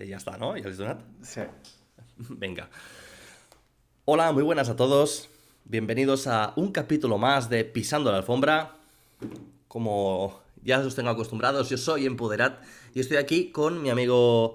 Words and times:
Eh, 0.00 0.06
ya 0.06 0.16
está, 0.16 0.38
¿no? 0.38 0.56
¿Ya 0.56 0.66
les 0.66 0.78
donat? 0.78 1.02
Sí. 1.20 1.42
Venga. 2.16 2.70
Hola, 4.06 4.32
muy 4.32 4.42
buenas 4.42 4.70
a 4.70 4.76
todos. 4.76 5.28
Bienvenidos 5.66 6.26
a 6.26 6.54
un 6.56 6.72
capítulo 6.72 7.18
más 7.18 7.50
de 7.50 7.66
Pisando 7.66 8.10
la 8.10 8.16
Alfombra. 8.16 8.76
Como 9.68 10.40
ya 10.62 10.78
os 10.78 10.94
tengo 10.94 11.10
acostumbrados, 11.10 11.68
yo 11.68 11.76
soy 11.76 12.06
Empoderat 12.06 12.62
y 12.94 13.00
estoy 13.00 13.18
aquí 13.18 13.52
con 13.52 13.82
mi 13.82 13.90
amigo 13.90 14.54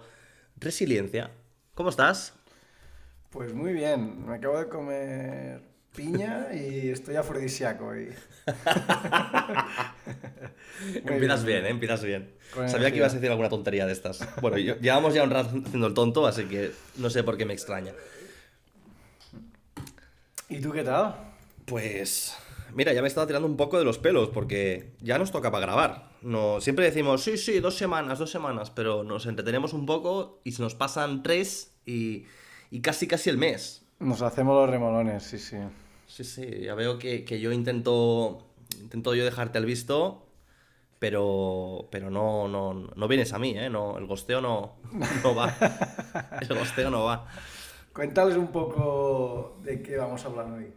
Resiliencia. 0.57 1.29
¿Cómo 1.75 1.89
estás? 1.89 2.34
Pues 3.30 3.54
muy 3.54 3.73
bien. 3.73 4.25
Me 4.25 4.38
acabo 4.38 4.57
de 4.57 4.68
comer 4.68 5.62
piña 5.96 6.48
y 6.54 6.89
estoy 6.89 7.16
afrodisíaco. 7.16 7.86
Muy 7.93 8.04
Empiezas 11.14 11.43
bien. 11.46 11.61
bien, 11.61 11.65
¿eh? 11.65 11.69
Empiezas 11.69 12.04
bien. 12.04 12.33
Sabía 12.68 12.92
que 12.92 12.97
ibas 12.97 13.11
a 13.14 13.15
decir 13.15 13.29
alguna 13.29 13.50
tontería 13.50 13.86
de 13.86 13.93
estas. 13.93 14.19
Bueno, 14.42 14.57
yo- 14.57 14.78
llevamos 14.79 15.14
ya 15.14 15.24
un 15.24 15.29
rato 15.32 15.50
haciendo 15.66 15.88
el 15.88 15.93
tonto, 15.93 16.28
así 16.28 16.46
que 16.46 16.71
no 16.97 17.10
sé 17.10 17.24
por 17.24 17.38
qué 17.38 17.46
me 17.46 17.54
extraña. 17.54 17.93
¿Y 20.50 20.60
tú 20.60 20.71
qué 20.71 20.83
tal? 20.83 21.16
Pues 21.66 22.36
mira, 22.74 22.93
ya 22.93 23.02
me 23.02 23.07
estaba 23.07 23.25
tirando 23.27 23.47
un 23.47 23.57
poco 23.57 23.80
de 23.80 23.86
los 23.86 23.97
pelos 23.97 24.30
porque 24.30 24.91
ya 25.02 25.18
nos 25.18 25.32
toca 25.32 25.52
para 25.52 25.66
grabar. 25.66 26.10
No, 26.21 26.60
siempre 26.61 26.86
decimos, 26.86 27.24
sí, 27.24 27.38
sí, 27.38 27.60
dos 27.60 27.75
semanas, 27.75 28.19
dos 28.19 28.32
semanas, 28.32 28.69
pero 28.71 29.04
nos 29.04 29.25
entretenemos 29.25 29.74
un 29.74 29.86
poco 29.86 30.41
y 30.43 30.52
se 30.54 30.61
nos 30.61 30.75
pasan 30.75 31.24
tres 31.24 31.71
y, 31.86 32.25
y 32.72 32.81
casi 32.81 33.08
casi 33.08 33.30
el 33.30 33.38
mes. 33.38 33.83
Nos 34.00 34.22
hacemos 34.22 34.55
los 34.55 34.69
remolones, 34.69 35.23
sí, 35.23 35.39
sí. 35.39 35.58
Sí, 36.16 36.23
sí, 36.23 36.61
ya 36.61 36.75
veo 36.75 36.97
que, 36.97 37.25
que 37.25 37.42
yo 37.42 37.52
intento, 37.52 38.47
intento 38.80 39.14
yo 39.16 39.25
dejarte 39.25 39.58
al 39.58 39.66
visto, 39.66 40.25
pero, 40.97 41.89
pero 41.91 42.09
no, 42.09 42.47
no, 42.47 42.73
no 42.73 43.08
vienes 43.09 43.33
a 43.33 43.38
mí, 43.38 43.49
¿eh? 43.58 43.69
No, 43.69 43.97
el 43.97 44.05
gosteo 44.05 44.39
no, 44.39 44.77
no 45.21 45.36
va. 45.36 45.53
El 46.39 46.58
gosteo 46.58 46.89
no 46.89 47.03
va. 47.03 47.27
Cuéntales 47.91 48.38
un 48.38 48.47
poco 48.47 49.59
de 49.61 49.81
qué 49.81 49.97
vamos 49.97 50.23
a 50.23 50.27
hablar 50.30 50.53
hoy. 50.53 50.71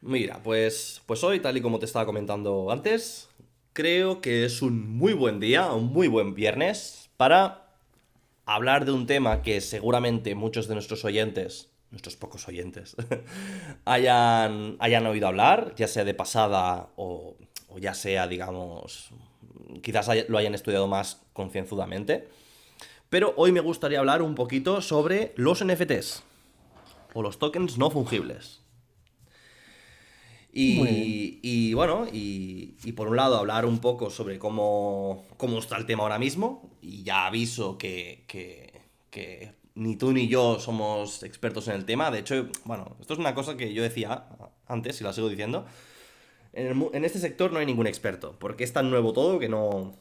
Mira, 0.00 0.42
pues, 0.42 1.02
pues 1.04 1.22
hoy, 1.22 1.40
tal 1.40 1.58
y 1.58 1.60
como 1.60 1.78
te 1.78 1.84
estaba 1.84 2.06
comentando 2.06 2.70
antes, 2.70 3.28
creo 3.74 4.22
que 4.22 4.46
es 4.46 4.62
un 4.62 4.96
muy 4.96 5.12
buen 5.12 5.40
día, 5.40 5.70
un 5.74 5.92
muy 5.92 6.08
buen 6.08 6.34
viernes 6.34 7.10
para 7.18 7.76
hablar 8.46 8.86
de 8.86 8.92
un 8.92 9.06
tema 9.06 9.42
que 9.42 9.60
seguramente 9.60 10.34
muchos 10.34 10.68
de 10.68 10.74
nuestros 10.74 11.04
oyentes, 11.04 11.70
nuestros 11.90 12.16
pocos 12.16 12.46
oyentes, 12.48 12.96
hayan, 13.84 14.76
hayan 14.78 15.06
oído 15.06 15.28
hablar, 15.28 15.74
ya 15.76 15.88
sea 15.88 16.04
de 16.04 16.14
pasada 16.14 16.90
o, 16.96 17.36
o 17.68 17.78
ya 17.78 17.94
sea, 17.94 18.26
digamos, 18.28 19.10
quizás 19.82 20.08
lo 20.28 20.38
hayan 20.38 20.54
estudiado 20.54 20.86
más 20.86 21.22
concienzudamente. 21.32 22.28
Pero 23.10 23.32
hoy 23.38 23.52
me 23.52 23.60
gustaría 23.60 24.00
hablar 24.00 24.20
un 24.22 24.34
poquito 24.34 24.82
sobre 24.82 25.32
los 25.36 25.64
NFTs 25.64 26.22
o 27.14 27.22
los 27.22 27.38
tokens 27.38 27.78
no 27.78 27.90
fungibles. 27.90 28.60
Y, 30.52 31.40
y, 31.42 31.74
bueno, 31.74 32.06
y, 32.12 32.76
y 32.82 32.92
por 32.92 33.08
un 33.08 33.16
lado 33.16 33.36
hablar 33.36 33.64
un 33.66 33.78
poco 33.78 34.10
sobre 34.10 34.38
cómo, 34.38 35.26
cómo 35.36 35.58
está 35.58 35.76
el 35.76 35.86
tema 35.86 36.02
ahora 36.02 36.18
mismo. 36.18 36.70
Y 36.82 37.02
ya 37.02 37.26
aviso 37.26 37.78
que, 37.78 38.24
que- 38.26 38.72
que 39.10 39.52
ni 39.78 39.94
tú 39.94 40.12
ni 40.12 40.26
yo 40.28 40.58
somos 40.58 41.22
expertos 41.22 41.68
en 41.68 41.74
el 41.74 41.84
tema. 41.84 42.10
De 42.10 42.18
hecho, 42.18 42.48
bueno, 42.64 42.96
esto 43.00 43.12
es 43.12 43.18
una 43.20 43.34
cosa 43.34 43.56
que 43.56 43.72
yo 43.72 43.82
decía 43.82 44.26
antes 44.66 45.00
y 45.00 45.04
la 45.04 45.12
sigo 45.12 45.28
diciendo. 45.28 45.66
En, 46.52 47.04
este 47.04 47.20
sector 47.20 47.52
no 47.52 47.60
hay 47.60 47.66
ningún 47.66 47.86
experto, 47.86 48.34
porque 48.40 48.64
es 48.64 48.72
tan 48.72 48.90
nuevo 48.90 49.12
todo 49.12 49.38
que 49.38 49.48
no... 49.48 49.94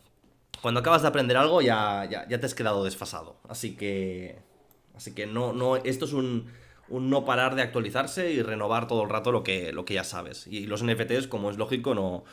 Cuando 0.63 0.79
acabas 0.79 1.03
de 1.03 1.09
aprender 1.09 1.37
algo 1.37 1.61
ya, 1.61 2.05
ya, 2.09 2.27
ya 2.27 2.39
te 2.39 2.47
has 2.47 2.55
quedado 2.55 2.83
desfasado. 2.83 3.37
Así 3.47 3.75
que... 3.75 4.39
Así 4.95 5.13
que 5.13 5.27
no, 5.27 5.53
no, 5.53 5.75
esto 5.75 6.05
es 6.05 6.13
un, 6.13 6.47
un 6.89 7.11
no 7.11 7.23
parar 7.23 7.53
de 7.53 7.61
actualizarse 7.61 8.31
y 8.31 8.41
renovar 8.41 8.87
todo 8.87 9.03
el 9.03 9.09
rato 9.09 9.31
lo 9.31 9.43
que, 9.43 9.71
lo 9.71 9.85
que 9.85 9.93
ya 9.93 10.03
sabes. 10.03 10.47
Y 10.47 10.65
los 10.65 10.83
NFTs, 10.83 11.27
como 11.27 11.51
es 11.51 11.57
lógico, 11.57 11.93
no, 11.93 12.23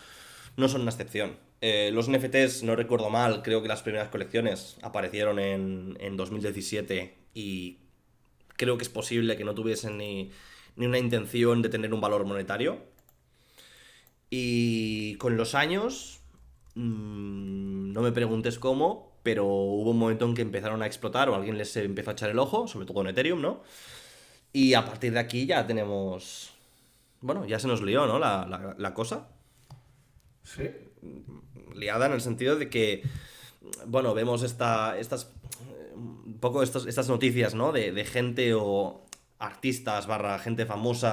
no 0.56 0.68
son 0.68 0.80
una 0.80 0.90
excepción. 0.90 1.36
Eh, 1.60 1.90
los 1.92 2.08
NFTs, 2.08 2.62
no 2.62 2.74
recuerdo 2.74 3.10
mal, 3.10 3.42
creo 3.42 3.60
que 3.60 3.68
las 3.68 3.82
primeras 3.82 4.08
colecciones 4.08 4.78
aparecieron 4.80 5.38
en, 5.38 5.98
en 6.00 6.16
2017 6.16 7.23
y 7.34 7.78
creo 8.56 8.76
que 8.78 8.84
es 8.84 8.88
posible 8.90 9.36
que 9.36 9.44
no 9.44 9.54
tuviesen 9.54 9.98
ni, 9.98 10.30
ni 10.76 10.86
una 10.86 10.98
intención 10.98 11.62
de 11.62 11.68
tener 11.68 11.92
un 11.94 12.00
valor 12.00 12.24
monetario. 12.24 12.78
Y 14.30 15.14
con 15.16 15.36
los 15.36 15.54
años, 15.54 16.20
mm, 16.74 17.92
no 17.92 18.02
me 18.02 18.12
preguntes 18.12 18.58
cómo, 18.58 19.12
pero 19.22 19.46
hubo 19.46 19.90
un 19.90 19.98
momento 19.98 20.24
en 20.26 20.34
que 20.34 20.42
empezaron 20.42 20.82
a 20.82 20.86
explotar 20.86 21.28
o 21.28 21.34
alguien 21.34 21.56
les 21.58 21.76
empezó 21.76 22.10
a 22.10 22.12
echar 22.14 22.30
el 22.30 22.38
ojo, 22.38 22.66
sobre 22.68 22.86
todo 22.86 23.00
en 23.02 23.08
Ethereum, 23.08 23.40
¿no? 23.40 23.62
Y 24.52 24.74
a 24.74 24.84
partir 24.84 25.12
de 25.12 25.20
aquí 25.20 25.46
ya 25.46 25.66
tenemos... 25.66 26.52
Bueno, 27.20 27.46
ya 27.46 27.58
se 27.58 27.68
nos 27.68 27.82
lió, 27.82 28.06
¿no? 28.06 28.18
La, 28.18 28.46
la- 28.46 28.74
la 28.78 28.94
cosa. 28.94 29.28
Sí. 30.42 30.70
Liada 31.74 32.06
en 32.06 32.12
el 32.12 32.20
sentido 32.20 32.56
de 32.56 32.68
que, 32.70 33.02
bueno, 33.86 34.14
vemos 34.14 34.42
esta, 34.42 34.98
estas... 34.98 35.30
Poco 36.44 36.62
estos- 36.62 36.86
estas 36.86 37.08
noticias, 37.08 37.54
¿no? 37.60 37.72
De, 37.72 37.84
de 37.98 38.04
gente 38.04 38.44
o 38.54 39.06
artistas 39.38 40.06
barra 40.06 40.38
gente 40.38 40.66
famosa 40.66 41.10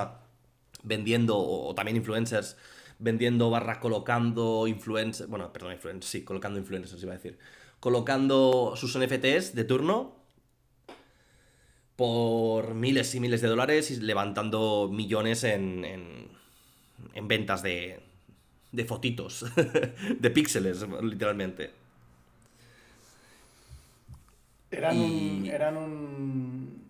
vendiendo, 0.83 1.37
o, 1.37 1.69
o 1.69 1.75
también 1.77 1.97
influencers, 2.01 2.57
vendiendo 2.99 3.49
barra 3.49 3.79
colocando 3.79 4.67
influencers, 4.67 5.29
bueno, 5.29 5.45
perdón, 5.53 5.71
influencers, 5.73 6.11
sí, 6.11 6.19
colocando 6.29 6.59
influencers 6.59 7.01
iba 7.03 7.13
a 7.13 7.17
decir, 7.19 7.37
colocando 7.79 8.73
sus 8.75 8.95
NFTs 8.97 9.55
de 9.55 9.63
turno 9.63 9.95
por 11.95 12.73
miles 12.73 13.13
y 13.15 13.19
miles 13.19 13.41
de 13.41 13.47
dólares 13.47 13.91
y 13.91 13.97
levantando 13.97 14.89
millones 14.91 15.43
en, 15.43 15.85
en, 15.85 16.27
en 17.13 17.27
ventas 17.27 17.61
de, 17.63 17.99
de 18.71 18.85
fotitos, 18.85 19.45
de 20.19 20.29
píxeles, 20.31 20.85
literalmente. 21.03 21.71
Eran 24.71 24.97
un. 24.99 25.45
Eran 25.45 25.77
un. 25.77 26.83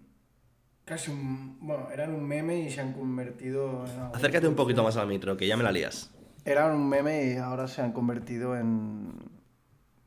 Casi 0.86 1.12
un. 1.12 1.58
Bueno, 1.62 1.90
eran 1.92 2.14
un 2.14 2.24
meme 2.24 2.59
y 2.62 2.69
se 2.72 2.81
han 2.81 2.94
convertido 2.94 3.86
en. 3.86 4.00
algo- 4.00 4.16
Acércate 4.16 4.47
un 4.47 4.56
poquito 4.56 4.84
más 4.84 4.97
al 4.97 5.08
micro, 5.08 5.36
que 5.38 5.47
ya 5.47 5.58
me 5.58 5.64
la 5.64 5.72
lías. 5.72 6.12
Eran 6.46 6.75
un 6.75 6.88
meme 6.90 7.34
y 7.34 7.38
ahora 7.38 7.68
se 7.68 7.81
han 7.81 7.92
convertido 7.92 8.56
en. 8.58 9.12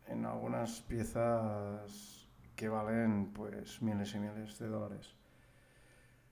En 0.08 0.24
algunas 0.26 0.80
piezas 0.82 2.26
que 2.54 2.68
valen, 2.68 3.32
pues, 3.32 3.82
miles 3.82 4.14
y 4.14 4.18
miles 4.18 4.58
de 4.58 4.68
dólares. 4.68 5.08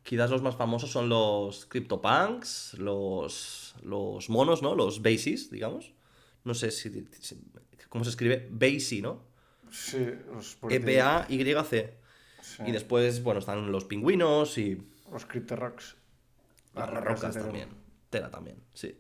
Quizás 0.05 0.31
los 0.31 0.43
más 0.43 0.57
famosos 0.57 0.91
son 0.91 1.09
los 1.09 1.67
CryptoPunks, 1.67 2.75
los, 2.79 3.75
los 3.83 4.29
monos, 4.31 4.63
¿no? 4.63 4.75
Los 4.75 5.01
Bases, 5.03 5.51
digamos. 5.51 5.95
No 6.45 6.55
sé 6.55 6.71
si, 6.71 7.07
si- 7.21 7.41
cómo 7.89 8.05
se 8.05 8.11
escribe. 8.11 8.49
Basey, 8.51 9.01
¿no? 9.03 9.21
Sí, 9.73 10.15
los 10.33 10.59
E 10.69 10.77
E-P-A-Y-C. 10.77 11.95
Sí. 12.43 12.63
Y 12.67 12.73
después, 12.73 13.23
bueno, 13.23 13.41
están 13.41 13.73
los 13.73 13.85
pingüinos 13.85 14.59
y 14.59 14.87
Los 15.11 15.25
Crypto 15.25 15.57
Rocks. 15.57 15.97
las 16.75 16.91
rocas 16.91 17.35
también. 17.35 17.69
Tela 18.11 18.31
también, 18.31 18.57
sí. 18.75 18.99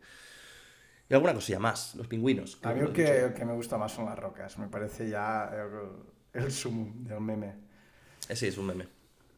Y 1.08 1.14
alguna 1.14 1.34
cosilla 1.34 1.58
más, 1.58 1.94
los 1.96 2.06
pingüinos. 2.06 2.58
A 2.62 2.72
mí 2.72 2.80
el 2.80 2.86
lo 2.86 2.92
que, 2.94 3.44
me 3.44 3.52
gusta 3.52 3.76
más 3.76 3.92
son 3.92 4.06
las 4.06 4.18
rocas. 4.18 4.56
Me 4.58 4.68
parece 4.68 5.10
ya 5.10 5.50
el, 6.34 6.42
el 6.42 6.50
sumum 6.50 7.04
del 7.04 7.20
meme. 7.20 7.54
Eh, 8.28 8.36
sí, 8.36 8.46
es 8.46 8.56
un 8.56 8.66
meme. 8.66 8.88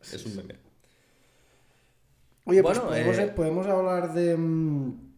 Sí, 0.01 0.17
es 0.17 0.27
un 0.27 0.37
meme. 0.37 0.55
Oye, 2.45 2.61
Bueno, 2.63 2.83
pues 2.83 2.91
podemos, 2.91 3.19
eh, 3.19 3.33
podemos 3.35 3.67
hablar 3.67 4.13
de, 4.13 4.37
mm, 4.37 5.14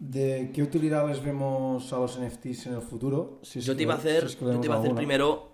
de 0.00 0.50
qué 0.54 0.62
utilidades 0.62 1.22
vemos 1.22 1.92
a 1.92 1.98
los 1.98 2.18
NFTs 2.18 2.66
en 2.66 2.74
el 2.74 2.80
futuro. 2.80 3.38
Si 3.42 3.58
es 3.58 3.66
Yo 3.66 3.76
te 3.76 3.82
iba 3.82 3.94
a 3.94 3.98
hacer, 3.98 4.22
si 4.22 4.26
es 4.28 4.36
que 4.36 4.44
yo 4.46 4.58
te 4.58 4.66
iba 4.66 4.76
a 4.76 4.78
hacer 4.80 4.94
primero 4.94 5.52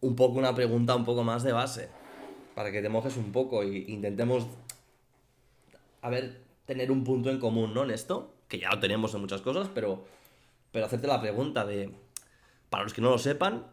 un 0.00 0.14
poco 0.14 0.38
una 0.38 0.54
pregunta 0.54 0.94
un 0.94 1.04
poco 1.04 1.24
más 1.24 1.42
de 1.42 1.52
base. 1.52 1.88
Para 2.54 2.70
que 2.70 2.82
te 2.82 2.88
mojes 2.88 3.16
un 3.16 3.32
poco 3.32 3.64
y 3.64 3.86
intentemos, 3.88 4.46
a 6.02 6.10
ver, 6.10 6.42
tener 6.66 6.92
un 6.92 7.02
punto 7.02 7.30
en 7.30 7.38
común, 7.38 7.72
¿no? 7.72 7.84
En 7.84 7.90
esto, 7.90 8.34
que 8.46 8.58
ya 8.58 8.70
lo 8.70 8.78
tenemos 8.78 9.14
en 9.14 9.22
muchas 9.22 9.40
cosas, 9.40 9.68
pero, 9.74 10.04
pero 10.70 10.84
hacerte 10.84 11.06
la 11.06 11.20
pregunta 11.20 11.64
de, 11.64 11.90
para 12.68 12.84
los 12.84 12.92
que 12.92 13.00
no 13.00 13.10
lo 13.10 13.18
sepan, 13.18 13.66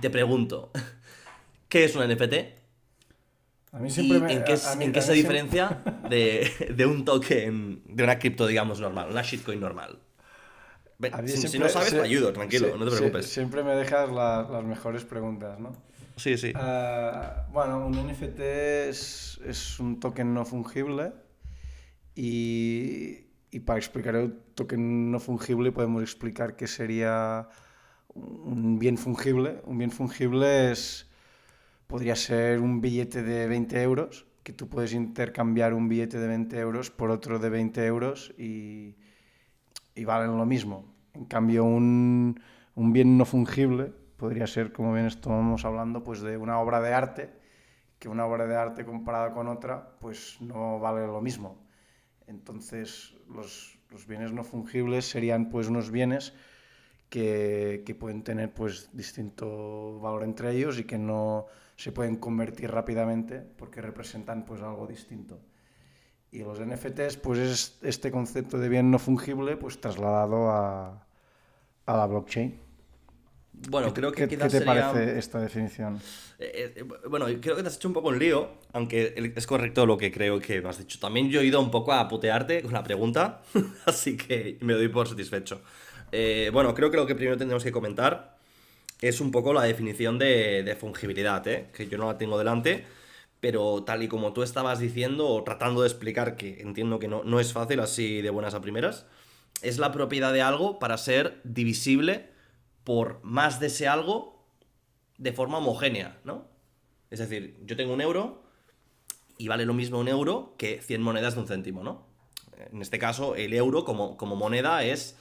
te 0.00 0.08
pregunto, 0.08 0.70
¿qué 1.68 1.84
es 1.84 1.96
un 1.96 2.08
NFT? 2.08 2.57
A 3.72 3.78
mí 3.78 3.88
¿Y 3.88 3.90
siempre 3.90 4.18
me- 4.20 4.32
en 4.32 4.44
qué, 4.44 4.52
a- 4.52 4.54
es- 4.54 4.66
a 4.66 4.76
mí- 4.76 4.84
en 4.86 4.92
qué 4.92 4.98
a 4.98 5.02
se 5.02 5.14
siempre- 5.14 5.42
diferencia 5.42 5.82
de, 6.10 6.50
de 6.74 6.86
un 6.86 7.04
token, 7.04 7.82
de 7.86 8.02
una 8.04 8.18
cripto, 8.18 8.46
digamos, 8.46 8.80
normal, 8.80 9.08
una 9.10 9.22
shitcoin 9.22 9.60
normal? 9.60 9.98
Si, 11.26 11.58
no 11.60 11.68
sabes, 11.68 11.90
te 11.90 12.00
ayudo, 12.00 12.32
tranquilo, 12.32 12.76
no 12.76 12.84
te 12.84 12.96
preocupes. 12.96 13.26
siempre 13.26 13.62
me 13.62 13.76
dejas 13.76 14.10
la- 14.10 14.42
las 14.50 14.64
mejores 14.64 15.04
preguntas, 15.04 15.60
¿no? 15.60 15.70
Sí, 16.16 16.36
sí. 16.36 16.52
Ah, 16.56 17.46
bueno, 17.52 17.86
un 17.86 17.94
NFT 17.94 18.88
es, 18.88 19.38
es 19.46 19.78
un 19.78 20.00
token 20.00 20.34
no 20.34 20.44
fungible 20.44 21.12
y, 22.16 23.26
y 23.50 23.60
para 23.60 23.78
explicar 23.78 24.16
el 24.16 24.32
token 24.54 25.10
no 25.12 25.20
fungible 25.20 25.70
podemos 25.72 26.02
explicar 26.02 26.56
que 26.56 26.66
sería 26.66 27.48
un 28.14 28.78
bien 28.80 28.98
fungible. 28.98 29.60
Un 29.64 29.78
bien 29.78 29.90
fungible 29.92 30.72
es, 30.72 31.07
podría 31.88 32.14
ser 32.14 32.60
un 32.60 32.80
billete 32.80 33.24
de 33.24 33.48
20 33.48 33.82
euros, 33.82 34.26
que 34.44 34.52
tú 34.52 34.68
puedes 34.68 34.92
intercambiar 34.92 35.74
un 35.74 35.88
billete 35.88 36.18
de 36.18 36.28
20 36.28 36.56
euros 36.58 36.90
por 36.90 37.10
otro 37.10 37.38
de 37.40 37.48
20 37.48 37.84
euros 37.84 38.32
y, 38.38 38.94
y 39.94 40.04
valen 40.04 40.36
lo 40.36 40.46
mismo. 40.46 40.84
En 41.14 41.24
cambio, 41.24 41.64
un, 41.64 42.40
un 42.76 42.92
bien 42.92 43.18
no 43.18 43.24
fungible 43.24 43.92
podría 44.18 44.46
ser, 44.46 44.72
como 44.72 44.92
bien 44.92 45.06
estamos 45.06 45.64
hablando, 45.64 46.04
pues 46.04 46.20
de 46.20 46.36
una 46.36 46.60
obra 46.60 46.80
de 46.80 46.92
arte, 46.92 47.30
que 47.98 48.08
una 48.08 48.26
obra 48.26 48.46
de 48.46 48.56
arte 48.56 48.84
comparada 48.84 49.32
con 49.32 49.48
otra, 49.48 49.96
pues 50.00 50.36
no 50.40 50.78
vale 50.78 51.06
lo 51.06 51.20
mismo. 51.20 51.56
Entonces, 52.26 53.16
los, 53.28 53.78
los 53.90 54.06
bienes 54.06 54.32
no 54.32 54.44
fungibles 54.44 55.06
serían 55.06 55.48
pues 55.48 55.68
unos 55.68 55.90
bienes 55.90 56.34
que, 57.08 57.82
que, 57.86 57.94
pueden 57.94 58.22
tener 58.22 58.52
pues 58.52 58.90
distinto 58.92 59.98
valor 60.00 60.24
entre 60.24 60.52
ellos 60.52 60.78
y 60.78 60.84
que 60.84 60.98
no 60.98 61.46
se 61.78 61.92
pueden 61.92 62.16
convertir 62.16 62.70
rápidamente 62.70 63.40
porque 63.56 63.80
representan 63.80 64.44
pues 64.44 64.60
algo 64.60 64.86
distinto. 64.86 65.40
Y 66.30 66.40
los 66.40 66.60
NFTs 66.60 67.16
pues 67.16 67.38
es 67.38 67.78
este 67.82 68.10
concepto 68.10 68.58
de 68.58 68.68
bien 68.68 68.90
no 68.90 68.98
fungible 68.98 69.56
pues 69.56 69.80
trasladado 69.80 70.50
a, 70.50 71.06
a 71.86 71.96
la 71.96 72.06
blockchain. 72.06 72.60
Bueno, 73.70 73.92
creo 73.94 74.12
que 74.12 74.22
¿Qué, 74.28 74.36
quizás 74.36 74.52
¿qué 74.52 74.58
te 74.60 74.64
sería- 74.66 74.92
parece 74.92 75.18
esta 75.18 75.40
definición? 75.40 75.98
Eh, 76.38 76.74
eh, 76.76 76.82
bueno, 77.08 77.26
creo 77.40 77.56
que 77.56 77.62
te 77.62 77.68
has 77.68 77.76
hecho 77.76 77.88
un 77.88 77.94
poco 77.94 78.08
un 78.08 78.18
lío, 78.18 78.50
aunque 78.72 79.14
es 79.34 79.46
correcto 79.46 79.84
lo 79.86 79.96
que 79.98 80.12
creo 80.12 80.38
que 80.38 80.60
me 80.60 80.68
has 80.68 80.78
dicho. 80.78 80.98
También 81.00 81.28
yo 81.30 81.40
he 81.40 81.44
ido 81.46 81.60
un 81.60 81.70
poco 81.70 81.92
a 81.92 82.06
putearte 82.08 82.62
con 82.62 82.72
la 82.72 82.84
pregunta, 82.84 83.42
así 83.86 84.16
que 84.16 84.58
me 84.60 84.74
doy 84.74 84.88
por 84.88 85.08
satisfecho. 85.08 85.62
Eh, 86.12 86.50
bueno, 86.52 86.72
creo 86.74 86.90
que 86.90 86.96
lo 86.98 87.06
que 87.06 87.14
primero 87.16 87.36
tendremos 87.36 87.64
que 87.64 87.72
comentar 87.72 88.37
es 89.00 89.20
un 89.20 89.30
poco 89.30 89.52
la 89.52 89.62
definición 89.62 90.18
de, 90.18 90.62
de 90.62 90.76
fungibilidad, 90.76 91.46
¿eh? 91.46 91.70
que 91.72 91.86
yo 91.86 91.98
no 91.98 92.06
la 92.06 92.18
tengo 92.18 92.38
delante, 92.38 92.84
pero 93.40 93.84
tal 93.84 94.02
y 94.02 94.08
como 94.08 94.32
tú 94.32 94.42
estabas 94.42 94.80
diciendo 94.80 95.28
o 95.28 95.44
tratando 95.44 95.82
de 95.82 95.88
explicar, 95.88 96.36
que 96.36 96.60
entiendo 96.60 96.98
que 96.98 97.08
no, 97.08 97.22
no 97.24 97.40
es 97.40 97.52
fácil 97.52 97.80
así 97.80 98.20
de 98.22 98.30
buenas 98.30 98.54
a 98.54 98.60
primeras, 98.60 99.06
es 99.62 99.78
la 99.78 99.92
propiedad 99.92 100.32
de 100.32 100.42
algo 100.42 100.78
para 100.78 100.98
ser 100.98 101.40
divisible 101.44 102.30
por 102.84 103.20
más 103.22 103.60
de 103.60 103.68
ese 103.68 103.86
algo 103.86 104.46
de 105.18 105.32
forma 105.32 105.58
homogénea, 105.58 106.18
¿no? 106.24 106.48
Es 107.10 107.18
decir, 107.18 107.58
yo 107.64 107.76
tengo 107.76 107.92
un 107.92 108.00
euro 108.00 108.42
y 109.36 109.48
vale 109.48 109.64
lo 109.64 109.74
mismo 109.74 109.98
un 109.98 110.08
euro 110.08 110.54
que 110.58 110.80
100 110.82 111.02
monedas 111.02 111.34
de 111.34 111.40
un 111.40 111.46
céntimo, 111.46 111.82
¿no? 111.82 112.06
En 112.72 112.82
este 112.82 112.98
caso, 112.98 113.36
el 113.36 113.54
euro 113.54 113.84
como, 113.84 114.16
como 114.16 114.36
moneda 114.36 114.84
es 114.84 115.16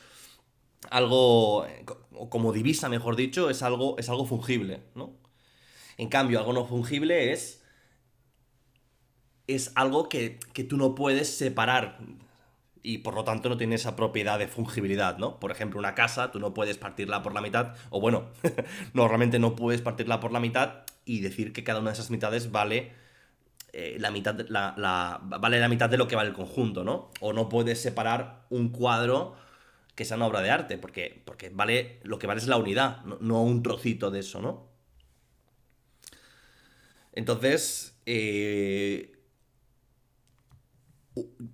algo, 0.90 1.66
eh, 1.66 1.86
o 2.20 2.30
como 2.30 2.54
divisa, 2.54 2.90
mejor 2.90 3.16
dicho, 3.16 3.50
es 3.50 3.64
algo, 3.64 3.98
es 4.00 4.10
algo 4.10 4.26
fungible, 4.26 4.82
¿no? 4.96 5.14
En 5.98 6.10
cambio, 6.10 6.40
algo 6.40 6.54
no 6.54 6.66
fungible 6.66 7.34
es, 7.34 7.64
es 9.48 9.72
algo 9.76 10.10
que, 10.10 10.40
que 10.54 10.64
tú 10.64 10.78
no 10.78 10.96
puedes 10.96 11.36
separar 11.38 12.00
y 12.84 13.00
por 13.00 13.16
lo 13.16 13.24
tanto 13.26 13.50
no 13.50 13.58
tiene 13.58 13.76
esa 13.76 13.96
propiedad 13.96 14.40
de 14.40 14.48
fungibilidad, 14.48 15.18
¿no? 15.18 15.40
Por 15.40 15.52
ejemplo, 15.52 15.80
una 15.80 15.96
casa, 15.96 16.32
tú 16.32 16.40
no 16.40 16.54
puedes 16.54 16.78
partirla 16.78 17.24
por 17.24 17.34
la 17.34 17.42
mitad, 17.42 17.76
o 17.92 18.02
bueno, 18.02 18.28
normalmente 18.94 19.40
no 19.40 19.56
puedes 19.56 19.82
partirla 19.82 20.20
por 20.20 20.32
la 20.34 20.40
mitad 20.40 20.84
y 21.06 21.22
decir 21.22 21.54
que 21.54 21.64
cada 21.64 21.80
una 21.82 21.92
de 21.92 21.96
esas 21.96 22.12
mitades 22.12 22.52
vale 22.52 22.94
eh, 23.74 23.98
la 24.00 24.12
mitad, 24.12 24.40
la- 24.50 25.20
vale 25.24 25.60
la 25.60 25.70
mitad 25.70 25.90
de 25.90 25.98
lo 25.98 26.08
que 26.08 26.16
vale 26.16 26.30
el 26.30 26.36
conjunto, 26.36 26.84
¿no? 26.84 27.12
O 27.22 27.34
no 27.34 27.50
puedes 27.50 27.82
separar 27.82 28.46
un 28.50 28.70
cuadro 28.70 29.36
que 29.98 30.06
sea 30.06 30.18
una 30.18 30.28
obra 30.28 30.42
de 30.44 30.52
arte, 30.52 30.80
porque, 30.80 31.24
porque 31.26 31.50
vale, 31.52 32.00
lo 32.06 32.20
que 32.20 32.28
vale 32.28 32.42
es 32.42 32.48
la 32.48 32.58
unidad, 32.58 33.04
no, 33.06 33.44
un 33.44 33.64
trocito 33.64 34.12
de 34.12 34.22
eso, 34.22 34.42
¿no? 34.42 34.70
Entonces, 37.14 37.98
eh, 38.06 39.12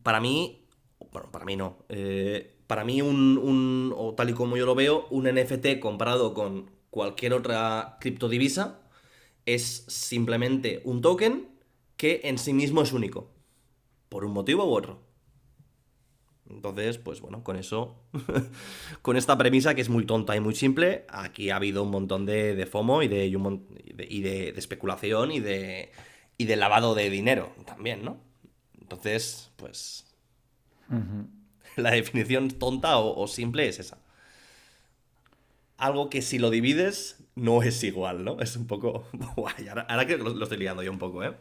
para 0.04 0.20
mí, 0.20 0.66
bueno, 1.12 1.32
para 1.32 1.46
mí 1.46 1.56
no, 1.56 1.78
eh, 1.90 2.56
para 2.68 2.84
mí 2.84 3.02
un, 3.02 3.38
un- 3.38 3.94
o 3.96 4.14
tal 4.16 4.30
y 4.30 4.34
como 4.34 4.58
yo 4.58 4.66
lo 4.66 4.76
veo, 4.76 5.08
un 5.10 5.28
NFT 5.28 5.80
comparado 5.80 6.34
con 6.34 6.72
cualquier 6.90 7.34
otra 7.34 7.98
criptodivisa 8.00 8.80
es 9.46 9.86
simplemente 9.88 10.82
un 10.86 11.02
token 11.02 11.50
que 11.98 12.22
en 12.26 12.38
sí 12.38 12.54
mismo 12.54 12.82
es 12.84 12.94
único, 12.94 13.32
por 14.10 14.26
un 14.26 14.34
motivo 14.34 14.66
u 14.66 14.74
otro. 14.76 15.02
Entonces, 16.50 16.98
pues 16.98 17.22
bueno, 17.22 17.44
con 17.44 17.56
eso, 17.56 17.96
con 19.02 19.18
esta 19.18 19.38
premisa 19.38 19.76
que 19.76 19.82
es 19.82 19.90
muy 19.90 20.06
tonta 20.06 20.36
y 20.36 20.40
muy 20.40 20.56
simple, 20.56 21.06
aquí 21.10 21.50
ha 21.50 21.56
habido 21.56 21.84
un 21.84 21.92
montón 21.92 22.26
de, 22.26 22.56
de 22.56 22.66
FOMO 22.66 23.02
y 23.04 23.08
de, 23.08 23.28
y 23.28 23.36
un 23.36 23.42
mon- 23.44 23.68
y 23.86 23.94
de, 23.94 24.08
y 24.10 24.22
de- 24.22 24.52
de 24.54 24.60
especulación 24.60 25.32
y 25.32 25.40
de, 25.40 25.92
y 26.38 26.46
de 26.46 26.56
lavado 26.58 26.96
de 26.96 27.10
dinero 27.10 27.54
también, 27.66 28.04
¿no? 28.04 28.18
Entonces, 28.82 29.52
pues 29.58 30.06
la 31.76 31.92
definición 31.92 32.50
tonta 32.50 32.98
o, 33.00 33.20
o 33.22 33.28
simple 33.28 33.68
es 33.68 33.80
esa. 33.80 33.98
Algo 35.78 36.10
que 36.10 36.22
si 36.22 36.40
lo 36.40 36.50
divides 36.50 37.18
no 37.36 37.62
es 37.64 37.84
igual, 37.84 38.24
¿no? 38.24 38.40
Es 38.40 38.56
un 38.56 38.68
poco... 38.68 39.06
Guay, 39.36 39.68
ahora, 39.68 39.82
ahora 39.90 40.06
que 40.06 40.18
lo, 40.18 40.30
lo 40.30 40.44
estoy 40.44 40.58
liando 40.60 40.84
yo 40.84 40.92
un 40.92 41.00
poco, 41.00 41.24
¿eh? 41.24 41.34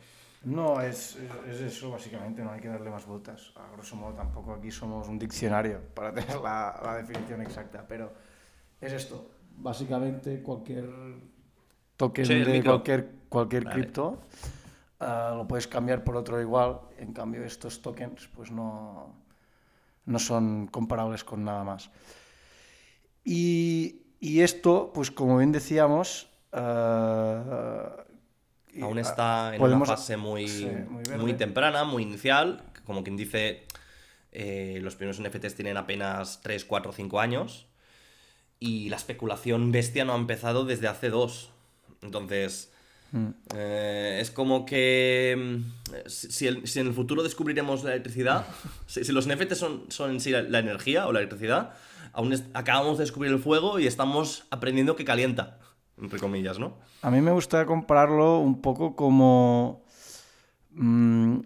No, 0.45 0.81
es, 0.81 1.17
es 1.49 1.61
eso 1.61 1.91
básicamente, 1.91 2.43
no 2.43 2.51
hay 2.51 2.61
que 2.61 2.69
darle 2.69 2.91
más 2.91 3.07
vueltas. 3.07 3.53
A 3.57 3.71
grosso 3.73 3.95
modo 3.97 4.15
tampoco 4.15 4.53
aquí 4.55 4.71
somos 4.71 5.09
un 5.09 5.19
diccionario 5.19 5.81
para 5.95 6.13
tener 6.15 6.37
la, 6.41 6.81
la 6.85 6.97
definición 6.97 7.43
exacta, 7.43 7.87
pero 7.87 8.13
es 8.81 8.93
esto. 8.93 9.31
Básicamente 9.57 10.43
cualquier 10.43 10.89
token 11.97 12.27
Sí, 12.27 12.35
de 12.35 12.65
cualquier, 12.65 13.11
cualquier 13.29 13.65
Vale. 13.65 13.75
cripto 13.75 14.19
ah, 15.01 15.35
lo 15.37 15.47
puedes 15.47 15.69
cambiar 15.69 16.03
por 16.03 16.17
otro 16.17 16.41
igual, 16.41 16.81
en 16.99 17.13
cambio 17.13 17.45
estos 17.45 17.81
tokens 17.83 18.29
pues 18.35 18.51
no, 18.51 19.15
no 20.07 20.19
son 20.19 20.67
comparables 20.67 21.23
con 21.23 21.45
nada 21.45 21.63
más. 21.65 21.91
Y, 23.25 24.03
y 24.21 24.41
esto, 24.41 24.91
pues 24.93 25.11
como 25.11 25.39
bien 25.39 25.53
decíamos, 25.53 26.29
ah, 26.53 27.97
y- 28.73 28.81
Aún 28.83 28.99
está 28.99 29.55
en 29.55 29.61
podemos- 29.61 29.89
una 29.89 29.97
fase 29.97 30.17
muy, 30.17 30.49
sí, 30.49 30.69
muy 31.19 31.35
temprana, 31.35 31.85
muy 31.85 32.03
inicial. 32.03 32.63
Como 32.85 33.03
quien 33.05 33.17
dice, 33.17 33.65
eh, 34.33 34.79
los 34.83 34.95
primeros 34.97 35.19
NFTs 35.21 35.55
tienen 35.55 35.77
apenas 35.77 36.41
3, 36.43 36.65
4, 36.65 36.93
5 36.93 37.21
años. 37.21 37.67
Y 38.59 38.89
la 38.89 38.97
especulación 38.97 39.73
bestia 39.73 40.05
no 40.05 40.13
ha 40.15 40.17
empezado 40.17 40.65
desde 40.65 40.89
hace 40.89 41.11
dos. 41.11 41.51
Entonces, 42.01 42.71
Mm. 43.13 43.29
eh, 43.55 44.19
es 44.23 44.31
como 44.31 44.65
que 44.65 45.37
mm, 45.37 46.09
si, 46.09 46.33
si 46.33 46.47
el- 46.47 46.67
si 46.67 46.81
en 46.81 46.87
el 46.87 46.95
futuro 46.95 47.23
descubriremos 47.23 47.85
la 47.85 47.91
electricidad, 47.93 48.47
si, 48.87 49.05
si 49.05 49.13
los 49.13 49.27
NFTs 49.27 49.59
son, 49.59 49.85
son 49.91 50.13
en 50.13 50.21
sí 50.21 50.31
la, 50.31 50.43
la 50.43 50.61
energía 50.61 51.07
o 51.07 51.13
la 51.13 51.19
electricidad, 51.19 51.75
aún 52.15 52.33
es- 52.33 52.45
acabamos 52.55 52.97
de 52.99 53.05
descubrir 53.05 53.31
el 53.33 53.39
fuego 53.39 53.79
y 53.79 53.87
estamos 53.87 54.45
aprendiendo 54.51 54.97
que 54.97 55.05
calienta, 55.05 55.59
entre 56.01 56.19
comillas, 56.19 56.59
¿no? 56.59 56.75
A 57.03 57.11
mí 57.11 57.21
me 57.21 57.31
gusta 57.33 57.65
compararlo 57.67 58.39
un 58.39 58.61
poco 58.61 58.95
como 58.97 59.83
mm, 60.71 61.39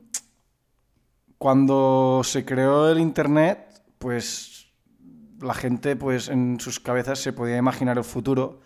cuando 1.39 2.23
se 2.25 2.45
creó 2.45 2.91
el 2.91 2.99
Internet, 3.01 3.83
pues 3.99 4.69
la 5.41 5.55
gente 5.55 5.97
pues 5.97 6.29
en 6.29 6.59
sus 6.61 6.81
cabezas 6.81 7.19
se 7.19 7.33
podía 7.33 7.57
imaginar 7.57 7.99
el 7.99 8.05
futuro, 8.05 8.61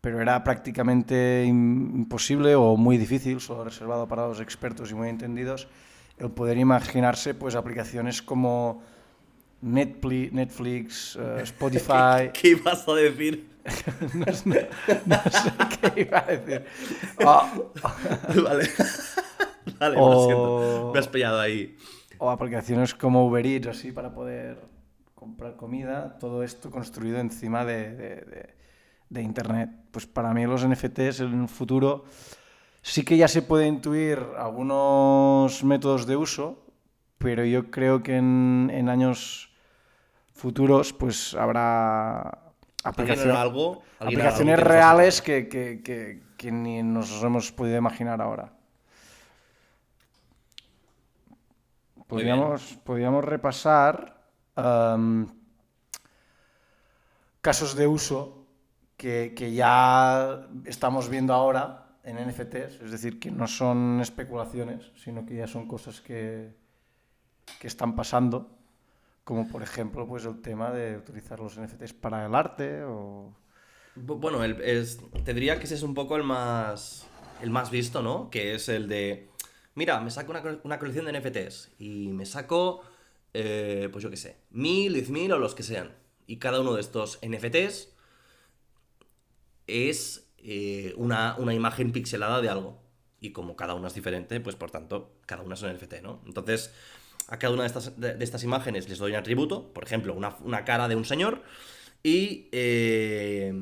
pero 0.00 0.20
era 0.22 0.42
prácticamente 0.44 1.44
im- 1.46 1.94
imposible 1.94 2.54
o 2.54 2.76
muy 2.76 2.96
difícil, 2.96 3.40
solo 3.40 3.64
reservado 3.64 4.08
para 4.08 4.26
los 4.26 4.40
expertos 4.40 4.90
y 4.90 4.94
muy 4.94 5.08
entendidos, 5.08 5.68
el 6.18 6.30
poder 6.30 6.56
imaginarse 6.58 7.34
pues 7.34 7.54
aplicaciones 7.54 8.22
como 8.22 8.82
Netflix, 9.60 10.32
Netflix 10.32 11.18
eh, 11.20 11.38
Spotify. 11.42 12.30
¿Qué 12.32 12.50
ibas 12.50 12.88
a 12.88 12.94
decir? 12.94 13.50
no, 14.14 14.32
sé, 14.32 14.70
no 15.06 15.16
sé 15.30 15.52
qué 15.94 16.00
iba 16.02 16.18
a 16.18 16.22
decir. 16.26 16.64
Ah, 17.24 17.52
vale. 18.42 18.68
vale, 19.80 19.96
O- 19.98 20.10
lo 20.10 20.24
siento. 20.24 20.90
Me 20.92 20.98
has 20.98 21.08
pillado 21.08 21.40
ahí. 21.40 21.76
o 22.18 22.30
aplicaciones 22.30 22.94
como 22.94 23.26
Uber 23.26 23.44
Eats, 23.46 23.68
así, 23.68 23.92
para 23.92 24.12
poder 24.12 24.58
comprar 25.14 25.56
comida. 25.56 26.18
Todo 26.18 26.42
esto 26.42 26.70
construido 26.70 27.18
encima 27.18 27.64
de, 27.64 27.90
de- 27.94 28.16
de- 28.22 28.54
de 29.10 29.22
Internet. 29.22 29.70
Pues 29.90 30.06
para 30.06 30.34
mí 30.34 30.44
los 30.46 30.64
NFTs 30.66 31.20
en 31.20 31.34
un 31.34 31.48
futuro 31.48 32.04
sí 32.82 33.04
que 33.04 33.16
ya 33.16 33.26
se 33.28 33.42
puede 33.42 33.66
intuir 33.66 34.18
algunos 34.38 35.62
métodos 35.64 36.06
de 36.06 36.16
uso, 36.16 36.64
pero 37.18 37.44
yo 37.44 37.70
creo 37.70 38.02
que 38.02 38.16
en, 38.16 38.70
en 38.72 38.88
años 38.88 39.50
futuros 40.32 40.92
pues 40.92 41.34
habrá 41.34 42.20
¿Alguien 42.28 42.47
aplicaciones, 42.84 44.58
reales 44.60 45.22
que, 45.22 45.48
que- 45.48 45.82
que- 45.82 46.22
que 46.36 46.52
ni 46.52 46.82
nos 46.82 47.22
hemos 47.22 47.50
podido 47.52 47.76
imaginar 47.76 48.20
ahora. 48.22 48.52
Podríamos, 52.06 52.78
podríamos 52.84 53.24
repasar 53.24 54.16
am, 54.56 55.26
casos 57.42 57.74
de 57.76 57.86
uso 57.86 58.46
que, 58.96 59.34
que 59.36 59.52
ya 59.52 60.46
estamos 60.64 61.08
viendo 61.08 61.34
ahora 61.34 61.84
en 62.04 62.16
NFTs, 62.16 62.80
es 62.82 62.90
decir, 62.90 63.20
que 63.20 63.30
no 63.30 63.46
son 63.46 64.00
especulaciones, 64.00 64.90
sino 64.96 65.26
que 65.26 65.34
ya 65.36 65.46
son 65.46 65.68
cosas 65.68 66.00
que, 66.00 66.54
que 67.60 67.66
están 67.66 67.94
pasando, 67.94 68.57
como 69.28 69.46
por 69.46 69.62
ejemplo 69.62 70.08
pues 70.08 70.24
el 70.24 70.40
tema 70.40 70.70
de 70.70 70.96
utilizar 70.96 71.38
los 71.38 71.60
NFTs 71.60 71.92
para 71.92 72.24
el 72.24 72.34
arte 72.34 72.82
o... 72.84 73.36
Bueno, 73.94 74.42
el, 74.42 74.58
es, 74.62 75.00
te 75.22 75.34
diría 75.34 75.58
que 75.58 75.66
ese 75.66 75.74
es 75.74 75.82
un 75.82 75.92
poco 75.92 76.16
el 76.16 76.22
más, 76.22 77.06
el 77.42 77.50
más 77.50 77.70
visto, 77.70 78.00
¿no? 78.00 78.30
Que 78.30 78.54
es 78.54 78.70
el 78.70 78.88
de, 78.88 79.28
mira, 79.74 80.00
me 80.00 80.10
saco 80.10 80.32
una, 80.32 80.78
colección 80.78 81.04
de 81.04 81.20
NFTs 81.20 81.72
y 81.78 82.08
me 82.08 82.24
saco, 82.24 82.80
eh, 83.34 83.90
pues 83.92 84.02
yo 84.02 84.08
qué 84.08 84.16
sé, 84.16 84.38
mil, 84.48 84.94
diez 84.94 85.10
mil 85.10 85.30
o 85.32 85.38
los 85.38 85.54
que 85.54 85.62
sean. 85.62 85.94
Y 86.26 86.38
cada 86.38 86.62
uno 86.62 86.72
de 86.72 86.80
estos 86.80 87.18
NFTs 87.20 87.92
es 89.66 90.26
eh, 90.38 90.94
una, 90.96 91.36
una, 91.36 91.52
imagen 91.52 91.92
pixelada 91.92 92.40
de 92.40 92.48
algo. 92.48 92.80
Y 93.20 93.32
como 93.32 93.56
cada 93.56 93.74
una 93.74 93.88
es 93.88 93.94
diferente, 93.94 94.40
pues 94.40 94.56
por 94.56 94.70
tanto, 94.70 95.18
cada 95.26 95.42
una 95.42 95.52
es 95.52 95.60
un 95.60 95.74
NFT, 95.74 96.00
¿no? 96.02 96.22
Entonces, 96.24 96.72
a 97.28 97.38
cada 97.38 97.54
una 97.54 97.62
de 97.62 97.68
estas, 97.68 98.00
de, 98.00 98.16
estas 98.20 98.42
imágenes 98.42 98.88
les 98.88 98.98
doy 98.98 99.12
un 99.12 99.18
atributo, 99.18 99.72
por 99.72 99.84
ejemplo, 99.84 100.14
una, 100.14 100.36
una 100.40 100.64
cara 100.64 100.88
de 100.88 100.96
un 100.96 101.04
señor, 101.04 101.42
y 102.02 102.48
eh, 102.52 103.52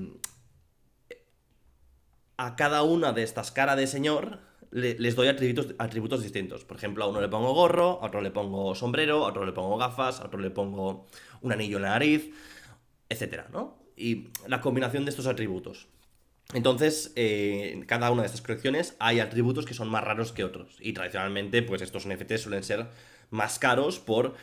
a 2.37 2.57
cada 2.57 2.83
una 2.83 3.13
de 3.13 3.23
estas 3.23 3.51
caras 3.51 3.77
de 3.77 3.87
señor 3.87 4.41
le, 4.71 4.99
les 4.99 5.17
doy 5.17 5.29
atributos, 5.29 5.75
atributos 5.79 6.23
distintos. 6.23 6.65
Por 6.65 6.77
ejemplo, 6.77 7.05
a 7.05 7.09
uno 7.09 7.21
le 7.21 7.29
pongo 7.29 7.55
gorro, 7.55 7.99
a 8.03 8.07
otro 8.07 8.21
le 8.21 8.31
pongo 8.31 8.75
sombrero, 8.75 9.25
a 9.25 9.29
otro 9.29 9.45
le 9.45 9.53
pongo 9.53 9.77
gafas, 9.77 10.21
a 10.21 10.27
otro 10.27 10.39
le 10.39 10.51
pongo 10.51 11.07
un 11.41 11.53
anillo 11.53 11.79
en 11.79 11.83
la 11.83 11.91
nariz, 11.91 12.31
etcétera, 13.09 13.49
¿no? 13.53 13.79
Y 13.97 14.29
la 14.47 14.61
combinación 14.61 15.05
de 15.05 15.11
estos 15.11 15.27
atributos. 15.27 15.89
Entonces, 16.55 17.13
eh, 17.17 17.73
en 17.73 17.85
cada 17.85 18.11
una 18.11 18.23
de 18.23 18.27
estas 18.27 18.43
colecciones 18.43 18.95
hay 19.01 19.19
atributos 19.21 19.67
que 19.67 19.75
son 19.75 19.89
más 19.89 20.05
raros 20.05 20.33
que 20.33 20.45
otros. 20.45 20.77
Y 20.81 20.93
tradicionalmente, 20.93 21.63
pues 21.63 21.83
estos 21.83 22.07
NFTs 22.07 22.43
suelen 22.43 22.63
ser 22.63 22.87
más 23.31 23.59
caros 23.59 23.99
por 23.99 24.35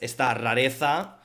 esta 0.00 0.32
rareza 0.34 1.18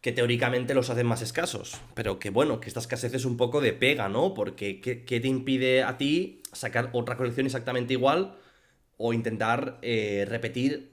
que 0.00 0.12
teóricamente 0.12 0.74
los 0.74 0.90
hacen 0.90 1.06
más 1.06 1.22
escasos. 1.22 1.80
Pero 1.94 2.18
que 2.18 2.30
bueno, 2.30 2.60
que 2.60 2.68
esta 2.68 2.80
escasez 2.80 3.14
es 3.14 3.24
un 3.24 3.36
poco 3.36 3.60
de 3.60 3.72
pega, 3.72 4.08
¿no? 4.08 4.34
Porque 4.34 4.80
¿qué, 4.80 5.04
qué 5.04 5.20
te 5.20 5.28
impide 5.28 5.84
a 5.84 5.96
ti 5.96 6.42
sacar 6.52 6.90
otra 6.92 7.16
colección 7.16 7.46
exactamente 7.46 7.92
igual 7.94 8.36
o 8.98 9.12
intentar 9.12 9.78
eh, 9.82 10.26
repetir 10.28 10.92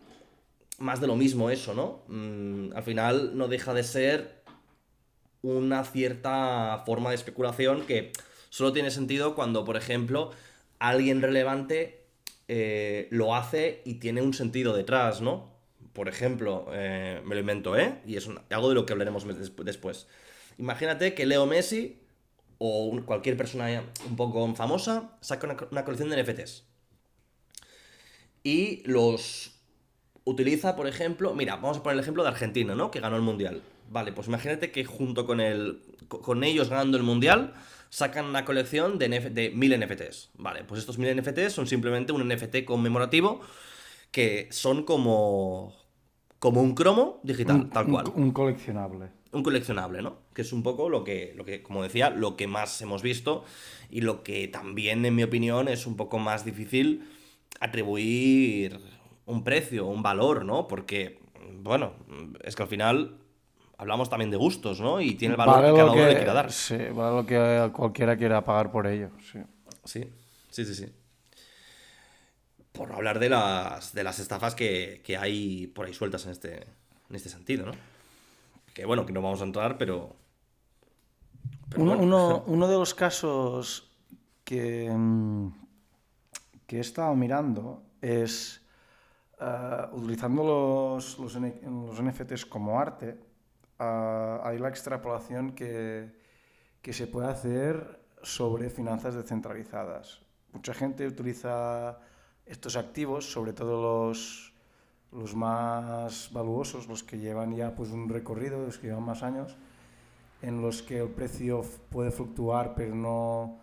más 0.78 1.02
de 1.02 1.08
lo 1.08 1.16
mismo 1.16 1.50
eso, 1.50 1.74
¿no? 1.74 2.04
Mm, 2.08 2.76
al 2.76 2.84
final 2.84 3.38
no 3.38 3.48
deja 3.48 3.74
de 3.74 3.84
ser 3.84 4.44
una 5.42 5.84
cierta 5.84 6.84
forma 6.86 7.10
de 7.10 7.16
especulación 7.16 7.86
que 7.86 8.12
solo 8.50 8.74
tiene 8.74 8.92
sentido 8.92 9.36
cuando, 9.36 9.66
por 9.66 9.78
ejemplo, 9.78 10.32
alguien 10.80 11.22
relevante 11.22 11.99
eh, 12.52 13.08
lo 13.12 13.36
hace 13.36 13.84
y 13.86 13.96
tiene 13.96 14.24
un 14.24 14.34
sentido 14.34 14.76
detrás, 14.76 15.22
¿no? 15.22 15.54
Por 15.94 16.10
ejemplo, 16.10 16.66
eh, 16.74 17.22
me 17.24 17.36
lo 17.36 17.42
invento, 17.42 17.78
¿eh? 17.78 18.00
Y 18.08 18.18
es 18.18 18.28
algo 18.50 18.70
de 18.70 18.76
lo 18.76 18.88
que 18.88 18.94
hablaremos 18.94 19.26
después. 19.64 20.08
Imagínate 20.58 21.14
que 21.14 21.28
Leo 21.28 21.46
Messi 21.46 22.00
o 22.58 23.00
cualquier 23.06 23.38
persona 23.38 23.84
un 24.08 24.16
poco 24.16 24.56
famosa 24.56 25.18
saca 25.22 25.58
una 25.70 25.86
colección 25.86 26.10
de 26.10 26.24
NFTs. 26.24 26.64
Y 28.44 28.82
los 28.86 29.60
utiliza, 30.24 30.76
por 30.76 30.88
ejemplo, 30.88 31.36
mira, 31.36 31.58
vamos 31.58 31.78
a 31.78 31.84
poner 31.84 31.98
el 31.98 32.02
ejemplo 32.02 32.24
de 32.24 32.30
Argentina, 32.30 32.74
¿no? 32.74 32.90
Que 32.90 33.00
ganó 33.00 33.16
el 33.16 33.22
Mundial. 33.22 33.62
Vale, 33.92 34.12
pues 34.12 34.28
imagínate 34.28 34.72
que 34.72 34.86
junto 34.86 35.28
con, 35.28 35.40
el, 35.40 35.82
con 36.10 36.44
ellos 36.44 36.70
ganando 36.70 36.98
el 36.98 37.04
Mundial, 37.04 37.54
sacan 37.90 38.26
una 38.26 38.46
colección 38.46 39.00
de, 39.00 39.10
NF 39.10 39.26
de 39.32 39.50
1000 39.52 39.80
NFTs. 39.80 40.32
Vale, 40.36 40.64
pues 40.64 40.80
estos 40.80 40.98
1000 40.98 41.22
NFTs 41.22 41.54
son 41.54 41.68
simplemente 41.68 42.12
un 42.12 42.28
NFT 42.28 42.64
conmemorativo 42.66 43.42
que 44.12 44.48
son 44.52 44.84
como, 44.84 45.76
como 46.40 46.62
un 46.62 46.76
cromo 46.76 47.20
digital, 47.24 47.56
un, 47.56 47.70
tal 47.70 47.88
cual. 47.88 48.08
Un, 48.16 48.24
un, 48.24 48.32
coleccionable. 48.32 49.10
Un 49.32 49.44
coleccionable, 49.44 50.02
¿no? 50.02 50.20
Que 50.34 50.42
es 50.42 50.52
un 50.52 50.64
poco 50.64 50.90
lo 50.90 51.04
que, 51.04 51.34
lo 51.36 51.46
que, 51.46 51.62
como 51.62 51.84
decía, 51.84 52.10
lo 52.10 52.36
que 52.36 52.48
más 52.48 52.82
hemos 52.82 53.02
visto 53.02 53.44
y 53.90 54.02
lo 54.02 54.24
que 54.24 54.48
también, 54.48 55.06
en 55.06 55.16
mi 55.16 55.24
opinión, 55.24 55.68
es 55.68 55.86
un 55.86 55.96
poco 55.96 56.18
más 56.20 56.46
difícil 56.46 57.08
atribuir 57.60 58.80
un 59.26 59.44
precio, 59.44 59.86
un 59.86 60.02
valor, 60.02 60.46
¿no? 60.46 60.68
Porque, 60.68 61.20
bueno, 61.62 61.94
es 62.44 62.56
que 62.56 62.64
al 62.64 62.70
final 62.70 63.20
hablamos 63.80 64.10
también 64.10 64.30
de 64.30 64.38
gustos, 64.38 64.82
¿no? 64.82 65.00
Y 65.00 65.16
tiene 65.16 65.34
el 65.34 65.38
valor 65.38 65.56
vale 65.56 65.68
que 65.70 65.78
cada 65.78 65.92
uno 65.92 65.94
que, 65.94 66.08
le 66.08 66.16
quiera 66.18 66.34
dar. 66.34 66.52
Sí, 66.52 66.78
vale 66.94 67.16
lo 67.16 67.26
que 67.26 67.72
cualquiera 67.74 68.18
quiera 68.18 68.44
pagar 68.44 68.72
por 68.72 68.86
ello. 68.86 69.10
Sí, 69.22 69.40
sí, 69.86 70.14
sí, 70.50 70.66
sí. 70.66 70.76
sí. 70.76 70.94
Por 72.74 72.92
hablar 72.92 73.20
de 73.20 73.30
las, 73.30 73.94
de 73.94 74.04
las 74.04 74.20
estafas 74.20 74.54
que, 74.54 75.02
que, 75.04 75.18
hay 75.18 75.68
por 75.68 75.86
ahí 75.86 75.94
sueltas 75.94 76.26
en 76.26 76.32
este, 76.32 76.56
en 77.10 77.16
este 77.16 77.30
sentido, 77.30 77.68
¿no? 77.68 77.72
Que 78.74 78.86
bueno, 78.86 79.06
que 79.06 79.14
no 79.14 79.22
vamos 79.22 79.42
a 79.42 79.46
entrar, 79.46 79.78
pero... 79.78 80.16
pero 81.70 81.82
uno, 81.82 81.96
bueno. 81.96 82.04
uno, 82.04 82.44
uno, 82.48 82.68
de 82.68 82.78
los 82.78 82.94
casos 82.94 83.92
que, 84.44 84.94
que 86.68 86.78
he 86.78 86.82
estado 86.82 87.16
mirando 87.16 87.82
es 88.02 88.62
uh, 89.40 89.96
utilizando 89.96 90.44
los, 90.44 91.18
los, 91.18 91.36
los 91.36 92.02
NFTs 92.02 92.46
como 92.46 92.80
arte, 92.80 93.29
uh, 93.80 94.44
hay 94.44 94.58
la 94.60 94.70
extrapolación 94.70 95.52
que, 95.52 96.12
que, 96.82 96.94
se 96.94 97.08
puede 97.08 97.28
hacer 97.28 98.00
sobre 98.22 98.70
finanzas 98.70 99.16
descentralizadas. 99.16 100.22
Mucha 100.54 100.74
gente 100.74 101.08
utiliza 101.08 102.00
estos 102.46 102.76
activos, 102.76 103.32
sobre 103.32 103.54
todo 103.54 104.10
los, 104.10 104.54
los 105.12 105.36
más 105.36 106.30
valuosos, 106.34 106.88
los 106.88 107.04
que 107.04 107.20
llevan 107.20 107.56
ya 107.56 107.76
pues, 107.76 107.92
un 107.92 108.10
recorrido, 108.10 108.66
los 108.66 108.78
que 108.78 108.88
llevan 108.88 109.04
más 109.04 109.24
años, 109.24 109.56
en 110.42 110.62
los 110.62 110.82
que 110.82 111.00
el 111.00 111.10
precio 111.10 111.64
puede 111.90 112.12
fluctuar, 112.12 112.74
pero 112.76 112.96
no 112.96 113.60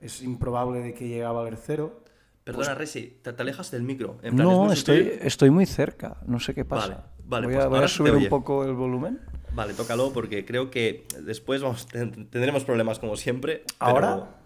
es 0.00 0.22
improbable 0.22 0.80
de 0.80 0.94
que 0.94 1.08
llegue 1.08 1.24
a 1.24 1.32
valer 1.32 1.56
cero. 1.56 2.00
Perdona, 2.44 2.66
pues, 2.68 2.78
Resi, 2.78 3.18
te, 3.22 3.32
te, 3.32 3.42
alejas 3.42 3.70
del 3.70 3.82
micro. 3.82 4.18
En 4.22 4.36
plan, 4.36 4.48
no, 4.48 4.72
estoy, 4.72 5.00
estoy, 5.00 5.26
estoy, 5.26 5.50
muy 5.50 5.66
cerca, 5.66 6.16
no 6.26 6.40
sé 6.40 6.54
qué 6.54 6.64
pasa. 6.64 6.88
Vale, 6.88 7.17
vale. 7.28 7.46
Voy, 7.46 7.54
pues 7.54 7.64
a, 7.64 7.68
voy 7.68 7.84
a, 7.84 7.88
subir 7.88 8.14
un 8.14 8.28
poco 8.28 8.64
el 8.64 8.74
volumen. 8.74 9.20
Vale, 9.54 9.74
tócalo 9.74 10.12
porque 10.12 10.44
creo 10.44 10.70
que 10.70 11.06
después 11.22 11.62
vamos, 11.62 11.86
tendremos 11.86 12.64
problemas 12.64 12.98
como 12.98 13.16
siempre. 13.16 13.64
¿Ahora? 13.78 14.36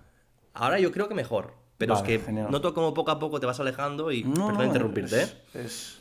Ahora 0.54 0.78
yo 0.78 0.92
creo 0.92 1.08
que 1.08 1.14
mejor. 1.14 1.54
Pero 1.78 1.94
vale, 1.94 2.14
es 2.14 2.20
que 2.20 2.24
genial. 2.24 2.50
noto 2.50 2.74
como 2.74 2.94
poco 2.94 3.10
a 3.10 3.18
poco 3.18 3.40
te 3.40 3.46
vas 3.46 3.58
alejando 3.58 4.12
y 4.12 4.22
no, 4.22 4.48
perdón 4.48 4.66
interrumpirte, 4.66 5.22
es, 5.22 5.28
¿eh? 5.30 5.60
Es, 5.64 6.00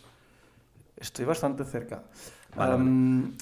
estoy 0.98 1.26
bastante 1.26 1.64
cerca. 1.66 2.04
Vale, 2.56 2.76
um, 2.76 3.36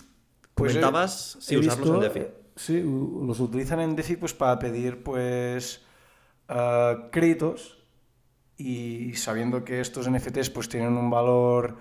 pues 0.55 0.71
Comentabas 0.71 1.37
he, 1.49 1.55
he 1.55 1.57
usarlos 1.57 1.79
visto, 1.79 1.95
en 1.95 2.13
DeFi. 2.13 2.27
Sí, 2.55 2.81
los 2.81 3.39
utilizan 3.39 3.81
en 3.81 3.95
DeFi 3.95 4.15
pues, 4.15 4.33
para 4.33 4.57
pedir 4.57 5.03
pues, 5.03 5.81
uh, 6.49 7.09
créditos 7.11 7.77
y 8.57 9.13
sabiendo 9.13 9.63
que 9.63 9.81
estos 9.81 10.09
NFTs 10.09 10.49
pues, 10.49 10.69
tienen 10.69 10.97
un 10.97 11.09
valor 11.09 11.77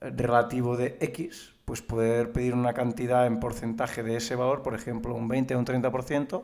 relativo 0.00 0.76
de 0.76 0.96
X, 1.00 1.54
pues 1.64 1.82
poder 1.82 2.32
pedir 2.32 2.54
una 2.54 2.72
cantidad 2.72 3.26
en 3.26 3.40
porcentaje 3.40 4.02
de 4.02 4.16
ese 4.16 4.34
valor, 4.36 4.62
por 4.62 4.74
ejemplo, 4.74 5.14
un 5.14 5.28
20 5.28 5.54
o 5.54 5.58
un 5.58 5.66
30%, 5.66 6.42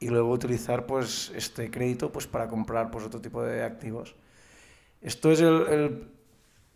y 0.00 0.08
luego 0.08 0.30
utilizar 0.30 0.86
pues, 0.86 1.32
este 1.34 1.70
crédito 1.70 2.10
pues, 2.12 2.26
para 2.26 2.48
comprar 2.48 2.90
pues, 2.90 3.04
otro 3.04 3.20
tipo 3.20 3.42
de 3.42 3.62
activos. 3.62 4.14
Esto 5.00 5.30
es, 5.30 5.40
el, 5.40 6.08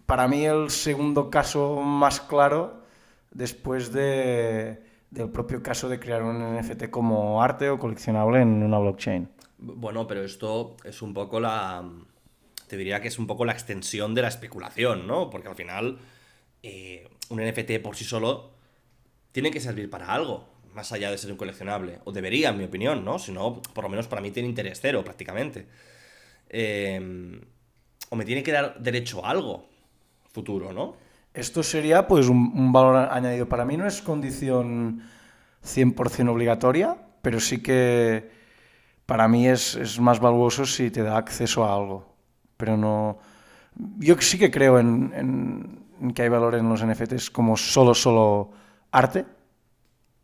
para 0.07 0.29
mí, 0.29 0.45
el 0.45 0.71
segundo 0.71 1.31
caso 1.31 1.81
más 1.81 2.21
claro 2.21 2.83
después 3.31 3.93
de, 3.93 4.83
del 5.11 5.31
propio 5.31 5.63
caso 5.63 5.89
de 5.89 5.99
crear 5.99 6.23
un 6.23 6.57
NFT 6.57 6.91
como 6.91 7.43
arte 7.43 7.71
o 7.71 7.79
coleccionable 7.79 8.41
en 8.41 8.63
una 8.63 8.79
blockchain. 8.79 9.29
Bueno, 9.59 10.07
pero 10.07 10.25
esto 10.25 10.77
es 10.85 11.03
un 11.03 11.15
poco 11.15 11.39
la... 11.39 11.85
Te 12.73 12.79
diría 12.79 13.03
que 13.03 13.09
es 13.09 13.19
un 13.19 13.27
poco 13.27 13.45
la 13.45 13.53
extensión 13.53 14.15
de 14.15 14.23
la 14.23 14.29
especulación, 14.29 15.07
¿no? 15.07 15.29
Porque 15.29 15.47
al 15.47 15.55
final 15.55 15.99
eh, 16.63 17.07
un 17.29 17.39
NFT 17.47 17.83
por 17.83 17.97
sí 17.97 18.05
solo 18.07 18.49
tiene 19.31 19.51
que 19.51 19.61
servir 19.61 19.91
para 19.91 20.07
algo 20.07 20.49
más 20.73 20.91
allá 20.91 21.11
de 21.11 21.19
ser 21.19 21.31
un 21.31 21.37
coleccionable. 21.37 21.99
O 22.05 22.13
debería, 22.13 22.49
en 22.49 22.57
mi 22.57 22.65
opinión, 22.65 23.05
¿no? 23.05 23.19
Si 23.19 23.31
no, 23.31 23.61
por 23.61 23.85
lo 23.85 23.91
menos 23.91 24.09
para 24.09 24.23
mí 24.23 24.31
tiene 24.31 24.49
interés 24.49 24.79
cero, 24.81 25.05
prácticamente. 25.05 25.67
Eh, 26.49 27.43
o 28.09 28.17
me 28.17 28.25
tiene 28.25 28.43
que 28.43 28.53
dar 28.53 28.81
derecho 28.81 29.23
a 29.23 29.29
algo 29.29 29.67
futuro, 30.33 30.73
¿no? 30.73 30.97
Esto 31.35 31.63
sería, 31.63 32.09
pues, 32.09 32.27
un, 32.29 32.53
un 32.55 32.73
valor 32.73 33.11
añadido. 33.11 33.51
Para 33.51 33.67
mí 33.67 33.77
no 33.77 33.87
es 33.87 34.01
condición 34.01 35.03
100% 35.63 36.31
obligatoria, 36.31 36.97
pero 37.21 37.39
sí 37.39 37.63
que 37.63 38.31
para 39.05 39.29
mí 39.29 39.47
es, 39.47 39.75
es, 39.75 40.01
más 40.01 40.21
valuoso 40.21 40.65
si 40.65 40.91
te 40.91 41.03
da 41.03 41.19
acceso 41.19 41.67
a 41.67 41.75
algo. 41.75 42.12
Pero 42.63 42.77
no... 42.77 43.19
Yo 43.99 44.17
sí 44.21 44.39
que 44.39 44.53
creo 44.53 44.79
en, 44.79 46.13
que 46.15 46.23
hay 46.23 46.29
valor 46.29 46.55
en 46.55 46.69
los 46.69 46.87
NFTs 46.87 47.29
como 47.29 47.57
solo, 47.57 47.93
solo 47.93 48.53
arte, 48.93 49.27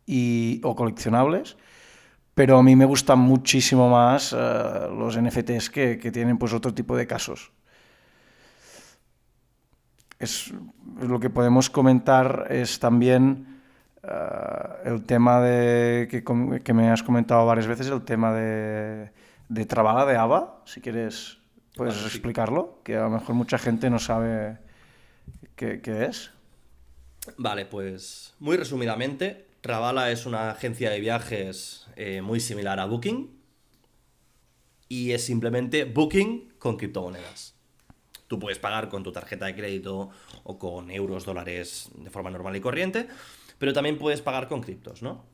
y, 0.05 0.61
o 0.63 0.73
coleccionables, 0.73 1.57
pero 2.33 2.57
a 2.57 2.63
mí 2.63 2.77
me 2.77 2.85
gustan 2.85 3.19
muchísimo 3.19 3.89
más 3.89 4.31
los 4.31 5.19
NFTs 5.19 5.69
que, 5.69 6.11
tienen 6.13 6.37
pues 6.37 6.53
otro 6.53 6.73
tipo 6.73 6.95
de 6.95 7.05
casos. 7.05 7.51
Es, 10.17 10.53
lo 11.01 11.19
que 11.19 11.29
podemos 11.29 11.69
comentar 11.69 12.47
es 12.49 12.79
también 12.79 13.59
el 14.85 15.03
tema 15.03 15.41
de 15.41 16.07
que, 16.09 16.23
que, 16.63 16.73
me 16.73 16.89
has 16.89 17.03
comentado 17.03 17.45
varias 17.45 17.67
veces, 17.67 17.87
el 17.87 18.03
tema 18.03 18.31
de, 18.31 19.11
de 19.49 19.65
Trabala 19.65 20.05
de 20.05 20.15
ABA, 20.15 20.61
si 20.63 20.79
quieres 20.79 21.38
puedes 21.75 22.03
explicarlo, 22.05 22.79
que 22.83 22.95
a 22.95 23.03
lo 23.03 23.09
mejor 23.09 23.35
mucha 23.35 23.57
gente 23.57 23.89
no 23.89 23.99
sabe 23.99 24.57
qué, 25.55 25.81
qué 25.81 26.05
es. 26.05 26.31
Vale, 27.37 27.65
pues 27.65 28.33
muy 28.39 28.57
resumidamente, 28.57 29.47
Travala 29.61 30.11
es 30.11 30.25
una 30.25 30.51
agencia 30.51 30.89
de 30.89 30.99
viajes 30.99 31.87
eh, 31.95 32.21
muy 32.21 32.39
similar 32.39 32.79
a 32.79 32.85
Booking 32.85 33.29
y 34.87 35.11
es 35.11 35.25
simplemente 35.25 35.85
Booking 35.85 36.53
con 36.57 36.77
criptomonedas. 36.77 37.55
Tú 38.27 38.39
puedes 38.39 38.59
pagar 38.59 38.89
con 38.89 39.03
tu 39.03 39.11
tarjeta 39.11 39.47
de 39.47 39.55
crédito 39.55 40.09
o 40.43 40.59
con 40.59 40.91
euros, 40.91 41.25
dólares 41.25 41.89
de 41.95 42.09
forma 42.09 42.29
normal 42.29 42.55
y 42.55 42.61
corriente, 42.61 43.07
pero 43.57 43.73
también 43.73 43.97
puedes 43.97 44.21
pagar 44.21 44.47
con 44.47 44.61
criptos, 44.61 45.01
¿no? 45.01 45.25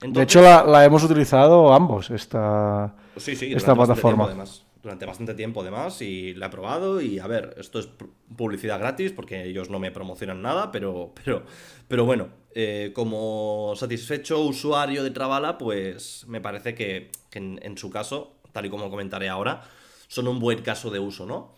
de 0.00 0.22
hecho, 0.22 0.42
la, 0.42 0.84
hemos 0.84 1.02
utilizado 1.02 1.72
ambos, 1.72 2.10
esta, 2.10 2.94
sí, 3.16 3.34
sí, 3.34 3.52
esta 3.52 3.74
plataforma. 3.74 4.24
además 4.24 4.64
durante 4.82 5.06
bastante 5.06 5.34
tiempo 5.34 5.62
además 5.62 6.02
y 6.02 6.34
la 6.34 6.46
he 6.46 6.50
probado 6.50 7.00
y 7.00 7.18
a 7.20 7.26
ver, 7.26 7.54
esto 7.58 7.78
es 7.78 7.88
publicidad 8.36 8.80
gratis 8.80 9.12
porque 9.12 9.44
ellos 9.44 9.70
no 9.70 9.78
me 9.78 9.92
promocionan 9.92 10.42
nada, 10.42 10.72
pero, 10.72 11.12
pero, 11.24 11.44
pero 11.88 12.04
bueno, 12.04 12.28
eh, 12.54 12.90
como 12.94 13.74
satisfecho 13.76 14.40
usuario 14.40 15.04
de 15.04 15.10
Travala, 15.10 15.56
pues 15.56 16.24
me 16.26 16.40
parece 16.40 16.74
que, 16.74 17.10
en, 17.32 17.78
su 17.78 17.90
caso, 17.90 18.36
tal 18.52 18.66
y 18.66 18.70
como 18.70 18.90
comentaré 18.90 19.28
ahora, 19.28 19.62
son 20.08 20.28
un 20.28 20.40
buen 20.40 20.62
caso 20.62 20.90
de 20.90 20.98
uso, 20.98 21.24
¿no? 21.26 21.54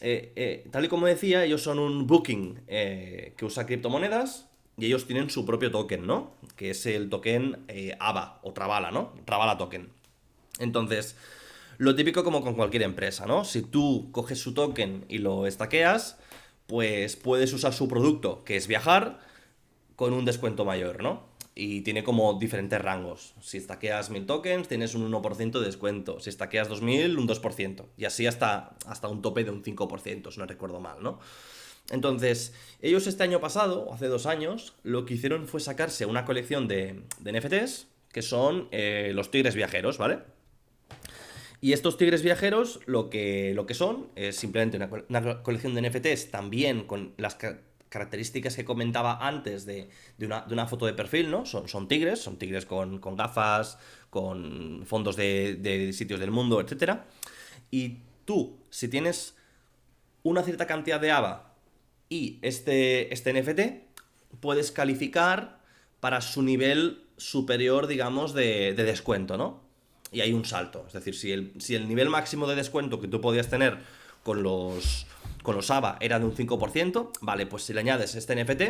Eh, 0.00 0.32
eh, 0.36 0.66
tal 0.70 0.84
y 0.86 0.88
como 0.88 1.06
decía, 1.06 1.44
ellos 1.44 1.62
son 1.62 1.78
un 1.78 2.06
booking 2.06 2.62
que 2.66 3.42
usa 3.42 3.66
criptomonedas 3.66 4.48
y 4.78 4.86
ellos 4.86 5.06
tienen 5.06 5.28
su 5.28 5.44
propio 5.44 5.70
token, 5.70 6.06
¿no? 6.06 6.32
Que 6.56 6.70
es 6.70 6.86
el 6.86 7.10
token 7.10 7.66
ABA 7.98 8.38
o 8.42 8.52
Travala, 8.54 8.90
¿no? 8.90 9.12
Travala 9.26 9.58
token. 9.58 9.90
Entonces, 10.58 11.16
lo 11.80 11.94
típico 11.94 12.22
como 12.24 12.42
con 12.42 12.56
cualquier 12.56 12.82
empresa, 12.82 13.24
¿no? 13.24 13.42
Si 13.42 13.62
tú 13.62 14.10
coges 14.12 14.38
su 14.38 14.52
token 14.52 15.06
y 15.08 15.16
lo 15.16 15.46
estaqueas, 15.46 16.18
pues 16.66 17.16
puedes 17.16 17.54
usar 17.54 17.72
su 17.72 17.88
producto, 17.88 18.44
que 18.44 18.56
es 18.58 18.66
viajar, 18.66 19.18
con 19.96 20.12
un 20.12 20.26
descuento 20.26 20.66
mayor, 20.66 21.02
¿no? 21.02 21.30
Y 21.54 21.80
tiene 21.80 22.04
como 22.04 22.34
diferentes 22.34 22.78
rangos. 22.82 23.34
Si 23.40 23.56
estaqueas 23.56 24.10
1000 24.10 24.26
tokens, 24.26 24.68
tienes 24.68 24.94
un 24.94 25.10
1% 25.10 25.58
de 25.58 25.64
descuento. 25.64 26.20
Si 26.20 26.28
estaqueas 26.28 26.68
2000, 26.68 27.16
un 27.16 27.26
2%. 27.26 27.86
Y 27.96 28.04
así 28.04 28.26
hasta, 28.26 28.76
hasta 28.84 29.08
un 29.08 29.22
tope 29.22 29.44
de 29.44 29.50
un 29.50 29.62
5%, 29.62 30.32
si 30.32 30.38
no 30.38 30.44
recuerdo 30.44 30.80
mal, 30.80 31.02
¿no? 31.02 31.18
Entonces, 31.88 32.52
ellos 32.82 33.06
este 33.06 33.22
año 33.22 33.40
pasado, 33.40 33.90
hace 33.90 34.08
dos 34.08 34.26
años, 34.26 34.74
lo 34.82 35.06
que 35.06 35.14
hicieron 35.14 35.48
fue 35.48 35.60
sacarse 35.60 36.04
una 36.04 36.26
colección 36.26 36.68
de, 36.68 37.04
NFTs, 37.24 37.86
que 38.12 38.20
son 38.20 38.68
eh, 38.70 39.12
los 39.14 39.30
tigres 39.30 39.54
viajeros, 39.54 39.96
¿vale? 39.96 40.18
Y 41.60 41.74
estos 41.74 41.98
tigres 41.98 42.22
viajeros 42.22 42.80
lo 42.86 43.10
que, 43.10 43.52
lo 43.54 43.66
que 43.66 43.74
son 43.74 44.08
es 44.16 44.36
simplemente 44.36 44.78
una, 45.08 45.42
colección 45.42 45.74
de 45.74 45.82
NFTs 45.82 46.30
también 46.30 46.84
con 46.84 47.12
las 47.18 47.36
características 47.90 48.56
que 48.56 48.64
comentaba 48.64 49.26
antes 49.26 49.66
de, 49.66 49.90
una, 50.20 50.66
foto 50.66 50.86
de 50.86 50.94
perfil, 50.94 51.30
¿no? 51.30 51.44
Son, 51.44 51.68
son 51.68 51.86
tigres, 51.86 52.20
son 52.20 52.38
tigres 52.38 52.64
con, 52.64 53.00
gafas, 53.16 53.78
con 54.08 54.84
fondos 54.86 55.16
de, 55.16 55.90
sitios 55.92 56.18
del 56.18 56.30
mundo, 56.30 56.60
etc. 56.62 57.00
Y 57.70 57.98
tú, 58.24 58.58
si 58.70 58.88
tienes 58.88 59.36
una 60.22 60.42
cierta 60.42 60.66
cantidad 60.66 61.00
de 61.00 61.10
AVA 61.10 61.54
y 62.08 62.38
este, 62.40 63.12
este 63.12 63.34
NFT, 63.34 64.40
puedes 64.40 64.72
calificar 64.72 65.60
para 66.00 66.22
su 66.22 66.42
nivel 66.42 67.04
superior, 67.18 67.86
digamos, 67.86 68.32
de, 68.32 68.72
de 68.72 68.84
descuento, 68.84 69.36
¿no? 69.36 69.69
Y 70.12 70.20
hay 70.20 70.32
un 70.32 70.44
salto. 70.44 70.84
Es 70.86 70.92
decir, 70.92 71.14
si 71.14 71.32
el, 71.32 71.52
si 71.58 71.74
el 71.74 71.88
nivel 71.88 72.08
máximo 72.08 72.46
de 72.46 72.56
descuento 72.56 73.00
que 73.00 73.08
tú 73.08 73.20
podías 73.20 73.48
tener 73.48 73.78
con 74.22 74.42
los, 74.42 75.06
con 75.42 75.56
los 75.56 75.70
AVA 75.70 75.96
era 76.00 76.18
de 76.18 76.24
un 76.24 76.34
5%, 76.34 77.10
vale, 77.20 77.46
pues 77.46 77.64
si 77.64 77.72
le 77.72 77.80
añades 77.80 78.14
este 78.14 78.42
NFT, 78.42 78.62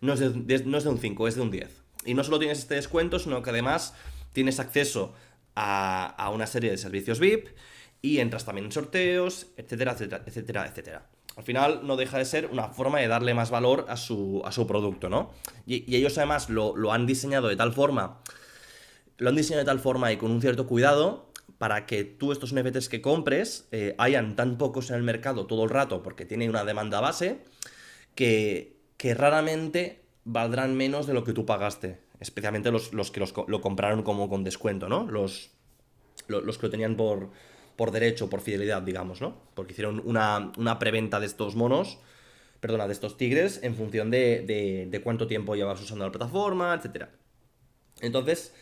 no 0.00 0.14
es 0.14 0.20
de, 0.20 0.64
no 0.64 0.78
es 0.78 0.84
de 0.84 0.90
un 0.90 0.98
5, 0.98 1.28
es 1.28 1.34
de 1.36 1.40
un 1.40 1.50
10. 1.50 1.82
Y 2.06 2.14
no 2.14 2.24
solo 2.24 2.38
tienes 2.38 2.58
este 2.58 2.74
descuento, 2.74 3.18
sino 3.18 3.42
que 3.42 3.50
además 3.50 3.94
tienes 4.32 4.58
acceso 4.60 5.14
a, 5.54 6.06
a 6.06 6.30
una 6.30 6.46
serie 6.46 6.70
de 6.70 6.78
servicios 6.78 7.20
VIP 7.20 7.48
y 8.02 8.18
entras 8.18 8.44
también 8.44 8.66
en 8.66 8.72
sorteos, 8.72 9.48
etcétera, 9.56 9.92
etcétera, 9.92 10.24
etcétera, 10.26 10.66
etcétera. 10.66 11.06
Al 11.36 11.44
final 11.44 11.80
no 11.84 11.96
deja 11.96 12.18
de 12.18 12.24
ser 12.24 12.46
una 12.46 12.68
forma 12.68 12.98
de 12.98 13.08
darle 13.08 13.34
más 13.34 13.50
valor 13.50 13.86
a 13.88 13.96
su, 13.96 14.42
a 14.44 14.52
su 14.52 14.66
producto, 14.66 15.08
¿no? 15.08 15.32
Y, 15.66 15.90
y 15.90 15.96
ellos 15.96 16.18
además 16.18 16.50
lo, 16.50 16.76
lo 16.76 16.92
han 16.92 17.06
diseñado 17.06 17.48
de 17.48 17.56
tal 17.56 17.72
forma 17.72 18.18
lo 19.20 19.28
han 19.28 19.36
diseñado 19.36 19.60
de 19.60 19.66
tal 19.66 19.80
forma 19.80 20.10
y 20.12 20.16
con 20.16 20.30
un 20.30 20.40
cierto 20.40 20.66
cuidado 20.66 21.30
para 21.58 21.84
que 21.84 22.04
tú 22.04 22.32
estos 22.32 22.54
NFTs 22.54 22.88
que 22.88 23.02
compres 23.02 23.68
eh, 23.70 23.94
hayan 23.98 24.34
tan 24.34 24.56
pocos 24.56 24.88
en 24.88 24.96
el 24.96 25.02
mercado 25.02 25.46
todo 25.46 25.64
el 25.64 25.70
rato 25.70 26.02
porque 26.02 26.24
tiene 26.24 26.48
una 26.48 26.64
demanda 26.64 27.00
base 27.00 27.38
que, 28.14 28.78
que 28.96 29.14
raramente 29.14 30.00
valdrán 30.24 30.74
menos 30.74 31.06
de 31.06 31.12
lo 31.12 31.22
que 31.22 31.34
tú 31.34 31.44
pagaste. 31.44 32.00
Especialmente 32.18 32.70
los, 32.70 33.10
que 33.10 33.20
lo 33.20 33.60
compraron 33.60 34.02
como 34.02 34.28
con 34.28 34.42
descuento, 34.42 34.88
¿no? 34.88 35.04
Los, 35.04 35.50
los, 36.28 36.58
que 36.58 36.66
lo 36.66 36.70
tenían 36.70 36.96
por, 36.96 37.30
por 37.76 37.90
derecho, 37.90 38.28
por 38.28 38.40
fidelidad, 38.40 38.82
digamos, 38.82 39.20
¿no? 39.20 39.36
Porque 39.54 39.72
hicieron 39.72 40.02
una, 40.04 40.52
una 40.58 40.78
preventa 40.78 41.18
de 41.18 41.26
estos 41.26 41.56
monos, 41.56 41.98
perdona, 42.60 42.86
de 42.86 42.92
estos 42.92 43.16
tigres 43.16 43.60
en 43.62 43.74
función 43.74 44.10
de, 44.10 44.86
de 44.90 45.00
cuánto 45.02 45.26
tiempo 45.26 45.56
llevas 45.56 45.80
usando 45.80 46.04
la 46.04 46.12
plataforma, 46.12 46.74
etc. 46.74 47.06
Entonces, 48.02 48.52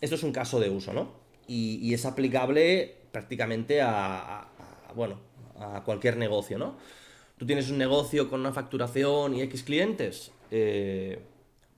esto 0.00 0.16
es 0.16 0.22
un 0.22 0.32
caso 0.32 0.60
de 0.60 0.70
uso, 0.70 0.92
¿no? 0.92 1.10
Y, 1.48 1.94
es 1.94 2.04
aplicable 2.04 2.96
prácticamente 3.12 3.80
a, 3.80 4.48
bueno, 4.94 5.20
a 5.58 5.82
cualquier 5.84 6.16
negocio, 6.16 6.58
¿no? 6.58 6.76
Tú 7.38 7.46
tienes 7.46 7.70
un 7.70 7.78
negocio 7.78 8.28
con 8.28 8.40
una 8.40 8.52
facturación 8.52 9.34
y 9.34 9.42
X 9.42 9.62
clientes, 9.62 10.32
eh, 10.50 11.20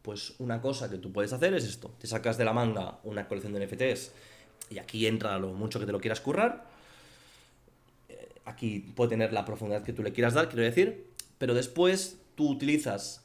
pues 0.02 0.34
una 0.38 0.60
cosa 0.60 0.88
que 0.88 0.98
tú 0.98 1.12
puedes 1.12 1.32
hacer 1.32 1.52
es 1.54 1.64
esto. 1.64 1.90
Te 1.98 2.06
sacas 2.06 2.38
de 2.38 2.44
la 2.44 2.52
manga 2.52 2.98
una 3.04 3.28
colección 3.28 3.52
de 3.52 3.66
NFTs 3.66 4.12
y 4.70 4.78
aquí 4.78 5.06
entra 5.06 5.38
lo 5.38 5.52
mucho 5.52 5.78
que 5.80 5.86
te 5.86 5.92
lo 5.92 6.00
quieras 6.00 6.20
currar. 6.20 6.64
Eh, 8.08 8.28
aquí 8.44 8.92
puede 8.94 9.10
tener 9.10 9.32
la 9.32 9.44
profundidad 9.44 9.82
que 9.82 9.92
tú 9.92 10.02
le 10.02 10.12
quieras 10.12 10.34
dar, 10.34 10.48
quiero 10.48 10.62
decir. 10.62 11.08
Pero 11.38 11.54
después 11.54 12.18
tú 12.36 12.48
utilizas 12.48 13.24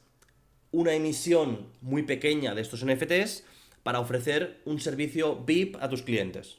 una 0.72 0.92
emisión 0.92 1.68
muy 1.80 2.02
pequeña 2.02 2.54
de 2.54 2.62
estos 2.62 2.84
NFTs 2.84 3.44
para 3.84 4.00
ofrecer 4.00 4.60
un 4.64 4.80
servicio 4.80 5.36
VIP 5.36 5.76
a 5.80 5.88
tus 5.88 6.02
clientes. 6.02 6.58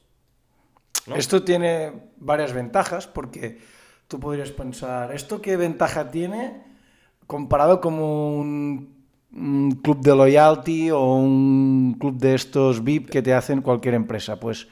Esto 1.14 1.42
tiene 1.42 1.92
varias 2.16 2.52
ventajas 2.52 3.06
porque 3.06 3.58
tú 4.08 4.18
podrías 4.18 4.50
pensar, 4.52 5.14
¿esto 5.14 5.42
qué 5.42 5.56
ventaja 5.56 6.10
tiene 6.10 6.62
comparado 7.26 7.80
con 7.80 7.94
un, 7.98 8.96
club 9.82 10.00
de 10.00 10.16
loyalty 10.16 10.90
o 10.90 11.14
un 11.16 11.96
club 11.98 12.16
de 12.16 12.34
estos 12.34 12.82
VIP 12.82 13.10
que 13.10 13.22
te 13.22 13.34
hacen 13.34 13.60
cualquier 13.60 13.94
empresa? 13.94 14.40
Pues 14.40 14.68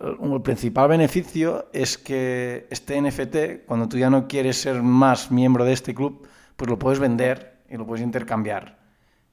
el 0.00 0.42
principal 0.42 0.88
beneficio 0.88 1.68
es 1.72 1.96
que 1.96 2.66
este 2.70 3.00
NFT, 3.00 3.66
cuando 3.66 3.88
tú 3.88 3.96
ya 3.98 4.10
no 4.10 4.26
quieres 4.28 4.56
ser 4.56 4.82
más 4.82 5.30
miembro 5.30 5.64
de 5.64 5.72
este 5.72 5.94
club, 5.94 6.26
pues 6.56 6.70
lo 6.70 6.78
puedes 6.78 6.98
vender 6.98 7.60
y 7.68 7.76
lo 7.76 7.86
puedes 7.86 8.04
intercambiar. 8.04 8.75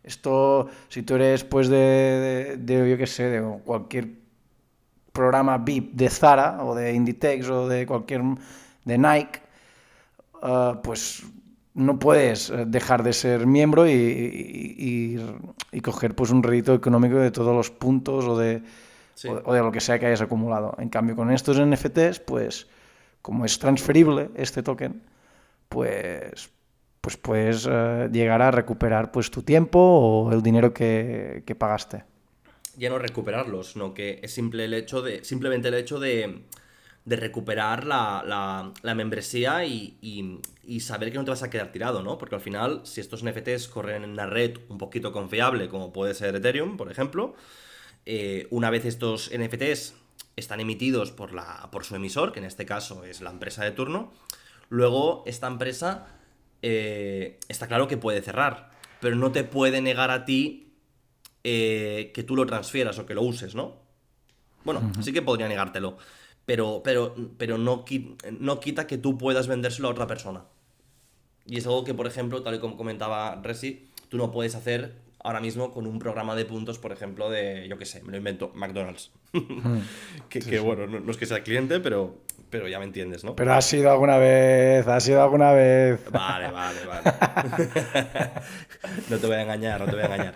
Esto, 0.04 0.68
si 0.90 1.04
tú 1.04 1.16
eres, 1.16 1.44
pues, 1.44 1.70
de, 1.70 2.58
de, 2.60 2.90
yo 2.90 2.98
qué 2.98 3.08
sé, 3.08 3.24
de 3.24 3.60
cualquier 3.64 4.10
programa 5.12 5.58
VIP 5.58 5.94
de 5.94 6.10
Zara 6.10 6.64
o 6.64 6.76
de 6.76 6.94
Inditex 6.94 7.48
o 7.50 7.68
de 7.68 7.86
cualquier, 7.86 8.22
de 8.84 8.98
Nike, 8.98 9.40
uh, 10.42 10.82
pues 10.82 11.24
no 11.76 11.98
puedes 11.98 12.50
eh, 12.50 12.66
dejar 12.68 13.04
de 13.04 13.14
ser 13.14 13.48
miembro 13.48 13.88
y, 13.88 13.92
y, 13.92 15.20
y, 15.72 15.82
coger 15.82 16.16
pues 16.16 16.32
un 16.32 16.44
rédito 16.44 16.74
económico 16.74 17.18
de 17.18 17.32
todos 17.32 17.56
los 17.56 17.72
puntos 17.72 18.26
o 18.26 18.38
de, 18.38 18.62
o 19.46 19.54
de 19.54 19.60
lo 19.62 19.72
que 19.72 19.80
sea 19.80 20.00
que 20.00 20.08
hayas 20.08 20.22
acumulado. 20.22 20.76
En 20.80 20.90
cambio, 20.90 21.16
con 21.16 21.32
estos 21.32 21.60
NFTs, 21.60 22.20
pues 22.20 22.68
como 23.22 23.46
es 23.46 23.58
transferible 23.58 24.30
este 24.36 24.62
token, 24.62 25.02
pues 25.70 26.52
pues 27.04 27.18
puedes 27.18 27.68
eh, 27.70 28.08
llegar 28.14 28.42
a 28.42 28.50
recuperar 28.50 29.12
pues 29.12 29.30
tu 29.30 29.44
tiempo 29.44 29.78
o 29.78 30.32
el 30.32 30.42
dinero 30.42 30.74
que, 30.74 31.44
pagaste. 31.60 32.06
Ya 32.78 32.90
no 32.90 32.98
recuperarlos, 32.98 33.74
sino 33.74 33.94
que 33.94 34.22
es 34.24 34.34
simple 34.34 34.64
el 34.64 34.74
hecho 34.74 35.02
de, 35.02 35.22
simplemente 35.26 35.68
el 35.68 35.74
hecho 35.74 36.00
de, 36.00 36.44
recuperar 37.06 37.86
la, 37.86 38.72
membresía 38.96 39.66
y, 39.66 40.40
saber 40.80 41.12
que 41.12 41.18
no 41.18 41.26
te 41.26 41.32
vas 41.32 41.44
a 41.44 41.50
quedar 41.50 41.74
tirado, 41.74 42.04
¿no? 42.04 42.18
Porque 42.18 42.36
al 42.36 42.42
final, 42.42 42.80
si 42.86 43.02
estos 43.02 43.22
NFTs 43.22 43.68
corren 43.68 44.06
en 44.06 44.12
una 44.12 44.26
red 44.26 44.60
un 44.70 44.78
poquito 44.78 45.12
confiable, 45.12 45.68
como 45.68 45.92
puede 45.92 46.14
ser 46.14 46.34
Ethereum, 46.38 46.78
por 46.78 46.90
ejemplo, 46.90 47.36
eh, 48.06 48.48
una 48.50 48.70
vez 48.70 48.86
estos 48.86 49.30
NFTs 49.38 49.96
están 50.38 50.62
emitidos 50.62 51.12
por, 51.12 51.34
la, 51.34 51.68
por 51.70 51.84
su 51.84 51.98
emisor, 51.98 52.32
que 52.32 52.40
en 52.40 52.46
este 52.46 52.66
caso 52.66 53.04
es 53.04 53.20
la 53.20 53.30
empresa 53.32 53.66
de 53.66 53.72
turno, 53.72 54.14
luego 54.70 55.24
esta 55.26 55.48
empresa 55.48 56.08
eh, 56.64 57.40
está 57.50 57.68
claro 57.68 57.88
que 57.90 57.98
puede 57.98 58.22
cerrar, 58.22 58.72
pero 59.02 59.18
no 59.18 59.34
te 59.34 59.44
puede 59.44 59.82
negar 59.82 60.10
a 60.12 60.24
ti 60.24 60.74
eh, 61.44 62.12
que 62.14 62.24
tú 62.24 62.38
lo 62.38 62.46
transfieras 62.46 62.98
o 62.98 63.06
que 63.06 63.14
lo 63.14 63.22
uses, 63.22 63.54
¿no? 63.54 63.76
Bueno, 64.64 64.94
sí 65.02 65.12
que 65.12 65.22
podría 65.22 65.50
negártelo, 65.50 65.98
pero, 66.46 66.82
pero, 66.82 67.14
pero 67.38 67.58
no, 67.58 67.84
no 68.40 68.60
quita 68.62 68.88
que 68.88 68.98
tú 68.98 69.18
puedas 69.18 69.48
vendérselo 69.48 69.90
a 69.90 69.92
otra 69.92 70.08
persona. 70.08 70.46
Y 71.46 71.58
es 71.58 71.66
algo 71.66 71.84
que, 71.84 71.94
por 71.94 72.08
ejemplo, 72.08 72.42
tal 72.44 72.56
y 72.56 72.60
como 72.60 72.78
comentaba 72.78 73.42
Resi, 73.44 73.90
tú 74.08 74.18
no 74.18 74.32
puedes 74.32 74.56
hacer 74.56 74.96
ahora 75.24 75.40
mismo 75.40 75.72
con 75.72 75.88
un 75.88 76.00
programa 76.00 76.36
de 76.36 76.46
puntos, 76.46 76.78
por 76.78 76.92
ejemplo, 76.92 77.30
de, 77.30 77.68
yo 77.68 77.78
qué 77.78 77.86
sé, 77.86 78.04
me 78.04 78.12
lo 78.12 78.18
invento, 78.18 78.52
McDonald's. 78.54 79.12
Que, 80.30 80.60
bueno, 80.60 80.88
no, 80.88 81.12
es 81.12 81.18
que 81.18 81.26
sea 81.26 81.44
cliente, 81.44 81.80
pero, 81.80 82.18
pero 82.50 82.68
ya 82.68 82.80
me 82.80 82.86
entiendes, 82.86 83.24
¿no? 83.24 83.36
Pero 83.36 83.54
ha 83.54 83.62
sido 83.62 83.92
alguna 83.92 84.18
vez, 84.18 84.88
ha 84.88 85.00
sido 85.00 85.22
alguna 85.22 85.52
vez. 85.54 86.00
Vale, 86.12 86.52
vale, 86.52 86.86
vale. 86.86 87.04
no 89.10 89.18
te 89.18 89.28
voy 89.28 89.36
a 89.36 89.42
engañar, 89.42 89.80
no 89.80 89.86
te 89.86 89.92
voy 89.94 90.02
a 90.02 90.06
engañar. 90.06 90.34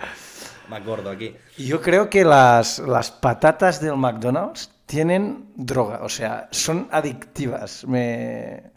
Me 0.69 0.75
acuerdo 0.75 1.09
aquí. 1.09 1.35
Yo 1.57 1.81
creo 1.81 2.09
que 2.09 2.23
las, 2.23 2.79
las 2.79 3.11
patatas 3.11 3.81
del 3.81 3.97
McDonald's 3.97 4.71
tienen 4.85 5.51
droga, 5.55 5.99
o 6.03 6.09
sea, 6.09 6.47
son 6.51 6.87
adictivas. 6.91 7.85
Me... 7.85 8.71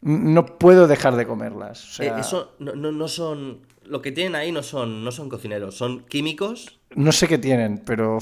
No 0.00 0.46
puedo 0.46 0.86
dejar 0.86 1.16
de 1.16 1.26
comerlas. 1.26 1.98
Eh, 1.98 2.12
eso 2.18 2.54
no, 2.58 2.74
no 2.74 3.08
son 3.08 3.60
lo 3.86 4.02
que 4.02 4.12
tienen 4.12 4.34
ahí 4.34 4.52
no 4.52 4.62
son, 4.62 5.04
no 5.04 5.12
son 5.12 5.28
cocineros, 5.28 5.76
son 5.76 6.04
químicos. 6.06 6.80
No 6.94 7.12
sé 7.12 7.28
qué 7.28 7.38
tienen, 7.38 7.78
pero. 7.78 8.18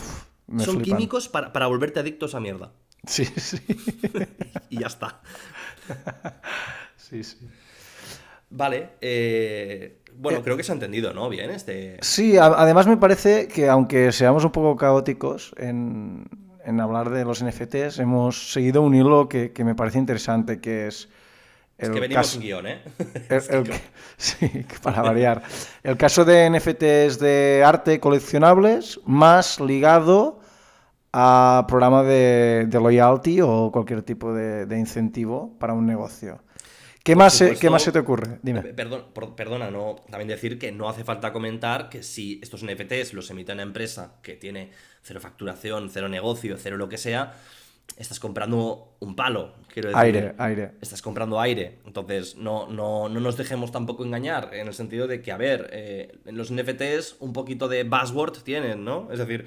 son 0.58 0.82
químicos 0.82 1.28
para, 1.28 1.66
volverte 1.66 2.00
adictos 2.00 2.34
a 2.34 2.40
mierda. 2.40 2.72
Sí, 3.06 3.24
sí. 3.36 3.58
y 4.70 4.80
ya 4.80 4.86
está. 4.86 5.20
sí, 6.96 7.24
sí. 7.24 7.48
Vale. 8.50 8.90
Eh, 9.00 9.98
bueno, 10.14 10.38
eh, 10.38 10.42
creo 10.42 10.56
que 10.56 10.62
se 10.62 10.72
ha 10.72 10.74
entendido, 10.74 11.12
¿no? 11.14 11.28
Bien, 11.28 11.50
este. 11.50 11.98
Sí, 12.00 12.36
además 12.36 12.86
me 12.86 12.96
parece 12.96 13.48
que 13.48 13.68
aunque 13.68 14.12
seamos 14.12 14.44
un 14.44 14.52
poco 14.52 14.76
caóticos 14.76 15.54
en, 15.56 16.28
hablar 16.80 17.10
de 17.10 17.24
los 17.24 17.42
NFTs, 17.42 17.98
hemos 17.98 18.52
seguido 18.52 18.82
un 18.82 18.94
hilo 18.94 19.28
que, 19.28 19.52
que 19.52 19.64
me 19.64 19.74
parece 19.74 19.98
interesante, 19.98 20.60
que 20.60 20.86
es 20.86 21.08
es 21.78 21.90
que 21.90 22.00
venimos 22.00 22.26
sin 22.26 22.42
guion, 22.42 22.66
¿eh? 22.66 22.80
sí, 24.16 24.64
para 24.82 25.02
variar. 25.02 25.42
El 25.82 25.96
caso 25.96 26.24
de 26.24 26.48
NFTs 26.50 27.18
de 27.18 27.62
arte 27.64 27.98
coleccionables 27.98 29.00
más 29.04 29.60
ligado 29.60 30.40
a 31.12 31.66
programa 31.68 32.02
de, 32.02 32.68
loyalty 32.72 33.40
o 33.42 33.70
cualquier 33.72 34.02
tipo 34.02 34.32
de, 34.32 34.78
incentivo 34.78 35.56
para 35.58 35.74
un 35.74 35.86
negocio. 35.86 36.42
¿Qué 37.02 37.16
más, 37.16 37.34
se, 37.34 37.56
¿Qué 37.56 37.68
más 37.68 37.82
se 37.82 37.90
te 37.90 37.98
ocurre? 37.98 38.38
Dime. 38.42 38.60
Eh, 38.60 38.74
perdón, 38.74 39.06
perdona, 39.34 39.72
no, 39.72 39.96
también 40.08 40.28
decir 40.28 40.56
que 40.56 40.70
no 40.70 40.88
hace 40.88 41.02
falta 41.02 41.32
comentar 41.32 41.88
que 41.88 42.04
si 42.04 42.38
estos 42.40 42.64
NFTs 42.64 43.12
los 43.12 43.28
emite 43.30 43.52
una 43.52 43.62
empresa 43.62 44.20
que 44.22 44.34
tiene 44.34 44.70
cero 45.02 45.18
facturación, 45.20 45.90
cero 45.90 46.08
negocio, 46.08 46.56
cero 46.56 46.76
lo 46.76 46.88
que 46.88 46.98
sea, 46.98 47.34
estás 47.96 48.20
comprando 48.20 48.96
un 49.00 49.14
palo, 49.16 49.54
quiero 49.72 49.88
decir. 49.90 50.02
Aire, 50.02 50.34
aire. 50.38 50.72
Estás 50.80 51.02
comprando 51.02 51.40
aire. 51.40 51.80
Entonces, 51.86 52.36
no, 52.36 52.66
no, 52.66 53.08
no 53.08 53.20
nos 53.20 53.36
dejemos 53.36 53.72
tampoco 53.72 54.04
engañar, 54.04 54.50
en 54.54 54.66
el 54.68 54.74
sentido 54.74 55.06
de 55.06 55.22
que, 55.22 55.32
a 55.32 55.36
ver, 55.36 55.68
eh, 55.72 56.18
en 56.24 56.36
los 56.36 56.52
NFTs 56.52 57.16
un 57.20 57.32
poquito 57.32 57.68
de 57.68 57.84
buzzword 57.84 58.42
tienen, 58.42 58.84
¿no? 58.84 59.08
Es 59.12 59.18
decir, 59.18 59.46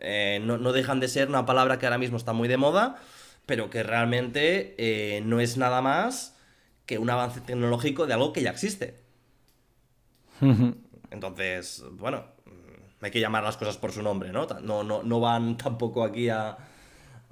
eh, 0.00 0.40
no, 0.42 0.72
dejan 0.72 1.00
de 1.00 1.08
ser 1.08 1.28
una 1.28 1.46
palabra 1.46 1.78
que 1.78 1.86
ahora 1.86 1.98
mismo 1.98 2.16
está 2.16 2.32
muy 2.32 2.48
de 2.48 2.56
moda, 2.56 3.00
pero 3.46 3.70
que 3.70 3.82
realmente 3.82 4.74
eh, 4.78 5.20
no 5.22 5.40
es 5.40 5.56
nada 5.56 5.82
más 5.82 6.36
que 6.86 6.98
un 6.98 7.10
avance 7.10 7.40
tecnológico 7.40 8.06
de 8.06 8.14
algo 8.14 8.32
que 8.32 8.42
ya 8.42 8.50
existe. 8.50 9.02
Entonces, 11.10 11.84
bueno, 11.92 12.24
hay 13.00 13.10
que 13.10 13.20
llamar 13.20 13.44
las 13.44 13.56
cosas 13.56 13.76
por 13.76 13.92
su 13.92 14.02
nombre, 14.02 14.32
¿no? 14.32 14.46
No, 14.62 14.82
no, 14.82 15.02
no 15.02 15.20
van 15.20 15.56
tampoco 15.56 16.04
aquí 16.04 16.28
a 16.28 16.56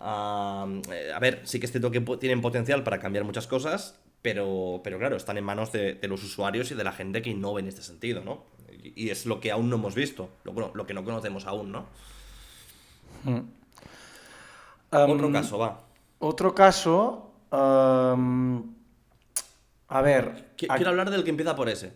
eh, 0.03 1.13
a 1.15 1.19
ver, 1.21 1.43
sí 1.45 1.61
que 1.61 1.67
es 1.67 1.73
cierto 1.73 1.91
que 1.91 2.01
tienen 2.17 2.41
potencial 2.41 2.83
para 2.83 2.99
cambiar 2.99 3.25
muchas 3.25 3.47
cosas, 3.47 4.01
pero, 4.21 4.81
pero 4.83 4.99
claro, 4.99 5.17
están 5.17 5.39
en 5.39 5.45
manos 5.45 5.71
de, 5.73 5.99
los 6.03 6.25
usuarios 6.25 6.71
y 6.71 6.75
de 6.75 6.85
la 6.85 6.93
gente 6.93 7.23
que 7.23 7.31
innove 7.31 7.61
en 7.61 7.69
este 7.69 7.83
sentido, 7.83 8.23
¿no? 8.25 8.45
Y, 8.83 9.11
es 9.11 9.27
lo 9.27 9.41
que 9.41 9.53
aún 9.53 9.71
no 9.71 9.77
hemos 9.77 9.95
visto, 9.95 10.31
lo, 10.45 10.73
lo 10.75 10.87
que 10.87 10.95
no 10.95 11.05
conocemos 11.05 11.47
aún, 11.47 11.71
¿no? 11.71 11.87
Hmm. 13.25 13.43
otro 14.91 15.31
caso, 15.31 15.59
va. 15.59 15.81
Otro 16.19 16.55
caso. 16.55 17.33
a 17.51 18.17
ver. 20.03 20.53
Quiero 20.57 20.89
hablar 20.89 21.11
del 21.11 21.23
que 21.23 21.31
empieza 21.31 21.55
por 21.55 21.69
ese. 21.69 21.93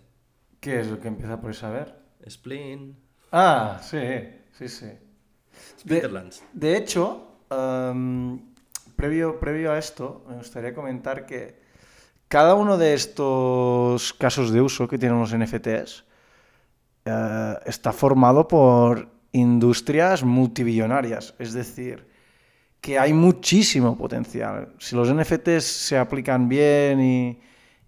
¿Qué 0.60 0.80
es 0.80 0.86
el 0.88 0.98
que 0.98 1.08
empieza 1.08 1.40
por 1.40 1.50
ese? 1.50 1.66
A 1.66 1.70
ver. 1.70 1.94
Spleen. 2.28 2.96
Ah, 3.32 3.80
sí, 3.82 3.98
sí, 4.52 4.68
sí. 4.68 4.86
de 6.52 6.76
hecho, 6.76 7.25
previo, 7.48 9.40
previo 9.40 9.72
a 9.72 9.78
esto, 9.78 10.24
me 10.28 10.36
gustaría 10.36 10.74
comentar 10.74 11.26
que 11.26 11.66
cada 12.28 12.54
uno 12.54 12.76
de 12.76 12.94
estos 12.94 14.12
casos 14.12 14.50
de 14.50 14.60
uso 14.60 14.88
que 14.88 14.98
tienen 14.98 15.20
los 15.20 15.36
NFTs 15.36 16.04
eh, 17.04 17.54
está 17.66 17.92
formado 17.92 18.48
por 18.48 19.08
industrias 19.32 20.24
multibillonarias. 20.24 21.34
Es 21.38 21.52
decir, 21.52 22.06
que 22.80 22.98
hay 22.98 23.12
muchísimo 23.12 23.96
potencial. 23.96 24.72
Si 24.78 24.96
los 24.96 25.12
NFTs 25.12 25.64
se 25.64 25.98
aplican 25.98 26.48
bien 26.48 27.00
y, 27.00 27.38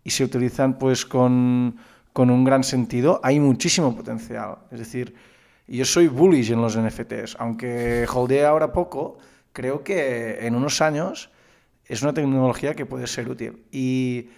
se 0.07 0.25
utilizan 0.25 0.79
pues 0.79 1.05
con, 1.05 1.77
con, 2.15 2.31
un 2.31 2.43
gran 2.43 2.65
sentido, 2.65 3.21
hay 3.23 3.39
muchísimo 3.41 3.95
potencial. 3.95 4.57
Es 4.71 4.79
decir, 4.79 5.15
yo 5.67 5.85
soy 5.85 6.09
bullish 6.09 6.51
en 6.51 6.63
los 6.63 6.79
NFTs, 6.79 7.37
aunque 7.39 8.07
holdee 8.11 8.47
ahora 8.47 8.73
poco, 8.73 9.19
creo 9.59 9.83
que 9.83 10.47
en 10.47 10.55
unos 10.55 10.81
años 10.81 11.31
es 11.85 12.03
una 12.03 12.15
tecnología 12.15 12.75
que 12.77 12.87
puede 12.87 13.09
ser 13.09 13.29
útil. 13.29 13.65
Y 13.73 14.29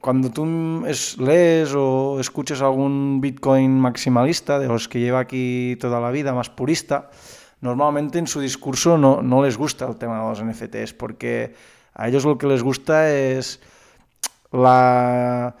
cuando 0.00 0.32
tú 0.32 0.84
lees 1.18 1.72
o 1.76 2.18
escuchas 2.18 2.62
algún 2.62 3.20
Bitcoin 3.20 3.78
maximalista, 3.78 4.58
de 4.58 4.66
los 4.66 4.88
que 4.88 4.98
lleva 4.98 5.20
aquí 5.20 5.76
toda 5.80 6.00
la 6.00 6.10
vida, 6.10 6.34
más 6.34 6.50
purista, 6.50 7.10
normalmente 7.60 8.18
en 8.18 8.26
su 8.26 8.40
discurso 8.40 8.98
no 8.98 9.44
les 9.44 9.56
gusta 9.56 9.86
el 9.86 9.94
tema 9.94 10.18
de 10.20 10.28
los 10.30 10.42
NFTs, 10.42 10.94
porque 10.94 11.54
a 11.94 12.08
ellos 12.08 12.24
lo 12.24 12.38
que 12.38 12.48
les 12.48 12.64
gusta 12.64 13.08
es 13.08 13.60
la 14.50 15.54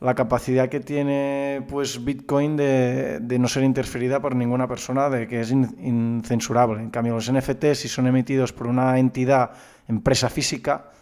la 0.00 0.14
capacidad 0.14 0.68
que 0.68 0.80
tiene 0.80 1.64
pues 1.68 2.04
Bitcoin 2.04 2.56
de, 2.56 3.36
no 3.38 3.48
ser 3.48 3.64
interferida 3.64 4.20
por 4.20 4.36
ninguna 4.36 4.68
persona, 4.68 5.10
de 5.10 5.26
que 5.26 5.40
es 5.40 5.50
incensurable. 5.50 6.80
En 6.80 6.90
cambio, 6.90 7.14
los 7.14 7.32
NFT, 7.32 7.74
si 7.74 7.88
son 7.88 8.06
emitidos 8.06 8.52
por 8.52 8.68
una 8.68 8.98
entidad, 8.98 9.50
empresa 9.88 10.28
física, 10.28 10.92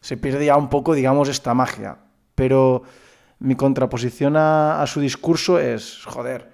se 0.00 0.16
pierde 0.18 0.46
ya 0.46 0.56
un 0.56 0.68
poco, 0.68 0.94
digamos, 0.94 1.28
esta 1.28 1.54
magia. 1.54 1.96
Pero 2.34 2.82
mi 3.38 3.54
contraposición 3.54 4.36
a, 4.36 4.84
su 4.86 5.00
discurso 5.00 5.58
es, 5.58 6.04
joder, 6.04 6.50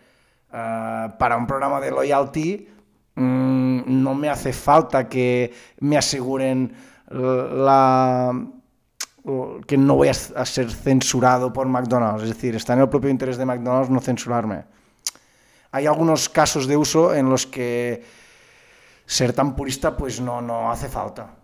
eh, 0.52 1.08
para 1.18 1.36
un 1.36 1.46
programa 1.46 1.80
de 1.80 1.90
loyalty 1.90 2.68
mm, 3.16 3.80
no 3.86 4.14
me 4.14 4.28
hace 4.28 4.52
falta 4.52 5.08
que 5.08 5.52
me 5.80 5.96
aseguren 5.96 6.72
la 7.10 8.32
que 9.66 9.76
no 9.76 9.96
voy 9.96 10.08
a, 10.08 10.14
ser 10.14 10.70
censurado 10.70 11.52
por 11.52 11.66
McDonald's. 11.66 12.22
Es 12.22 12.28
decir, 12.30 12.54
está 12.54 12.74
en 12.74 12.80
el 12.80 12.88
propio 12.88 13.10
interés 13.10 13.36
de 13.36 13.44
McDonald's 13.44 13.90
no 13.90 14.00
censurarme. 14.00 14.64
Hay 15.70 15.86
algunos 15.86 16.28
casos 16.28 16.66
de 16.66 16.76
uso 16.76 17.14
en 17.14 17.28
los 17.28 17.46
que 17.46 18.02
ser 19.04 19.32
tan 19.32 19.54
purista 19.54 19.96
pues 19.96 20.20
no, 20.20 20.40
no 20.40 20.70
hace 20.70 20.88
falta. 20.88 21.36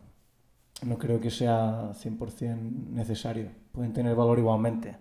No 0.83 0.99
creo 0.99 1.21
que 1.21 1.31
sea 1.31 1.93
100% 1.93 2.91
necesario. 2.91 3.51
Pueden 3.73 3.93
tener 3.93 4.15
valor 4.15 4.39
igualmente. 4.39 4.97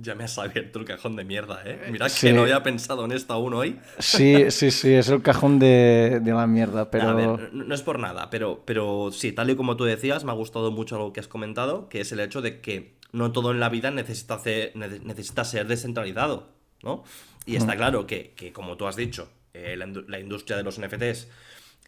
Ya 0.00 0.14
me 0.14 0.22
has 0.22 0.38
abierto 0.38 0.78
el 0.78 0.84
cajón 0.84 1.16
de 1.16 1.24
mierda, 1.24 1.60
¿eh? 1.64 1.88
Mira 1.90 2.06
que 2.08 2.32
no 2.32 2.42
había 2.42 2.62
pensado 2.62 3.04
en 3.04 3.10
esto 3.10 3.32
aún 3.32 3.52
hoy. 3.52 3.80
Sí, 3.98 4.48
sí, 4.50 4.70
sí, 4.70 4.94
es 4.94 5.08
el 5.08 5.22
cajón 5.22 5.58
de, 5.58 6.22
la 6.24 6.46
mierda, 6.46 6.88
pero... 6.88 7.08
A 7.08 7.14
ver, 7.14 7.52
no 7.52 7.74
es 7.74 7.82
por 7.82 7.98
nada, 7.98 8.30
pero, 8.30 8.62
pero 8.64 9.10
sí, 9.12 9.32
tal 9.32 9.50
y 9.50 9.56
como 9.56 9.76
tú 9.76 9.82
decías, 9.82 10.22
me 10.22 10.30
ha 10.30 10.36
gustado 10.36 10.70
mucho 10.70 10.98
lo 10.98 11.12
que 11.12 11.18
has 11.18 11.26
comentado, 11.26 11.88
que 11.88 12.00
es 12.00 12.12
el 12.12 12.20
hecho 12.20 12.42
de 12.42 12.60
que 12.60 12.96
no 13.10 13.32
todo 13.32 13.50
en 13.50 13.58
la 13.58 13.70
vida 13.70 13.90
necesita, 13.90 14.40
necesita 14.74 15.44
ser 15.44 15.66
descentralizado, 15.66 16.46
¿no? 16.84 17.02
Y 17.44 17.56
está 17.56 17.74
claro 17.76 18.06
que, 18.06 18.52
como 18.54 18.76
tú 18.76 18.86
has 18.86 18.94
dicho, 18.94 19.28
eh, 19.52 19.76
la, 19.76 20.20
industria 20.20 20.56
de 20.56 20.62
los 20.62 20.78
NFTs 20.78 21.26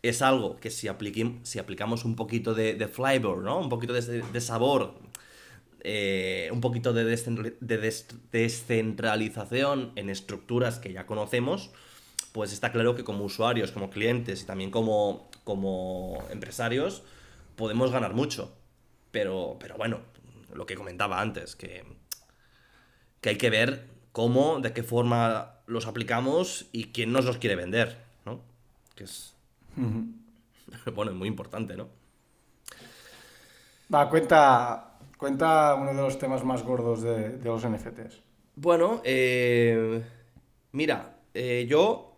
es 0.02 0.22
algo 0.22 0.56
que 0.56 0.70
si, 0.70 0.88
si 1.42 1.58
aplicamos 1.60 2.04
un 2.04 2.16
poquito 2.16 2.54
de, 2.54 2.88
flavor, 2.88 3.38
¿no? 3.38 3.60
Un 3.60 3.68
poquito 3.68 3.92
de, 3.92 4.22
de 4.22 4.40
sabor 4.40 5.09
eh, 5.82 6.48
un 6.52 6.60
poquito 6.60 6.92
de, 6.92 7.04
descentralización 8.30 9.92
en 9.96 10.10
estructuras 10.10 10.78
que 10.78 10.92
ya 10.92 11.06
conocemos, 11.06 11.70
pues 12.32 12.52
está 12.52 12.72
claro 12.72 12.94
que 12.94 13.04
como 13.04 13.24
usuarios, 13.24 13.72
como 13.72 13.90
clientes 13.90 14.42
y 14.42 14.46
también 14.46 14.70
como, 14.70 15.30
como 15.44 16.22
empresarios, 16.30 17.02
podemos 17.56 17.90
ganar 17.90 18.14
mucho. 18.14 18.56
Pero, 19.10 19.56
pero 19.58 19.76
bueno, 19.76 20.00
lo 20.54 20.66
que 20.66 20.76
comentaba 20.76 21.20
antes, 21.20 21.56
que, 21.56 21.84
que 23.20 23.30
hay 23.30 23.36
que 23.36 23.50
ver 23.50 23.88
cómo, 24.12 24.60
de 24.60 24.72
qué 24.72 24.82
forma 24.82 25.54
los 25.66 25.86
aplicamos 25.86 26.66
y 26.72 26.92
quién 26.92 27.12
nos 27.12 27.24
los 27.24 27.38
quiere 27.38 27.56
vender, 27.56 28.04
¿no? 28.24 28.42
Que 28.94 29.04
es, 29.04 29.34
bueno, 30.94 31.10
es 31.10 31.16
muy 31.16 31.28
importante, 31.28 31.76
¿no? 31.76 31.88
Va, 33.92 34.08
cuenta, 34.08 34.89
cuenta 35.20 35.74
uno 35.74 35.90
de 35.90 35.96
los 36.02 36.18
temas 36.18 36.42
más 36.44 36.64
gordos 36.64 37.02
de, 37.02 37.38
los 37.44 37.68
NFTs. 37.68 38.22
Bueno, 38.56 39.02
eh, 39.04 40.02
mira, 40.72 41.18
eh, 41.34 41.66
yo 41.68 42.16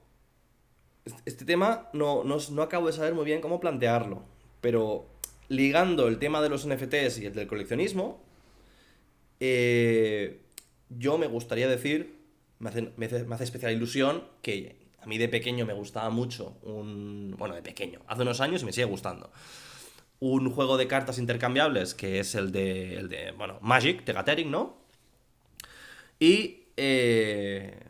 este 1.26 1.44
tema 1.44 1.90
no, 1.92 2.22
no, 2.24 2.62
acabo 2.62 2.86
de 2.86 2.92
saber 2.92 3.12
muy 3.14 3.24
bien 3.24 3.40
cómo 3.40 3.58
plantearlo, 3.58 4.22
pero 4.60 5.06
ligando 5.48 6.06
el 6.06 6.18
tema 6.18 6.40
de 6.40 6.48
los 6.48 6.66
NFTs 6.66 7.18
y 7.18 7.26
el 7.26 7.34
del 7.34 7.48
coleccionismo, 7.48 8.22
eh, 9.40 10.40
yo 10.88 11.18
me 11.18 11.26
gustaría 11.26 11.68
decir, 11.68 12.20
me 12.60 12.70
hace, 12.70 12.92
me 12.96 13.06
hace, 13.06 13.44
especial 13.44 13.72
ilusión 13.72 14.22
que 14.42 14.76
a 15.00 15.06
mí 15.06 15.18
de 15.18 15.28
pequeño 15.28 15.66
me 15.66 15.72
gustaba 15.72 16.08
mucho 16.10 16.56
un... 16.62 17.34
Bueno, 17.36 17.56
de 17.56 17.62
pequeño, 17.62 18.00
hace 18.06 18.22
unos 18.22 18.40
años 18.40 18.62
me 18.62 18.72
sigue 18.72 18.84
gustando. 18.84 19.32
Un 20.24 20.52
juego 20.52 20.76
de 20.76 20.86
cartas 20.86 21.18
intercambiables 21.18 21.94
que 21.94 22.20
es 22.20 22.36
el 22.36 22.52
de, 22.52 22.94
el 22.94 23.08
de 23.08 23.32
bueno, 23.32 23.58
Magic, 23.60 24.04
de 24.04 24.12
Gathering, 24.12 24.50
¿no? 24.50 24.76
Y... 26.20 26.58
Eh, 26.76 27.88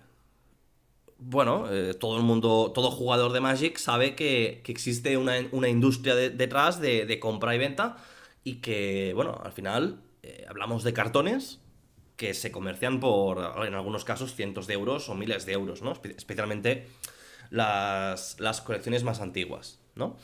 bueno, 1.25 1.67
eh, 1.71 1.95
todo 1.95 2.17
el 2.17 2.25
mundo, 2.25 2.73
todo 2.75 2.91
jugador 2.91 3.33
de 3.33 3.41
Magic 3.41 3.77
sabe 3.79 4.17
que, 4.17 4.63
existe 4.67 5.17
una, 5.17 5.39
industria 5.69 6.17
detrás 6.17 6.81
de, 6.81 7.19
compra 7.21 7.55
y 7.55 7.59
venta 7.59 7.97
y 8.43 8.57
que, 8.57 9.13
bueno, 9.15 9.41
al 9.45 9.53
final 9.53 10.01
eh, 10.23 10.45
hablamos 10.49 10.83
de 10.83 10.93
cartones 10.93 11.61
que 12.17 12.35
se 12.35 12.51
comercian 12.51 12.99
por, 12.99 13.67
en 13.67 13.75
algunos 13.75 14.05
casos, 14.05 14.35
cientos 14.35 14.67
de 14.67 14.75
euros 14.75 15.09
o 15.09 15.15
miles 15.15 15.47
de 15.47 15.53
euros, 15.53 15.83
¿no? 15.83 15.93
especialmente 15.93 16.89
las, 17.51 18.37
colecciones 18.65 19.05
más 19.05 19.21
antiguas, 19.21 19.79
¿no? 19.95 20.17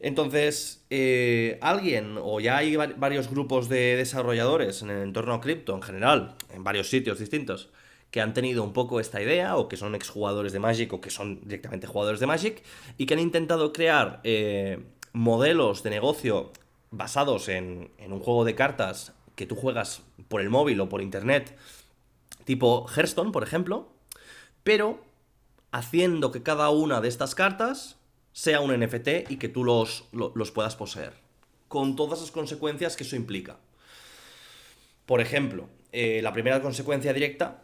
Entonces, 0.00 0.82
eh, 0.88 1.58
alguien, 1.60 2.16
o 2.20 2.40
ya 2.40 2.56
hay 2.56 2.74
varios 2.74 3.28
grupos 3.28 3.68
de 3.68 3.96
desarrolladores 3.96 4.80
en 4.80 4.88
el 4.90 5.02
entorno 5.02 5.40
cripto 5.42 5.74
en 5.74 5.82
general, 5.82 6.36
en 6.54 6.64
varios 6.64 6.88
sitios 6.88 7.18
distintos, 7.18 7.68
que 8.10 8.22
han 8.22 8.32
tenido 8.32 8.64
un 8.64 8.72
poco 8.72 8.98
esta 8.98 9.20
idea, 9.20 9.56
o 9.56 9.68
que 9.68 9.76
son 9.76 9.94
exjugadores 9.94 10.52
de 10.52 10.58
Magic, 10.58 10.90
o 10.94 11.02
que 11.02 11.10
son 11.10 11.42
directamente 11.42 11.86
jugadores 11.86 12.18
de 12.18 12.26
Magic, 12.26 12.62
y 12.96 13.04
que 13.04 13.14
han 13.14 13.20
intentado 13.20 13.74
crear 13.74 14.20
eh, 14.24 14.78
modelos 15.12 15.82
de 15.82 15.90
negocio 15.90 16.50
basados 16.90 17.48
en, 17.48 17.90
un 17.98 18.20
juego 18.20 18.44
de 18.46 18.54
cartas 18.54 19.12
que 19.36 19.46
tú 19.46 19.54
juegas 19.54 20.02
por 20.28 20.40
el 20.40 20.48
móvil 20.48 20.80
o 20.80 20.88
por 20.88 21.02
internet, 21.02 21.56
tipo 22.44 22.86
Hearthstone, 22.88 23.32
por 23.32 23.42
ejemplo, 23.42 23.92
pero 24.64 24.98
haciendo 25.72 26.32
que 26.32 26.42
cada 26.42 26.70
una 26.70 27.02
de 27.02 27.08
estas 27.08 27.34
cartas 27.34 27.99
sea 28.32 28.60
un 28.60 28.78
NFT 28.78 29.30
y 29.30 29.36
que 29.36 29.48
tú 29.48 29.64
los, 29.64 30.04
los 30.12 30.50
puedas 30.50 30.76
poseer, 30.76 31.12
con 31.68 31.96
todas 31.96 32.20
las 32.20 32.30
consecuencias 32.30 32.96
que 32.96 33.04
eso 33.04 33.16
implica. 33.16 33.58
Por 35.06 35.20
ejemplo, 35.20 35.68
eh, 35.92 36.20
la 36.22 36.32
primera 36.32 36.62
consecuencia 36.62 37.12
directa 37.12 37.62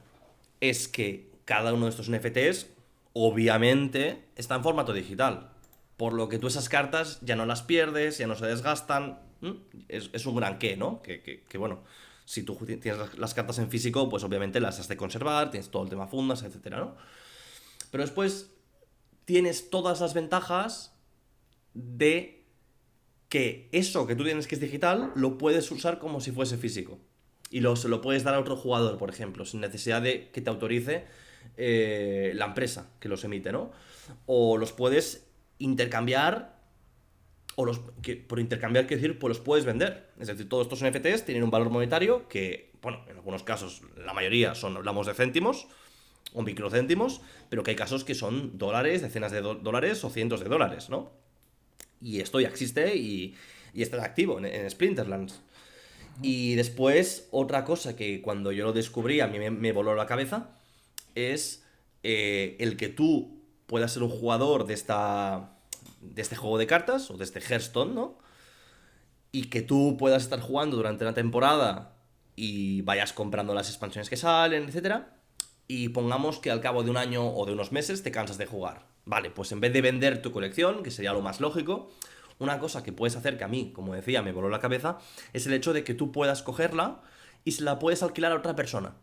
es 0.60 0.88
que 0.88 1.30
cada 1.44 1.72
uno 1.72 1.86
de 1.86 1.90
estos 1.90 2.10
NFTs, 2.10 2.66
obviamente, 3.12 4.24
está 4.34 4.56
en 4.56 4.62
formato 4.62 4.92
digital. 4.92 5.50
Por 5.96 6.12
lo 6.12 6.28
que 6.28 6.38
tú 6.38 6.48
esas 6.48 6.68
cartas 6.68 7.20
ya 7.22 7.36
no 7.36 7.46
las 7.46 7.62
pierdes, 7.62 8.18
ya 8.18 8.26
no 8.26 8.34
se 8.34 8.46
desgastan. 8.46 9.20
Es, 9.88 10.26
un 10.26 10.36
gran 10.36 10.58
qué, 10.58 10.76
¿no? 10.76 11.02
Que, 11.02 11.44
bueno, 11.56 11.84
si 12.24 12.42
tú 12.42 12.56
tienes 12.56 13.16
las 13.16 13.34
cartas 13.34 13.58
en 13.58 13.70
físico, 13.70 14.08
pues 14.08 14.24
obviamente 14.24 14.58
las 14.60 14.80
has 14.80 14.88
de 14.88 14.96
conservar, 14.96 15.50
tienes 15.50 15.70
todo 15.70 15.84
el 15.84 15.88
tema 15.88 16.08
fundas, 16.08 16.42
etcétera, 16.42 16.78
¿no? 16.78 16.96
Pero 17.92 18.02
después 18.02 18.50
tienes 19.26 19.68
todas 19.68 20.00
las 20.00 20.14
ventajas 20.14 20.94
de 21.74 22.46
que 23.28 23.68
eso 23.72 24.06
que 24.06 24.16
tú 24.16 24.24
tienes 24.24 24.46
que 24.46 24.54
es 24.54 24.60
digital 24.60 25.12
lo 25.14 25.36
puedes 25.36 25.70
usar 25.70 25.98
como 25.98 26.20
si 26.20 26.30
fuese 26.30 26.56
físico 26.56 26.98
y 27.50 27.60
lo, 27.60 27.76
se 27.76 27.88
lo 27.88 28.00
puedes 28.00 28.24
dar 28.24 28.34
a 28.34 28.40
otro 28.40 28.56
jugador, 28.56 28.98
por 28.98 29.10
ejemplo, 29.10 29.44
sin 29.44 29.60
necesidad 29.60 30.02
de 30.02 30.30
que 30.30 30.40
te 30.40 30.50
autorice 30.50 31.04
eh, 31.56 32.32
la 32.34 32.46
empresa 32.46 32.90
que 33.00 33.08
los 33.08 33.24
emite, 33.24 33.52
¿no? 33.52 33.70
O 34.26 34.56
los 34.56 34.72
puedes 34.72 35.28
intercambiar, 35.58 36.56
o 37.54 37.64
los, 37.64 37.80
por 38.26 38.40
intercambiar 38.40 38.86
quiero 38.86 39.02
decir, 39.02 39.18
pues 39.18 39.28
los 39.28 39.40
puedes 39.40 39.64
vender. 39.64 40.10
Es 40.18 40.28
decir, 40.28 40.48
todos 40.48 40.66
estos 40.66 40.82
NFTs 40.82 41.24
tienen 41.24 41.44
un 41.44 41.50
valor 41.50 41.70
monetario 41.70 42.28
que, 42.28 42.72
bueno, 42.82 43.04
en 43.08 43.16
algunos 43.16 43.42
casos, 43.42 43.82
la 43.96 44.12
mayoría 44.12 44.54
son, 44.54 44.76
hablamos 44.76 45.06
de 45.06 45.14
céntimos, 45.14 45.68
o 46.32 46.42
microcéntimos, 46.42 47.20
pero 47.48 47.62
que 47.62 47.70
hay 47.70 47.76
casos 47.76 48.04
que 48.04 48.14
son 48.14 48.58
dólares, 48.58 49.02
decenas 49.02 49.32
de 49.32 49.40
dólares 49.40 50.04
o 50.04 50.10
cientos 50.10 50.40
de 50.40 50.48
dólares, 50.48 50.90
¿no? 50.90 51.12
Y 52.00 52.20
esto 52.20 52.40
ya 52.40 52.48
existe 52.48 52.96
y, 52.96 53.34
y 53.72 53.82
está 53.82 54.02
activo 54.04 54.38
en, 54.38 54.46
en 54.46 54.70
Splinterlands. 54.70 55.40
Y 56.22 56.54
después, 56.54 57.28
otra 57.30 57.64
cosa 57.64 57.96
que 57.96 58.22
cuando 58.22 58.52
yo 58.52 58.64
lo 58.64 58.72
descubrí 58.72 59.20
a 59.20 59.26
mí 59.26 59.38
me, 59.50 59.72
voló 59.72 59.94
la 59.94 60.06
cabeza 60.06 60.50
es 61.14 61.64
eh, 62.02 62.56
el 62.58 62.76
que 62.76 62.88
tú 62.88 63.42
puedas 63.66 63.92
ser 63.92 64.02
un 64.02 64.10
jugador 64.10 64.66
de, 64.66 64.74
esta, 64.74 65.56
de 66.00 66.22
este 66.22 66.36
juego 66.36 66.58
de 66.58 66.66
cartas 66.66 67.10
o 67.10 67.16
de 67.16 67.24
este 67.24 67.40
Hearthstone, 67.40 67.94
¿no? 67.94 68.18
Y 69.32 69.44
que 69.44 69.60
tú 69.60 69.96
puedas 69.98 70.22
estar 70.22 70.40
jugando 70.40 70.76
durante 70.76 71.04
una 71.04 71.12
temporada 71.12 71.96
y 72.34 72.82
vayas 72.82 73.12
comprando 73.12 73.54
las 73.54 73.68
expansiones 73.68 74.08
que 74.08 74.16
salen, 74.16 74.68
etc. 74.68 75.04
Y 75.68 75.88
pongamos 75.88 76.38
que 76.38 76.50
al 76.50 76.60
cabo 76.60 76.82
de 76.82 76.90
un 76.90 76.96
año 76.96 77.28
o 77.28 77.44
de 77.46 77.52
unos 77.52 77.72
meses 77.72 78.02
te 78.02 78.12
cansas 78.12 78.38
de 78.38 78.46
jugar. 78.46 78.86
Vale, 79.04 79.30
pues 79.30 79.52
en 79.52 79.60
vez 79.60 79.72
de 79.72 79.80
vender 79.80 80.22
tu 80.22 80.32
colección, 80.32 80.82
que 80.82 80.90
sería 80.90 81.12
lo 81.12 81.22
más 81.22 81.40
lógico, 81.40 81.90
una 82.38 82.58
cosa 82.58 82.82
que 82.82 82.92
puedes 82.92 83.16
hacer 83.16 83.38
que 83.38 83.44
a 83.44 83.48
mí, 83.48 83.72
como 83.74 83.94
decía, 83.94 84.22
me 84.22 84.32
voló 84.32 84.48
la 84.48 84.60
cabeza, 84.60 84.98
es 85.32 85.46
el 85.46 85.54
hecho 85.54 85.72
de 85.72 85.84
que 85.84 85.94
tú 85.94 86.12
puedas 86.12 86.42
cogerla 86.42 87.02
y 87.44 87.52
se 87.52 87.62
la 87.62 87.78
puedes 87.78 88.02
alquilar 88.02 88.32
a 88.32 88.36
otra 88.36 88.56
persona. 88.56 88.94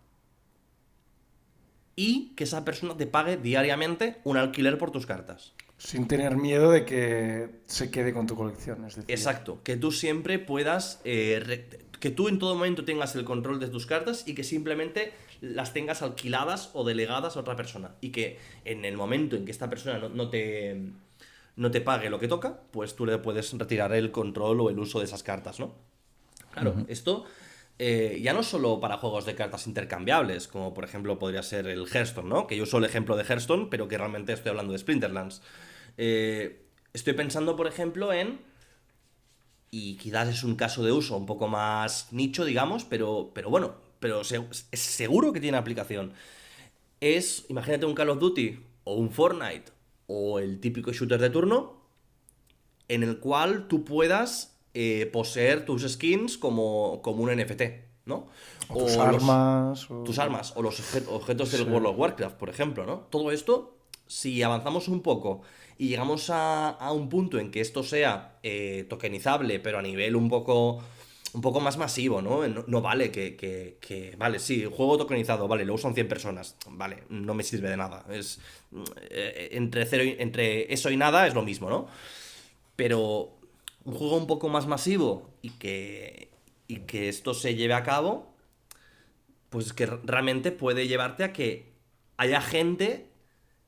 Y 1.95 2.33
que 2.35 2.43
esa 2.43 2.65
persona 2.65 2.97
te 2.97 3.07
pague 3.07 3.37
diariamente 3.37 4.19
un 4.23 4.37
alquiler 4.37 4.77
por 4.77 4.91
tus 4.91 5.05
cartas. 5.05 5.53
Sin 5.77 6.07
tener 6.07 6.37
miedo 6.37 6.71
de 6.71 6.85
que 6.85 7.61
se 7.65 7.91
quede 7.91 8.13
con 8.13 8.27
tu 8.27 8.35
colección. 8.35 8.85
Exacto, 9.07 9.61
que 9.63 9.75
tú 9.75 9.91
siempre 9.91 10.39
puedas, 10.39 11.01
eh, 11.03 11.69
que 11.99 12.09
tú 12.09 12.29
en 12.29 12.39
todo 12.39 12.55
momento 12.55 12.85
tengas 12.85 13.15
el 13.15 13.25
control 13.25 13.59
de 13.59 13.67
tus 13.67 13.85
cartas 13.85 14.27
y 14.27 14.33
que 14.33 14.43
simplemente 14.43 15.13
las 15.43 15.73
tengas 15.73 16.01
alquiladas 16.01 16.69
o 16.73 16.85
delegadas 16.85 17.35
a 17.35 17.41
otra 17.41 17.57
persona. 17.57 17.95
Y 17.99 18.11
que 18.11 18.39
en 18.63 18.85
el 18.85 18.95
momento 18.95 19.35
en 19.35 19.43
que 19.43 19.51
esta 19.51 19.69
persona 19.69 19.99
no 20.07 20.29
te 20.29 20.79
no 21.55 21.69
te 21.69 21.81
pague 21.81 22.09
lo 22.09 22.17
que 22.17 22.27
toca, 22.27 22.61
pues 22.71 22.95
tú 22.95 23.05
le 23.05 23.17
puedes 23.19 23.53
retirar 23.53 23.93
el 23.93 24.11
control 24.11 24.61
o 24.61 24.69
el 24.69 24.79
uso 24.79 24.99
de 24.99 25.05
esas 25.05 25.21
cartas, 25.21 25.59
¿no? 25.59 25.75
Claro, 26.51 26.85
esto 26.87 27.25
eh, 27.77 28.19
ya 28.23 28.33
no 28.33 28.41
solo 28.41 28.79
para 28.79 28.97
juegos 28.97 29.25
de 29.25 29.35
cartas 29.35 29.67
intercambiables, 29.67 30.47
como 30.47 30.73
por 30.73 30.85
ejemplo 30.85 31.19
podría 31.19 31.43
ser 31.43 31.67
el 31.67 31.87
Hearthstone, 31.87 32.29
¿no? 32.29 32.47
Que 32.47 32.55
yo 32.55 32.63
uso 32.63 32.77
el 32.77 32.85
ejemplo 32.85 33.17
de 33.17 33.23
Hearthstone, 33.23 33.67
pero 33.69 33.87
que 33.87 33.97
realmente 33.97 34.33
estoy 34.33 34.51
hablando 34.51 34.71
de 34.71 34.79
Splinterlands. 34.79 35.41
Eh, 35.97 36.65
estoy 36.93 37.13
pensando, 37.13 37.55
por 37.55 37.67
ejemplo, 37.67 38.13
en... 38.13 38.39
Y 39.71 39.97
quizás 39.97 40.29
es 40.29 40.43
un 40.43 40.55
caso 40.55 40.83
de 40.83 40.91
uso 40.91 41.17
un 41.17 41.25
poco 41.25 41.47
más 41.47 42.13
nicho, 42.13 42.45
digamos, 42.45 42.85
pero, 42.85 43.31
pero 43.33 43.49
bueno, 43.49 43.75
pero 44.03 44.19
es 44.19 44.65
seguro 44.73 45.31
que 45.31 45.39
tiene 45.39 45.57
aplicación. 45.57 46.11
Es, 46.99 47.45
imagínate 47.47 47.85
un 47.85 47.95
Call 47.95 48.09
of 48.09 48.19
Duty 48.19 48.59
o 48.83 48.95
un 48.95 49.11
Fortnite 49.11 49.71
o 50.07 50.39
el 50.39 50.59
típico 50.59 50.91
shooter 50.91 51.21
de 51.21 51.29
turno, 51.29 51.77
en 52.89 53.01
el 53.01 53.19
cual 53.19 53.69
tú 53.69 53.85
puedas 53.85 54.59
eh, 54.73 55.09
poseer 55.13 55.63
tus 55.63 55.89
skins 55.89 56.37
como, 56.37 57.01
como 57.01 57.23
un 57.23 57.33
NFT, 57.33 57.61
¿no? 58.03 58.27
O, 58.67 58.79
tus 58.83 58.97
armas. 58.97 59.87
Tus 60.03 60.19
armas, 60.19 60.51
o 60.57 60.61
los 60.61 60.81
objetos 61.07 61.53
del 61.53 61.71
World 61.71 61.87
of 61.87 61.97
Warcraft, 61.97 62.35
por 62.35 62.49
ejemplo, 62.49 62.85
¿no? 62.85 63.07
Todo 63.09 63.31
esto, 63.31 63.77
si 64.05 64.43
avanzamos 64.43 64.89
un 64.89 65.01
poco 65.01 65.43
y 65.77 65.87
llegamos 65.87 66.29
a, 66.29 66.77
un 66.91 67.07
punto 67.07 67.39
en 67.39 67.51
que 67.51 67.61
esto 67.61 67.83
sea 67.83 68.37
eh, 68.43 68.85
tokenizable, 68.89 69.61
pero 69.61 69.79
a 69.79 69.81
nivel 69.81 70.17
un 70.17 70.27
poco 70.27 70.83
un 71.33 71.41
poco 71.41 71.59
más 71.59 71.77
masivo, 71.77 72.21
¿no? 72.21 72.47
No, 72.47 72.81
vale 72.81 73.11
que, 73.11 73.35
que, 73.35 74.15
Vale, 74.17 74.39
sí, 74.39 74.65
juego 74.65 74.97
tokenizado, 74.97 75.47
vale, 75.47 75.65
lo 75.65 75.73
usan 75.73 75.95
100 75.95 76.07
personas. 76.07 76.55
Vale, 76.69 77.03
no 77.09 77.33
me 77.33 77.43
sirve 77.43 77.69
de 77.69 77.77
nada. 77.77 78.05
Es... 78.09 78.39
Eh, 79.09 79.49
entre, 79.53 79.85
cero 79.85 80.03
entre 80.19 80.71
eso 80.71 80.89
y 80.91 80.97
nada 80.97 81.27
es 81.27 81.33
lo 81.33 81.41
mismo, 81.41 81.69
¿no? 81.69 81.87
Pero 82.75 83.37
un 83.83 83.95
juego 83.95 84.17
un 84.17 84.27
poco 84.27 84.49
más 84.49 84.67
masivo 84.67 85.29
y 85.41 85.51
que, 85.51 86.29
y 86.67 86.81
que 86.81 87.09
esto 87.09 87.33
se 87.33 87.55
lleve 87.55 87.73
a 87.73 87.83
cabo, 87.83 88.33
pues 89.49 89.73
que 89.73 89.85
realmente 89.85 90.51
puede 90.51 90.87
llevarte 90.87 91.23
a 91.23 91.33
que 91.33 91.73
haya 92.17 92.41
gente, 92.41 93.09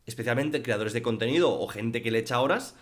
especialmente 0.05 0.61
creadores 0.61 0.93
de 0.93 1.01
contenido 1.01 1.59
o 1.59 1.67
gente 1.67 2.01
que 2.01 2.11
le 2.11 2.19
echa 2.19 2.41
horas, 2.41 2.75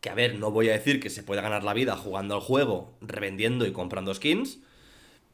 que 0.00 0.10
a 0.10 0.14
ver, 0.14 0.38
no 0.38 0.50
voy 0.50 0.68
a 0.68 0.72
decir 0.72 1.00
que 1.00 1.10
se 1.10 1.22
pueda 1.22 1.42
ganar 1.42 1.64
la 1.64 1.74
vida 1.74 1.96
jugando 1.96 2.34
al 2.34 2.40
juego, 2.40 2.96
revendiendo 3.00 3.66
y 3.66 3.72
comprando 3.72 4.14
skins, 4.14 4.58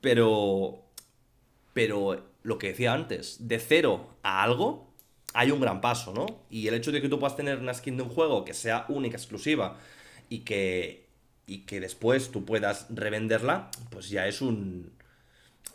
pero... 0.00 0.80
Pero 1.72 2.22
lo 2.44 2.58
que 2.58 2.68
decía 2.68 2.92
antes, 2.92 3.48
de 3.48 3.58
cero 3.58 4.16
a 4.22 4.44
algo, 4.44 4.88
hay 5.32 5.50
un 5.50 5.60
gran 5.60 5.80
paso, 5.80 6.12
¿no? 6.14 6.26
Y 6.48 6.68
el 6.68 6.74
hecho 6.74 6.92
de 6.92 7.02
que 7.02 7.08
tú 7.08 7.18
puedas 7.18 7.36
tener 7.36 7.58
una 7.58 7.74
skin 7.74 7.96
de 7.96 8.04
un 8.04 8.10
juego 8.10 8.44
que 8.44 8.54
sea 8.54 8.86
única, 8.88 9.16
exclusiva, 9.16 9.76
y 10.28 10.40
que, 10.40 11.06
y 11.46 11.60
que 11.60 11.80
después 11.80 12.30
tú 12.30 12.44
puedas 12.44 12.86
revenderla, 12.90 13.70
pues 13.90 14.08
ya 14.08 14.26
es 14.28 14.40
un 14.40 14.92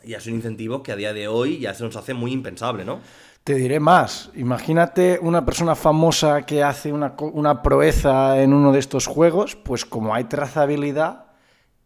ya 0.02 0.16
es 0.16 0.26
un 0.26 0.34
incentivo 0.34 0.82
que 0.82 0.92
a 0.92 0.96
día 0.96 1.12
de 1.12 1.28
hoy 1.28 1.58
ya 1.58 1.74
se 1.74 1.84
nos 1.84 1.96
hace 1.96 2.14
muy 2.14 2.32
impensable, 2.32 2.84
¿no? 2.86 3.00
Te 3.44 3.54
diré 3.54 3.80
más. 3.80 4.30
Imagínate 4.34 5.18
una 5.22 5.44
persona 5.46 5.74
famosa 5.74 6.42
que 6.42 6.62
hace 6.62 6.92
una, 6.92 7.14
una, 7.18 7.62
proeza 7.62 8.42
en 8.42 8.52
uno 8.52 8.70
de 8.70 8.78
estos 8.78 9.06
juegos, 9.06 9.56
pues 9.56 9.84
como 9.84 10.14
hay 10.14 10.24
trazabilidad, 10.24 11.26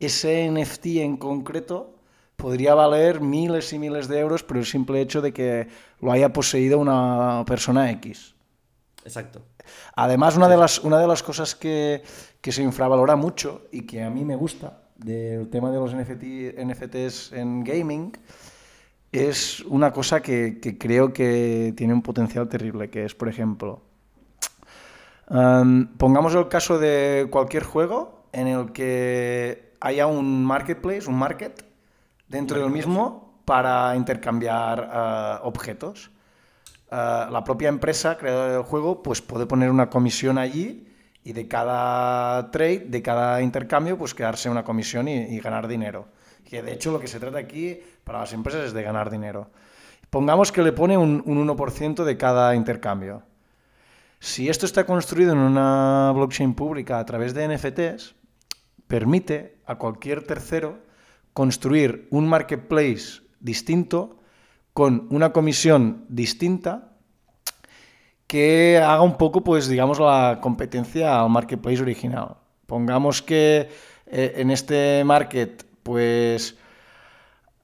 ese 0.00 0.50
NFT 0.50 0.86
en 0.98 1.16
concreto 1.16 1.94
podría 2.36 2.74
valer 2.74 3.20
miles 3.20 3.72
y 3.72 3.78
miles 3.78 4.08
de 4.08 4.18
euros 4.18 4.42
por 4.42 4.56
el 4.56 4.66
simple 4.66 5.00
hecho 5.00 5.22
de 5.22 5.32
que 5.32 5.68
lo 6.00 6.10
haya 6.10 6.32
poseído 6.32 6.78
una 6.78 7.44
persona 7.46 7.90
X. 7.92 8.34
Exacto. 9.04 9.42
Además, 9.94 10.36
una 10.36 10.48
de 10.48 10.56
las, 10.56 10.80
una 10.80 10.98
de 10.98 11.06
las 11.06 11.22
cosas 11.22 11.54
que, 11.54 12.02
que 12.40 12.52
se 12.52 12.62
infravalora 12.62 13.16
mucho 13.16 13.66
y 13.70 13.82
que 13.82 14.02
a 14.02 14.10
mí 14.10 14.24
me 14.24 14.34
gusta 14.36 14.82
del 14.96 15.48
tema 15.48 15.70
de 15.70 15.78
los 15.78 15.94
NFT, 15.94 16.58
NFTs 16.58 17.32
en 17.32 17.62
gaming 17.64 18.12
es 19.14 19.60
una 19.60 19.92
cosa 19.92 20.20
que, 20.20 20.58
creo 20.78 21.12
que 21.12 21.72
tiene 21.76 21.92
un 21.92 22.02
potencial 22.02 22.48
terrible, 22.48 22.90
que 22.90 23.04
es, 23.04 23.14
por 23.14 23.28
ejemplo, 23.28 23.82
pongamos 25.28 26.34
el 26.34 26.48
caso 26.48 26.78
de 26.78 27.28
cualquier 27.30 27.62
juego 27.62 28.26
en 28.32 28.48
el 28.48 28.72
que 28.72 29.74
haya 29.80 30.08
un 30.08 30.44
marketplace, 30.44 31.08
un 31.08 31.14
market, 31.14 31.64
dentro 32.26 32.58
del 32.58 32.70
mismo 32.70 33.40
para 33.44 33.94
intercambiar 33.94 34.80
uh, 35.42 35.46
objetos. 35.46 36.10
Uh, 36.90 37.30
la 37.30 37.42
propia 37.44 37.68
empresa 37.68 38.16
creadora 38.18 38.52
del 38.52 38.62
juego 38.62 39.02
pues 39.02 39.22
puede 39.22 39.46
poner 39.46 39.70
una 39.70 39.90
comisión 39.90 40.38
allí 40.38 40.88
y 41.22 41.32
de 41.32 41.46
cada 41.46 42.50
trade, 42.50 42.86
de 42.88 43.02
cada 43.02 43.40
intercambio, 43.42 43.96
pues 43.96 44.14
quedarse 44.14 44.50
una 44.50 44.64
comisión 44.64 45.08
y 45.08 45.38
ganar 45.40 45.68
dinero. 45.68 46.06
Que 46.54 46.62
de 46.62 46.72
hecho 46.72 46.92
lo 46.92 47.00
que 47.00 47.08
se 47.08 47.18
trata 47.18 47.38
aquí 47.38 47.80
para 48.04 48.20
las 48.20 48.32
empresas 48.32 48.66
es 48.66 48.72
de 48.72 48.84
ganar 48.84 49.10
dinero. 49.10 49.50
Pongamos 50.08 50.52
que 50.52 50.62
le 50.62 50.70
pone 50.70 50.96
un, 50.96 51.20
un 51.26 51.48
1% 51.48 52.04
de 52.04 52.16
cada 52.16 52.54
intercambio. 52.54 53.24
Si 54.20 54.48
esto 54.48 54.64
está 54.64 54.86
construido 54.86 55.32
en 55.32 55.38
una 55.38 56.12
blockchain 56.14 56.54
pública 56.54 57.00
a 57.00 57.04
través 57.04 57.34
de 57.34 57.48
NFTs, 57.48 58.14
permite 58.86 59.58
a 59.66 59.78
cualquier 59.78 60.22
tercero 60.22 60.78
construir 61.32 62.06
un 62.12 62.28
marketplace 62.28 63.22
distinto 63.40 64.20
con 64.72 65.08
una 65.10 65.32
comisión 65.32 66.04
distinta 66.08 66.92
que 68.28 68.78
haga 68.78 69.02
un 69.02 69.16
poco, 69.16 69.42
pues 69.42 69.66
digamos, 69.66 69.98
la 69.98 70.38
competencia 70.40 71.20
al 71.20 71.30
marketplace 71.30 71.82
original. 71.82 72.36
Pongamos 72.66 73.22
que 73.22 73.68
eh, 74.06 74.34
en 74.36 74.52
este 74.52 75.02
market, 75.02 75.73
pues 75.84 76.56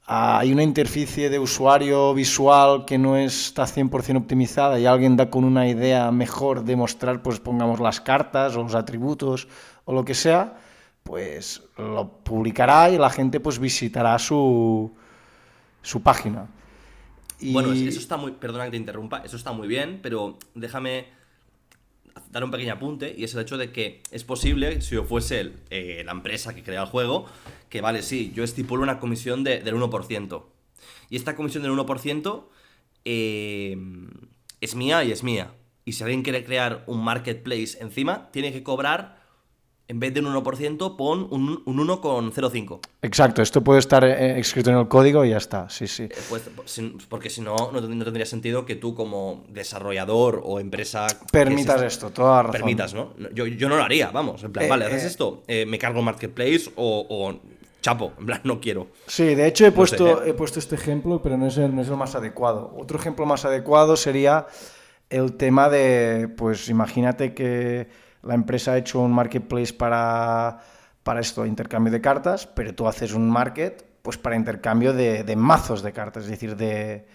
hay 0.06 0.52
una 0.52 0.62
interficie 0.62 1.30
de 1.30 1.38
usuario 1.38 2.14
visual 2.14 2.85
que 2.85 2.98
no 2.98 3.16
está 3.16 3.64
100% 3.64 4.16
optimizada 4.16 4.78
y 4.78 4.87
alguien 4.87 5.16
da 5.16 5.30
con 5.30 5.44
una 5.44 5.68
idea 5.68 6.11
mejor 6.11 6.64
de 6.64 6.76
mostrar, 6.76 7.22
pues 7.22 7.40
pongamos 7.40 7.80
las 7.80 8.00
cartas 8.00 8.56
o 8.56 8.62
los 8.62 8.74
atributos 8.74 9.48
o 9.85 9.92
lo 9.92 10.04
que 10.04 10.14
sea, 10.14 10.59
pues 11.04 11.62
lo 11.78 12.09
publicará 12.24 12.90
y 12.90 12.98
la 12.98 13.11
gente 13.11 13.40
pues 13.40 13.59
visitará 13.59 14.18
su, 14.18 14.92
su 15.83 16.02
página. 16.02 16.48
Y... 17.38 17.52
Bueno, 17.52 17.72
eso 17.72 17.98
está 17.98 18.16
muy. 18.16 18.33
Perdona 18.33 18.64
que 18.64 18.72
te 18.72 18.76
interrumpa, 18.76 19.18
eso 19.24 19.37
está 19.37 19.52
muy 19.52 19.68
bien, 19.68 20.00
pero 20.02 20.38
déjame 20.54 21.06
dar 22.30 22.44
un 22.44 22.50
pequeño 22.50 22.74
apunte 22.74 23.14
y 23.16 23.24
es 23.24 23.35
el 23.35 23.40
hecho 23.40 23.56
de 23.56 23.72
que 23.72 24.02
es 24.11 24.24
posible, 24.24 24.80
si 24.80 24.94
yo 24.94 25.04
fuese 25.04 25.52
eh, 25.70 26.02
la 26.04 26.12
empresa 26.12 26.54
que 26.54 26.62
crea 26.62 26.83
el 26.83 26.88
juego, 26.88 27.26
que 27.70 27.80
vale, 27.80 28.02
sí, 28.02 28.33
yo 28.35 28.44
estipulo 28.44 28.83
una 28.83 28.98
comisión 28.98 29.44
de, 29.44 29.61
del 29.61 29.76
1%. 29.76 30.42
Y 31.09 31.16
esta 31.16 31.35
comisión 31.37 31.62
del 31.62 31.72
1% 31.72 32.44
eh, 33.04 33.78
es 34.61 34.74
mía 34.74 35.04
y 35.04 35.12
es 35.12 35.22
mía. 35.22 35.54
Y 35.85 35.92
si 35.92 36.02
alguien 36.02 36.22
quiere 36.22 36.44
crear 36.44 36.85
un 36.87 37.02
marketplace 37.02 37.78
encima, 37.80 38.30
tiene 38.33 38.52
que 38.52 38.62
cobrar 38.62 39.20
en 39.88 39.98
vez 39.98 40.14
de 40.14 40.20
un 40.20 40.26
1%, 40.26 40.96
pon 40.96 41.26
un, 41.30 41.62
un 41.64 41.88
1,05. 41.88 42.80
Exacto, 43.02 43.42
esto 43.42 43.64
puede 43.64 43.80
estar 43.80 44.04
eh, 44.04 44.38
escrito 44.38 44.70
en 44.70 44.76
el 44.76 44.87
código 44.87 45.24
y 45.24 45.30
ya 45.30 45.38
está, 45.38 45.68
sí, 45.68 45.88
sí. 45.88 46.04
Eh, 46.04 46.16
pues, 46.28 46.48
porque 47.09 47.28
si 47.28 47.40
no, 47.40 47.56
no, 47.72 47.80
tendría 47.80 48.24
sentido 48.24 48.64
que 48.64 48.76
tú 48.76 48.94
como 48.94 49.44
desarrollador 49.48 50.42
o 50.44 50.61
empresa... 50.61 51.09
Permitas 51.33 51.83
esto, 51.83 52.11
toda 52.11 52.44
razón. 52.44 52.61
Permitas, 52.61 52.94
¿no? 52.94 53.14
Yo, 53.35 53.48
yo, 53.48 53.68
no 53.68 53.76
lo 53.76 53.83
haría, 53.83 54.12
vamos, 54.12 54.44
en 54.44 54.52
plan, 54.52 54.68
vale, 54.68 54.85
haces 54.85 55.04
esto, 55.04 55.42
me 55.48 55.78
cargo 55.78 56.02
marketplace 56.02 56.70
o, 56.76 57.35
chapo, 57.81 58.12
en 58.19 58.27
plan, 58.27 58.40
no 58.45 58.61
quiero. 58.61 58.88
Sí, 59.07 59.35
de 59.35 59.47
hecho 59.47 59.66
he 59.66 59.73
puesto, 59.73 60.25
he 60.25 60.35
puesto 60.35 60.59
este 60.59 60.75
ejemplo, 60.75 61.21
pero 61.23 61.37
no 61.37 61.47
es, 61.47 61.57
el, 61.57 61.75
no 61.75 61.83
es 61.83 61.88
el 61.88 61.97
más 61.97 62.14
adecuado. 62.14 62.75
Otro 62.77 62.99
ejemplo 62.99 63.27
más 63.27 63.45
adecuado 63.45 63.97
sería 63.97 64.47
el 65.09 65.37
tema 65.37 65.69
de, 65.69 66.29
pues 66.37 66.69
imagínate 66.69 67.35
que 67.35 67.88
la 68.23 68.35
empresa 68.35 68.73
ha 68.73 68.79
hecho 68.79 69.01
un 69.01 69.12
marketplace 69.12 69.73
para, 69.73 70.61
para 71.03 71.21
esto, 71.21 71.47
intercambio 71.47 71.93
de 71.93 72.01
cartas, 72.01 72.47
pero 72.47 72.75
tú 72.75 72.87
haces 72.87 73.12
un 73.12 73.29
market 73.29 73.85
pues 74.03 74.16
para 74.16 74.37
intercambio 74.37 74.93
de, 74.93 75.25
de 75.25 75.37
mazos 75.37 75.83
de 75.83 75.93
cartas, 75.93 76.25
es 76.25 76.31
decir, 76.31 76.57
de, 76.57 77.07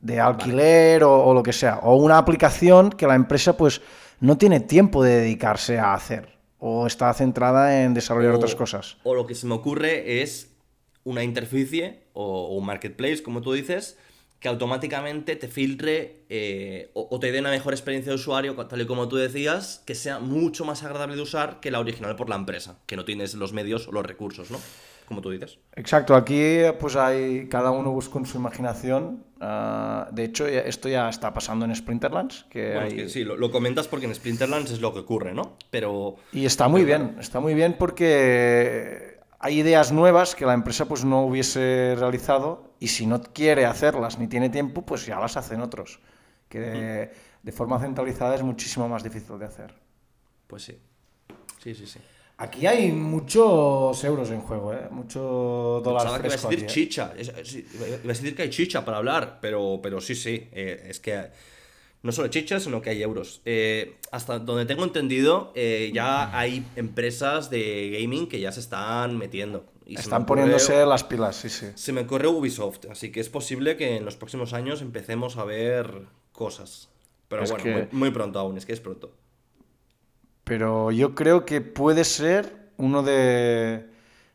de 0.00 0.20
alquiler 0.20 1.02
o, 1.02 1.24
o, 1.24 1.34
lo 1.34 1.42
que 1.42 1.52
sea. 1.52 1.80
O 1.82 1.96
una 1.96 2.18
aplicación 2.18 2.90
que 2.90 3.06
la 3.06 3.16
empresa 3.16 3.56
pues 3.56 3.80
no 4.20 4.38
tiene 4.38 4.60
tiempo 4.60 5.02
de 5.02 5.16
dedicarse 5.16 5.78
a 5.78 5.94
hacer 5.94 6.33
o 6.66 6.86
está 6.86 7.12
centrada 7.12 7.84
en 7.84 7.92
desarrollar 7.92 8.32
o, 8.32 8.36
otras 8.36 8.54
cosas. 8.54 8.96
O 9.02 9.14
lo 9.14 9.26
que 9.26 9.34
se 9.34 9.46
me 9.46 9.52
ocurre 9.52 10.22
es 10.22 10.56
una 11.04 11.22
interficie 11.22 12.04
o 12.14 12.56
un 12.56 12.64
marketplace, 12.64 13.22
como 13.22 13.42
tú 13.42 13.52
dices, 13.52 13.98
que 14.40 14.48
automáticamente 14.48 15.36
te 15.36 15.46
filtre 15.48 16.24
eh, 16.30 16.90
o, 16.94 17.06
o, 17.10 17.20
te 17.20 17.32
dé 17.32 17.40
una 17.40 17.50
mejor 17.50 17.74
experiencia 17.74 18.12
de 18.12 18.16
usuario, 18.16 18.56
tal 18.66 18.80
y 18.80 18.86
como 18.86 19.08
tú 19.08 19.16
decías, 19.16 19.82
que 19.84 19.94
sea 19.94 20.20
mucho 20.20 20.64
más 20.64 20.82
agradable 20.82 21.16
de 21.16 21.22
usar 21.22 21.60
que 21.60 21.70
la 21.70 21.80
original 21.80 22.16
por 22.16 22.30
la 22.30 22.36
empresa, 22.36 22.78
que 22.86 22.96
no 22.96 23.04
tienes 23.04 23.34
los 23.34 23.52
medios 23.52 23.86
o 23.86 23.92
los 23.92 24.06
recursos, 24.06 24.50
¿no? 24.50 24.58
Como 25.04 25.20
tú 25.20 25.28
dices. 25.28 25.58
Exacto, 25.76 26.14
aquí 26.14 26.62
pues 26.80 26.96
hay, 26.96 27.46
cada 27.50 27.72
uno 27.72 27.90
busca 27.90 28.14
con 28.14 28.24
su 28.24 28.38
imaginación. 28.38 29.22
Uh, 29.44 30.14
de 30.14 30.24
hecho, 30.24 30.46
esto 30.46 30.88
ya 30.88 31.08
está 31.10 31.34
pasando 31.34 31.66
en 31.66 31.74
Sprinterlands. 31.74 32.46
Que 32.48 32.72
bueno, 32.72 32.80
hay... 32.80 32.88
es 32.88 32.94
que 32.94 33.08
sí, 33.10 33.24
lo, 33.24 33.36
lo, 33.36 33.50
comentas 33.50 33.88
porque 33.88 34.06
en 34.06 34.14
Sprinterlands 34.14 34.70
es 34.70 34.80
lo 34.80 34.94
que 34.94 35.00
ocurre, 35.00 35.34
¿no? 35.34 35.58
Pero... 35.70 36.16
Y 36.32 36.46
está 36.46 36.68
muy 36.68 36.84
pero, 36.84 36.98
bien, 36.98 37.20
está 37.20 37.40
muy 37.40 37.52
bien 37.52 37.76
porque 37.78 39.18
hay 39.38 39.58
ideas 39.58 39.92
nuevas 39.92 40.34
que 40.34 40.46
la 40.46 40.54
empresa 40.54 40.86
pues 40.86 41.04
no 41.04 41.26
hubiese 41.26 41.94
realizado 41.98 42.74
y 42.80 42.88
si 42.88 43.06
no 43.06 43.22
quiere 43.22 43.66
hacerlas 43.66 44.18
ni 44.18 44.28
tiene 44.28 44.48
tiempo, 44.48 44.86
pues 44.86 45.04
ya 45.04 45.20
las 45.20 45.36
hacen 45.36 45.60
otros. 45.60 46.00
Que 46.48 46.60
de, 46.60 47.12
de 47.42 47.52
forma 47.52 47.78
centralizada 47.78 48.36
es 48.36 48.42
muchísimo 48.42 48.88
más 48.88 49.02
difícil 49.02 49.38
de 49.38 49.44
hacer. 49.44 49.74
Pues 50.46 50.62
sí. 50.62 50.78
Sí, 51.62 51.74
sí, 51.74 51.86
sí. 51.86 52.00
Aquí 52.36 52.66
hay 52.66 52.90
muchos 52.90 54.02
euros 54.02 54.28
en 54.30 54.40
juego, 54.40 54.72
¿eh? 54.74 54.88
Mucho 54.90 55.80
dólar 55.84 56.02
Pensaba 56.02 56.20
que 56.20 56.26
ibas 56.26 56.44
a 56.44 56.48
decir 56.48 56.64
aquí, 56.64 56.64
¿eh? 56.64 56.74
chicha. 56.74 57.14
Es- 57.16 57.28
es- 57.28 57.54
Iba 57.54 57.96
a 58.04 58.08
decir 58.08 58.34
que 58.34 58.42
hay 58.42 58.50
chicha 58.50 58.84
para 58.84 58.96
hablar, 58.96 59.38
pero, 59.40 59.78
pero 59.82 60.00
sí, 60.00 60.14
sí. 60.16 60.48
eh, 60.52 60.86
es 60.88 60.98
que 60.98 61.28
no 62.02 62.10
solo 62.10 62.28
chicha, 62.28 62.58
sino 62.58 62.82
que 62.82 62.90
hay 62.90 63.02
euros. 63.02 63.40
Eh, 63.44 63.96
hasta 64.10 64.40
donde 64.40 64.66
tengo 64.66 64.82
entendido, 64.84 65.52
eh, 65.54 65.92
ya 65.94 66.36
hay 66.36 66.66
empresas 66.74 67.50
de 67.50 67.96
gaming 68.00 68.26
que 68.28 68.40
ya 68.40 68.50
se 68.50 68.60
están 68.60 69.16
metiendo. 69.16 69.66
Y 69.86 69.94
Están 69.98 70.22
ocurre- 70.22 70.26
poniéndose 70.26 70.84
las 70.86 71.04
pilas, 71.04 71.36
sí, 71.36 71.48
sí. 71.50 71.66
Se 71.76 71.92
me 71.92 72.00
ocurre 72.00 72.26
Ubisoft, 72.26 72.86
así 72.90 73.12
que 73.12 73.20
es 73.20 73.28
posible 73.28 73.76
que 73.76 73.96
en 73.96 74.04
los 74.04 74.16
próximos 74.16 74.54
años 74.54 74.82
empecemos 74.82 75.36
a 75.36 75.44
ver 75.44 76.02
cosas. 76.32 76.88
Pero 77.28 77.44
Es 77.44 77.50
bueno, 77.50 77.64
que- 77.64 77.70
muy, 77.72 77.86
muy 77.92 78.10
pronto 78.10 78.38
aún, 78.40 78.56
es 78.58 78.66
que 78.66 78.72
es 78.72 78.80
pronto. 78.80 79.12
Pero 80.44 80.90
yo 80.92 81.14
creo 81.14 81.44
que 81.44 81.60
puede 81.60 82.04
ser 82.04 82.68
uno 82.76 83.02
de, 83.02 83.86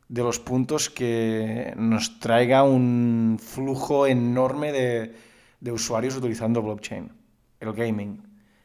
de 0.07 0.21
los 0.23 0.39
puntos 0.39 0.89
que 0.89 1.73
nos 1.77 2.19
traiga 2.19 2.63
un 2.63 3.37
flujo 3.41 4.07
enorme 4.07 4.71
de, 4.71 5.15
de 5.59 5.71
usuarios 5.71 6.15
utilizando 6.15 6.61
blockchain, 6.61 7.11
el 7.59 7.73
gaming. 7.73 8.23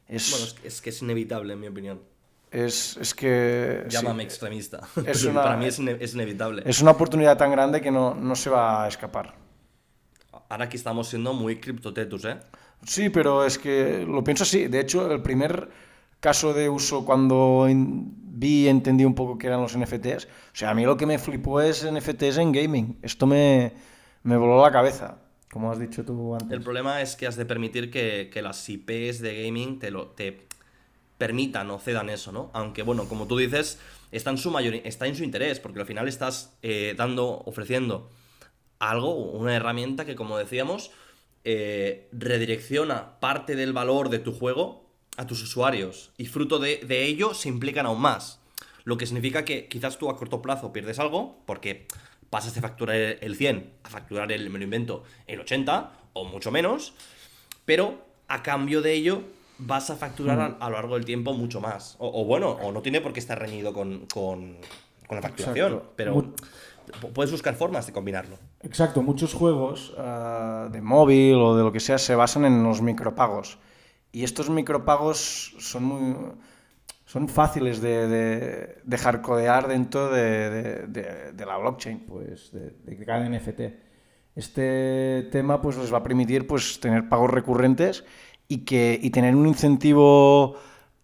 Es, 0.09 0.31
Bueno, 0.31 0.47
es, 0.47 0.55
que- 0.55 0.69
es 0.69 0.81
que 0.81 0.91
es 0.91 1.03
inevitable, 1.03 1.53
en 1.55 1.61
mi 1.61 1.67
opinión. 1.67 2.01
es, 2.51 2.97
es 2.99 3.15
que... 3.15 3.85
sí, 3.89 3.91
Llámame 3.97 4.23
extremista. 4.23 4.81
Es 5.07 5.25
una- 5.27 5.43
Para 5.43 5.57
mí 5.57 5.67
es, 5.67 5.79
ine- 5.79 5.99
es 6.01 6.15
inevitable. 6.15 6.63
es 6.65 6.81
una 6.81 6.93
oportunidad 6.93 7.37
tan 7.37 7.51
grande 7.51 7.81
que 7.83 7.91
no, 7.91 8.15
no 8.15 8.37
se 8.37 8.49
va 8.49 8.85
a 8.85 8.89
escapar. 8.89 9.35
Ahora 10.49 10.65
aquí 10.67 10.77
estamos 10.77 11.09
siendo 11.09 11.33
muy 11.35 11.57
criptotetus, 11.59 12.25
¿eh? 12.27 12.39
Sí, 12.87 13.09
pero 13.11 13.45
es 13.45 13.59
que 13.59 14.05
lo 14.07 14.23
pienso 14.23 14.45
así. 14.45 14.67
De 14.69 14.81
hecho, 14.81 15.11
el 15.11 15.21
primer 15.23 15.69
caso 16.25 16.55
de 16.55 16.71
uso 16.71 17.05
cuando 17.05 17.67
vi 17.69 18.63
y 18.63 18.69
entendí 18.69 19.05
un 19.05 19.15
poco 19.15 19.37
qué 19.37 19.49
eran 19.49 19.61
los 19.61 19.77
NFTs, 19.77 20.25
o 20.25 20.55
sea, 20.55 20.71
a 20.71 20.75
mí 20.75 20.83
lo 20.87 20.97
que 20.97 21.05
me 21.05 21.19
flipó 21.19 21.61
es 21.61 21.85
NFTs 21.85 22.39
en 22.39 22.51
gaming. 22.51 22.97
Esto 23.03 23.27
me, 23.27 23.75
me 24.23 24.39
voló 24.39 24.63
la 24.63 24.73
cabeza, 24.73 25.19
como 25.53 25.71
has 25.71 25.79
dicho 25.79 26.03
tú 26.03 26.33
antes. 26.33 26.51
El 26.51 26.63
problema 26.63 27.03
es 27.03 27.15
que 27.15 27.27
has 27.27 27.37
de 27.37 27.45
permitir 27.45 27.91
que, 27.91 28.31
que 28.33 28.41
las 28.41 28.67
IPs 28.67 29.21
de 29.21 29.45
gaming 29.45 29.79
te, 29.79 29.91
lo, 29.91 30.07
te 30.07 30.47
permitan 31.19 31.71
o 31.71 31.79
cedan 31.79 32.09
eso, 32.09 32.33
¿no? 32.33 32.51
Aunque, 32.55 32.83
bueno, 32.83 33.07
como 33.07 33.27
tú 33.27 33.37
dices, 33.37 33.79
está 34.11 34.31
en 34.31 34.39
su, 34.39 34.51
mayor, 34.51 34.77
está 34.77 35.07
en 35.07 35.17
su 35.17 35.25
interés, 35.25 35.61
porque 35.61 35.81
al 35.81 35.87
final 35.87 36.09
estás 36.09 36.57
eh, 36.63 36.95
dando, 36.97 37.43
ofreciendo 37.45 38.09
algo, 38.79 39.15
una 39.15 39.55
herramienta 39.55 40.07
que, 40.07 40.15
como 40.15 40.39
decíamos, 40.39 40.91
eh, 41.45 42.09
redirecciona 42.13 43.21
parte 43.21 43.57
del 43.57 43.75
valor 43.75 44.09
de 44.09 44.21
tu 44.21 44.33
juego 44.33 44.84
a 45.17 45.27
tus 45.27 45.43
usuarios. 45.43 46.11
Y 46.19 46.27
fruto 46.27 46.59
de, 46.59 46.79
de 46.79 47.05
ello 47.05 47.35
se 47.35 47.49
implican 47.49 47.87
aún 47.87 48.01
más. 48.01 48.41
Lo 48.85 48.97
que 48.97 49.07
significa 49.07 49.45
que 49.45 49.67
quizás 49.69 49.97
tú 49.99 50.11
a 50.11 50.17
corto 50.17 50.43
plazo 50.43 50.73
pierdes 50.73 50.99
algo, 50.99 51.39
porque 51.47 51.87
pasas 52.31 52.55
de 52.55 52.61
facturar 52.61 52.97
el 52.97 53.37
100 53.37 53.71
a 53.85 53.89
facturar 53.91 54.33
el, 54.33 54.51
me 54.51 54.59
lo 54.59 54.65
invento, 54.65 55.05
el 55.27 55.41
80 55.41 55.93
o 56.13 56.25
mucho 56.25 56.51
menos, 56.51 56.95
pero 57.65 58.05
a 58.29 58.43
cambio 58.43 58.83
de 58.83 58.93
ello 58.93 59.23
vas 59.59 59.89
a 59.91 59.97
facturar 59.97 60.41
a, 60.41 60.47
a 60.47 60.69
lo 60.71 60.77
largo 60.77 60.95
del 60.97 61.05
tiempo 61.05 61.33
mucho 61.33 61.61
más. 61.61 61.97
O, 61.99 62.23
o 62.23 62.25
bueno, 62.25 62.51
o 62.51 62.73
no 62.73 62.83
tiene 62.83 63.01
por 63.01 63.13
qué 63.13 63.21
estar 63.21 63.39
reñido 63.39 63.73
con, 63.73 64.07
con- 64.07 64.57
con 65.07 65.17
la 65.17 65.23
facturación, 65.23 65.73
Exacto. 65.75 65.93
pero 65.97 66.33
puedes 67.13 67.31
buscar 67.31 67.55
formas 67.55 67.87
de 67.87 67.93
combinarlo. 67.93 68.39
Exacto, 68.63 69.03
muchos 69.03 69.33
juegos 69.35 69.93
ah, 69.99 70.69
de 70.73 70.81
móvil 70.81 71.35
o 71.37 71.57
de 71.57 71.63
lo 71.63 71.73
que 71.73 71.81
sea 71.81 71.99
se 71.99 72.15
basan 72.15 72.45
en 72.47 72.63
los 72.63 72.81
micropagos. 72.83 73.59
Y 74.15 74.23
estos 74.25 74.49
micropagos 74.49 75.55
son 75.59 75.83
muy 75.85 76.03
son 77.07 77.29
fáciles 77.29 77.81
de, 77.81 78.09
de, 78.09 78.79
de 78.83 78.99
hardcodear 78.99 79.69
dentro 79.69 80.11
de, 80.11 80.51
de- 80.51 80.87
de- 80.87 81.33
de 81.33 81.47
la 81.47 81.57
blockchain. 81.59 81.99
pues, 82.07 82.51
de, 82.53 82.71
de 82.71 83.05
cada 83.05 83.29
NFT. 83.29 83.61
Este 84.37 85.29
tema 85.31 85.61
pues 85.63 85.77
les 85.77 85.93
va 85.93 85.99
a 85.99 86.03
permitir 86.03 86.47
pues 86.47 86.81
tener 86.81 87.09
pagos 87.09 87.31
recurrentes 87.31 88.05
y 88.49 88.59
que 88.65 88.99
y 89.01 89.11
tener 89.11 89.35
un 89.37 89.47
incentivo 89.47 90.57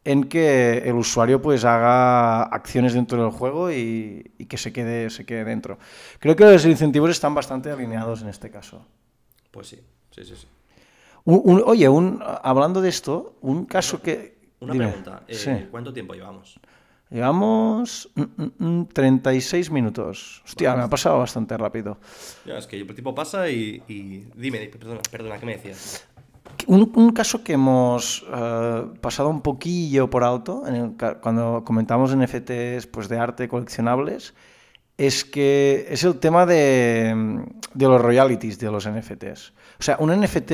en 0.04 0.24
que 0.24 0.78
el 0.78 0.94
usuario 0.94 1.40
pues 1.42 1.64
haga 1.64 2.42
acciones 2.44 2.92
dentro 2.94 3.22
del 3.22 3.30
juego 3.30 3.70
y, 3.70 4.32
y 4.38 4.46
que 4.46 4.56
se 4.56 4.72
quede 4.72 5.10
se 5.10 5.24
quede 5.26 5.44
dentro. 5.44 5.78
Creo 6.18 6.34
que 6.34 6.44
los 6.44 6.64
incentivos 6.66 7.10
están 7.10 7.34
bastante 7.34 7.70
alineados 7.70 8.22
en 8.22 8.28
este 8.28 8.50
caso. 8.50 8.84
Pues 9.52 9.68
sí, 9.68 9.80
sí, 10.10 10.24
sí, 10.24 10.34
sí. 10.36 10.46
Un- 11.24 11.40
un- 11.44 11.62
oye, 11.66 11.88
un, 11.88 12.22
hablando 12.42 12.80
de 12.80 12.88
esto, 12.88 13.36
un 13.42 13.64
caso 13.66 14.00
que... 14.02 14.38
Una 14.60 14.72
dime. 14.74 14.86
pregunta, 14.88 15.22
eh, 15.26 15.34
Sí. 15.34 15.50
¿cuánto 15.70 15.92
tiempo 15.92 16.14
llevamos? 16.14 16.60
Llevamos 17.10 18.08
mm, 18.14 18.22
mm, 18.22 18.50
mm, 18.80 18.86
36 18.92 19.70
minutos. 19.70 20.42
Hostia, 20.44 20.76
me 20.76 20.82
ha 20.84 20.88
pasado 20.88 21.18
bastante 21.18 21.56
rápido. 21.56 21.98
Ya, 22.46 22.56
es 22.58 22.66
que 22.66 22.76
el 22.80 22.86
tiempo 22.86 23.14
pasa 23.14 23.48
y, 23.48 23.82
y- 23.88 24.28
dime, 24.36 24.58
perdona, 24.68 25.00
perdona, 25.10 25.38
¿qué 25.38 25.46
me 25.46 25.56
decías? 25.56 26.06
Un, 26.66 26.92
un 26.94 27.10
caso 27.12 27.42
que 27.42 27.54
hemos 27.54 28.24
eh, 28.32 28.84
pasado 29.00 29.28
un 29.28 29.40
poquillo 29.40 30.08
por 30.10 30.22
alto 30.24 30.64
en 30.66 30.74
el 30.74 30.94
cuando 31.20 31.62
comentamos 31.64 32.14
NFTs 32.16 32.86
pues, 32.86 33.08
de 33.08 33.18
arte 33.18 33.48
coleccionables 33.48 34.34
es 34.96 35.24
que 35.24 35.86
es 35.88 36.04
el 36.04 36.18
tema 36.18 36.44
de, 36.46 37.12
mm, 37.16 37.42
de 37.74 37.86
los 37.88 38.00
royalties 38.00 38.58
de 38.58 38.70
los 38.70 38.86
NFTs. 38.88 39.52
O 39.80 39.82
sea, 39.82 39.96
un 39.98 40.10
NFT, 40.10 40.52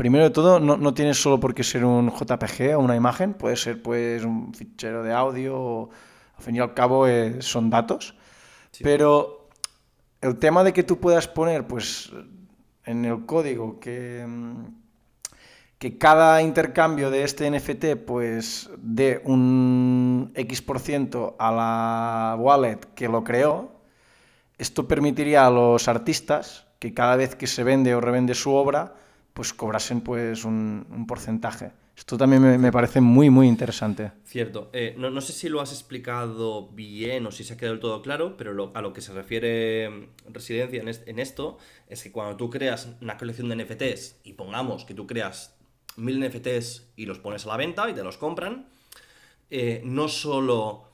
primero 0.00 0.24
de 0.24 0.30
todo, 0.30 0.58
no, 0.58 0.78
no 0.78 0.94
tiene 0.94 1.12
solo 1.12 1.38
por 1.38 1.54
qué 1.54 1.62
ser 1.62 1.84
un 1.84 2.10
JPG 2.10 2.74
o 2.74 2.78
una 2.78 2.96
imagen, 2.96 3.34
puede 3.34 3.54
ser 3.54 3.82
pues 3.82 4.24
un 4.24 4.54
fichero 4.54 5.02
de 5.02 5.12
audio, 5.12 5.60
o, 5.60 5.90
al 6.38 6.42
fin 6.42 6.56
y 6.56 6.58
al 6.58 6.72
cabo 6.72 7.06
eh, 7.06 7.42
son 7.42 7.68
datos. 7.68 8.14
Sí. 8.70 8.82
Pero 8.82 9.50
el 10.22 10.38
tema 10.38 10.64
de 10.64 10.72
que 10.72 10.84
tú 10.84 10.98
puedas 10.98 11.28
poner 11.28 11.66
pues 11.66 12.10
en 12.86 13.04
el 13.04 13.26
código 13.26 13.78
que, 13.78 14.26
que 15.78 15.98
cada 15.98 16.40
intercambio 16.40 17.10
de 17.10 17.22
este 17.22 17.50
NFT 17.50 17.96
pues 18.06 18.70
dé 18.78 19.20
un 19.26 20.32
X% 20.34 21.36
a 21.38 21.52
la 21.52 22.36
wallet 22.38 22.78
que 22.94 23.06
lo 23.06 23.22
creó, 23.22 23.82
esto 24.56 24.88
permitiría 24.88 25.46
a 25.46 25.50
los 25.50 25.88
artistas 25.88 26.64
que 26.78 26.94
cada 26.94 27.16
vez 27.16 27.34
que 27.34 27.46
se 27.46 27.64
vende 27.64 27.94
o 27.94 28.00
revende 28.00 28.34
su 28.34 28.54
obra, 28.54 28.94
pues 29.32 29.52
cobrasen 29.52 30.00
pues 30.00 30.44
un, 30.44 30.86
un 30.90 31.06
porcentaje. 31.06 31.72
Esto 31.96 32.16
también 32.16 32.40
me, 32.42 32.56
me 32.56 32.72
parece 32.72 33.00
muy, 33.02 33.28
muy 33.28 33.46
interesante. 33.46 34.12
Cierto. 34.24 34.70
Eh, 34.72 34.94
no, 34.96 35.10
no 35.10 35.20
sé 35.20 35.32
si 35.34 35.48
lo 35.50 35.60
has 35.60 35.70
explicado 35.72 36.68
bien 36.68 37.26
o 37.26 37.30
si 37.30 37.44
se 37.44 37.52
ha 37.52 37.56
quedado 37.58 37.74
del 37.74 37.80
todo 37.80 38.00
claro, 38.00 38.36
pero 38.38 38.54
lo- 38.54 38.72
a 38.74 38.80
lo 38.80 38.92
que 38.94 39.02
se 39.02 39.12
refiere 39.12 39.90
mm, 39.90 40.32
Residencia 40.32 40.80
en, 40.80 40.88
en 40.88 41.18
esto 41.18 41.58
es 41.88 42.02
que 42.02 42.10
cuando 42.10 42.36
tú 42.36 42.48
creas 42.48 42.88
una 43.02 43.18
colección 43.18 43.48
de 43.50 43.56
NFTs 43.56 44.16
y 44.24 44.32
pongamos 44.32 44.84
que 44.86 44.94
tú 44.94 45.06
creas 45.06 45.56
mil 45.96 46.22
NFTs 46.24 46.86
y 46.96 47.04
los 47.04 47.18
pones 47.18 47.44
a 47.44 47.48
la 47.48 47.56
venta 47.58 47.90
y 47.90 47.92
te 47.92 48.02
los 48.02 48.16
compran, 48.16 48.66
eh, 49.50 49.82
no 49.84 50.08
solo 50.08 50.84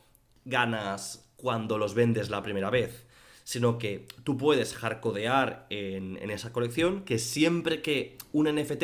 ganas 0.45 1.29
cuando 1.37 1.79
los 1.79 1.95
vendes 1.95 2.31
la 2.31 2.43
primera 2.43 2.71
vez, 2.71 3.06
sino 3.47 3.79
que 3.79 4.09
tú 4.25 4.37
puedes 4.37 4.75
hardcodear 4.75 5.69
en, 5.71 6.17
en 6.21 6.31
esa 6.33 6.53
colección 6.53 7.05
que 7.05 7.21
siempre 7.21 7.81
que 7.81 8.19
un 8.33 8.53
NFT 8.53 8.83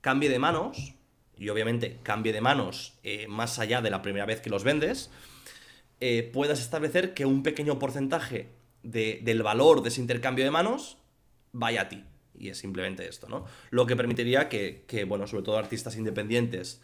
cambie 0.00 0.28
de 0.28 0.40
manos, 0.40 0.94
y 1.38 1.48
obviamente 1.50 1.98
cambie 2.02 2.32
de 2.32 2.40
manos 2.40 2.94
eh, 3.04 3.28
más 3.28 3.60
allá 3.60 3.80
de 3.80 3.90
la 3.90 4.02
primera 4.02 4.26
vez 4.26 4.40
que 4.40 4.50
los 4.50 4.64
vendes, 4.64 5.08
eh, 6.00 6.28
puedas 6.32 6.60
establecer 6.60 7.14
que 7.14 7.26
un 7.26 7.44
pequeño 7.44 7.78
porcentaje 7.78 8.48
de- 8.82 9.20
del 9.22 9.44
valor 9.44 9.82
de 9.82 9.90
ese 9.90 10.00
intercambio 10.00 10.44
de 10.44 10.50
manos 10.50 10.98
vaya 11.52 11.82
a 11.82 11.88
ti. 11.88 12.02
Y 12.36 12.48
es 12.48 12.58
simplemente 12.58 13.06
esto, 13.08 13.28
¿no? 13.28 13.44
Lo 13.70 13.86
que 13.86 13.94
permitiría 13.94 14.48
que, 14.48 14.82
que, 14.88 15.04
bueno, 15.04 15.28
sobre 15.28 15.44
todo 15.44 15.58
artistas 15.58 15.96
independientes 15.96 16.80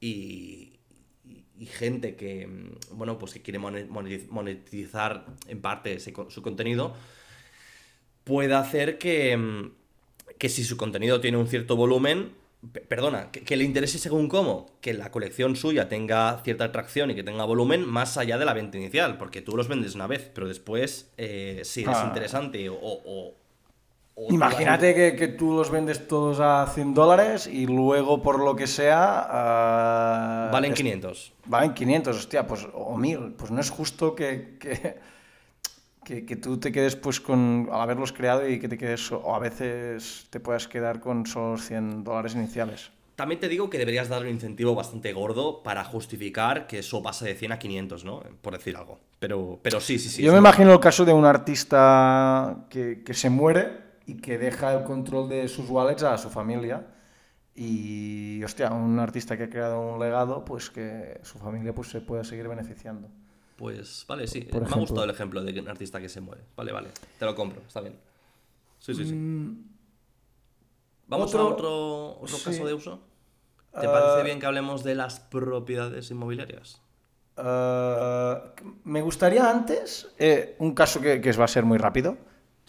y, 0.00 0.78
y- 1.60 1.66
gente 1.66 2.16
que, 2.16 2.46
mm, 2.46 2.96
bueno, 2.98 3.18
pues 3.18 3.32
que 3.34 3.42
quiere 3.42 3.58
mone- 3.58 3.88
monetiz- 3.88 4.28
monetizar 4.28 5.26
en 5.46 5.60
parte 5.60 5.92
ese 5.94 6.12
su 6.28 6.42
contenido, 6.42 6.94
pueda 8.24 8.58
hacer 8.60 8.98
que, 8.98 9.36
mm, 9.36 9.70
que 10.38 10.48
si 10.48 10.64
su 10.64 10.76
contenido 10.76 11.20
tiene 11.20 11.36
un 11.36 11.46
cierto 11.46 11.76
volumen, 11.76 12.32
pe- 12.72 12.80
perdona, 12.80 13.30
que, 13.30 13.40
que 13.42 13.56
le 13.56 13.64
interese 13.64 13.98
según 13.98 14.28
cómo, 14.28 14.66
que 14.80 14.92
la 14.94 15.10
colección 15.10 15.56
suya 15.56 15.88
tenga 15.88 16.40
cierta 16.44 16.64
atracción 16.64 17.10
y 17.10 17.14
que 17.14 17.22
tenga 17.22 17.44
volumen 17.44 17.86
más 17.86 18.16
allá 18.18 18.38
de 18.38 18.44
la 18.44 18.52
venta 18.54 18.76
inicial, 18.78 19.18
porque 19.18 19.42
tú 19.42 19.56
los 19.56 19.68
vendes 19.68 19.94
una 19.94 20.06
vez, 20.06 20.30
pero 20.34 20.46
después, 20.48 21.10
eh, 21.16 21.62
si 21.64 21.82
es 21.82 21.88
Ah. 21.88 22.04
interesante 22.08 22.68
o... 22.68 23.36
Imagínate 24.28 24.94
que, 24.94 25.16
que 25.16 25.28
tú 25.28 25.54
los 25.54 25.70
vendes 25.70 26.06
todos 26.06 26.40
a 26.40 26.66
100 26.66 26.94
dólares 26.94 27.46
y 27.46 27.66
luego 27.66 28.22
por 28.22 28.38
lo 28.44 28.54
que 28.54 28.66
sea... 28.66 29.26
ah, 29.28 30.50
Valen 30.52 30.72
es- 30.72 30.76
500. 30.76 31.32
Valen 31.46 31.74
500, 31.74 32.16
hostia, 32.16 32.46
pues, 32.46 32.66
o 32.74 32.96
1000. 32.96 33.32
Pues 33.38 33.50
no 33.50 33.60
es 33.60 33.70
justo 33.70 34.14
que, 34.14 34.56
que, 34.60 34.96
que, 36.04 36.26
que 36.26 36.36
tú 36.36 36.58
te 36.58 36.70
quedes 36.72 36.96
pues 36.96 37.20
con, 37.20 37.68
al 37.72 37.80
haberlos 37.80 38.12
creado 38.12 38.48
y 38.48 38.58
que 38.58 38.68
te 38.68 38.76
quedes, 38.76 39.10
o 39.12 39.34
a 39.34 39.38
veces 39.38 40.26
te 40.30 40.40
puedas 40.40 40.68
quedar 40.68 41.00
con 41.00 41.26
solo 41.26 41.52
los 41.52 41.64
100 41.66 42.04
dólares 42.04 42.34
iniciales. 42.34 42.90
También 43.16 43.38
te 43.38 43.48
digo 43.48 43.68
que 43.68 43.76
deberías 43.76 44.08
darle 44.08 44.28
un 44.28 44.34
incentivo 44.34 44.74
bastante 44.74 45.12
gordo 45.12 45.62
para 45.62 45.84
justificar 45.84 46.66
que 46.66 46.78
eso 46.78 47.02
pase 47.02 47.26
de 47.26 47.34
100 47.34 47.52
a 47.52 47.58
500, 47.58 48.04
¿no? 48.04 48.22
Por 48.40 48.54
decir 48.54 48.76
algo. 48.76 48.98
Pero, 49.18 49.58
pero 49.62 49.78
sí, 49.78 49.98
sí, 49.98 50.08
sí. 50.08 50.22
Yo 50.22 50.32
me 50.32 50.38
imagino 50.38 50.72
el 50.72 50.80
caso 50.80 51.04
de 51.04 51.12
un 51.12 51.26
artista 51.26 52.64
que, 52.70 53.02
que 53.04 53.12
se 53.12 53.28
muere 53.28 53.89
y 54.10 54.16
que 54.20 54.38
deja 54.38 54.72
el 54.74 54.82
control 54.84 55.28
de 55.28 55.46
sus 55.48 55.68
wallets 55.70 56.02
a 56.02 56.18
su 56.18 56.30
familia. 56.30 56.86
Y, 57.54 58.42
hostia, 58.42 58.70
un 58.70 58.98
artista 58.98 59.36
que 59.36 59.44
ha 59.44 59.50
creado 59.50 59.80
un 59.80 60.00
legado, 60.00 60.44
pues 60.44 60.70
que 60.70 61.20
su 61.22 61.38
familia 61.38 61.74
pues, 61.74 61.88
se 61.88 62.00
pueda 62.00 62.24
seguir 62.24 62.48
beneficiando. 62.48 63.08
Pues 63.56 64.04
vale, 64.08 64.26
sí. 64.26 64.40
Por 64.42 64.62
Me 64.62 64.68
ha 64.68 64.78
gustado 64.78 65.04
el 65.04 65.10
ejemplo 65.10 65.42
de 65.42 65.60
un 65.60 65.68
artista 65.68 66.00
que 66.00 66.08
se 66.08 66.20
muere. 66.20 66.42
Vale, 66.56 66.72
vale. 66.72 66.88
Te 67.18 67.24
lo 67.24 67.34
compro, 67.34 67.60
está 67.66 67.80
bien. 67.80 67.94
Sí, 68.78 68.94
sí, 68.94 69.04
sí. 69.04 69.14
¿Vamos 71.06 71.34
a 71.34 71.42
otro- 71.44 72.18
otro, 72.20 72.26
sí. 72.28 72.44
caso 72.44 72.66
de 72.66 72.74
uso? 72.74 73.00
¿Te 73.78 73.86
Ah. 73.86 73.92
parece 73.92 74.24
bien 74.24 74.40
que 74.40 74.46
hablemos 74.46 74.82
de 74.82 74.94
las 74.94 75.20
propiedades 75.20 76.10
inmobiliarias? 76.10 76.80
Eh, 77.36 78.34
me 78.84 79.02
gustaría 79.02 79.48
antes 79.50 80.08
eh, 80.18 80.56
un 80.58 80.74
caso 80.74 81.00
que, 81.00 81.20
que 81.20 81.32
va 81.32 81.44
a 81.44 81.48
ser 81.48 81.64
muy 81.64 81.78
rápido, 81.78 82.16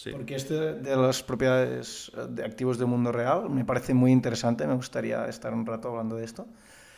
Sí. 0.01 0.09
porque 0.11 0.33
este 0.33 0.55
de 0.73 0.95
las 0.95 1.21
propiedades 1.21 2.11
eh, 2.17 2.25
de 2.27 2.43
activos 2.43 2.79
del 2.79 2.87
mundo 2.87 3.11
real 3.11 3.51
me 3.51 3.63
parece 3.63 3.93
muy 3.93 4.11
interesante, 4.11 4.65
me 4.65 4.73
gustaría 4.73 5.27
estar 5.27 5.53
un 5.53 5.63
rato 5.63 5.89
hablando 5.89 6.15
de 6.15 6.25
esto. 6.25 6.47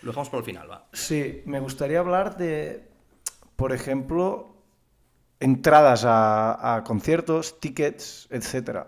Lo 0.03 0.11
dejamos 0.11 0.29
por 0.29 0.39
el 0.39 0.45
final, 0.45 0.71
va. 0.71 0.85
Sí, 0.93 1.41
me 1.45 1.59
gustaría 1.59 1.99
hablar 1.99 2.37
de, 2.37 2.87
por 3.57 3.73
ejemplo, 3.73 4.55
entradas 5.41 6.05
a, 6.05 6.75
a 6.75 6.83
conciertos, 6.85 7.59
tickets, 7.59 8.29
etc. 8.31 8.85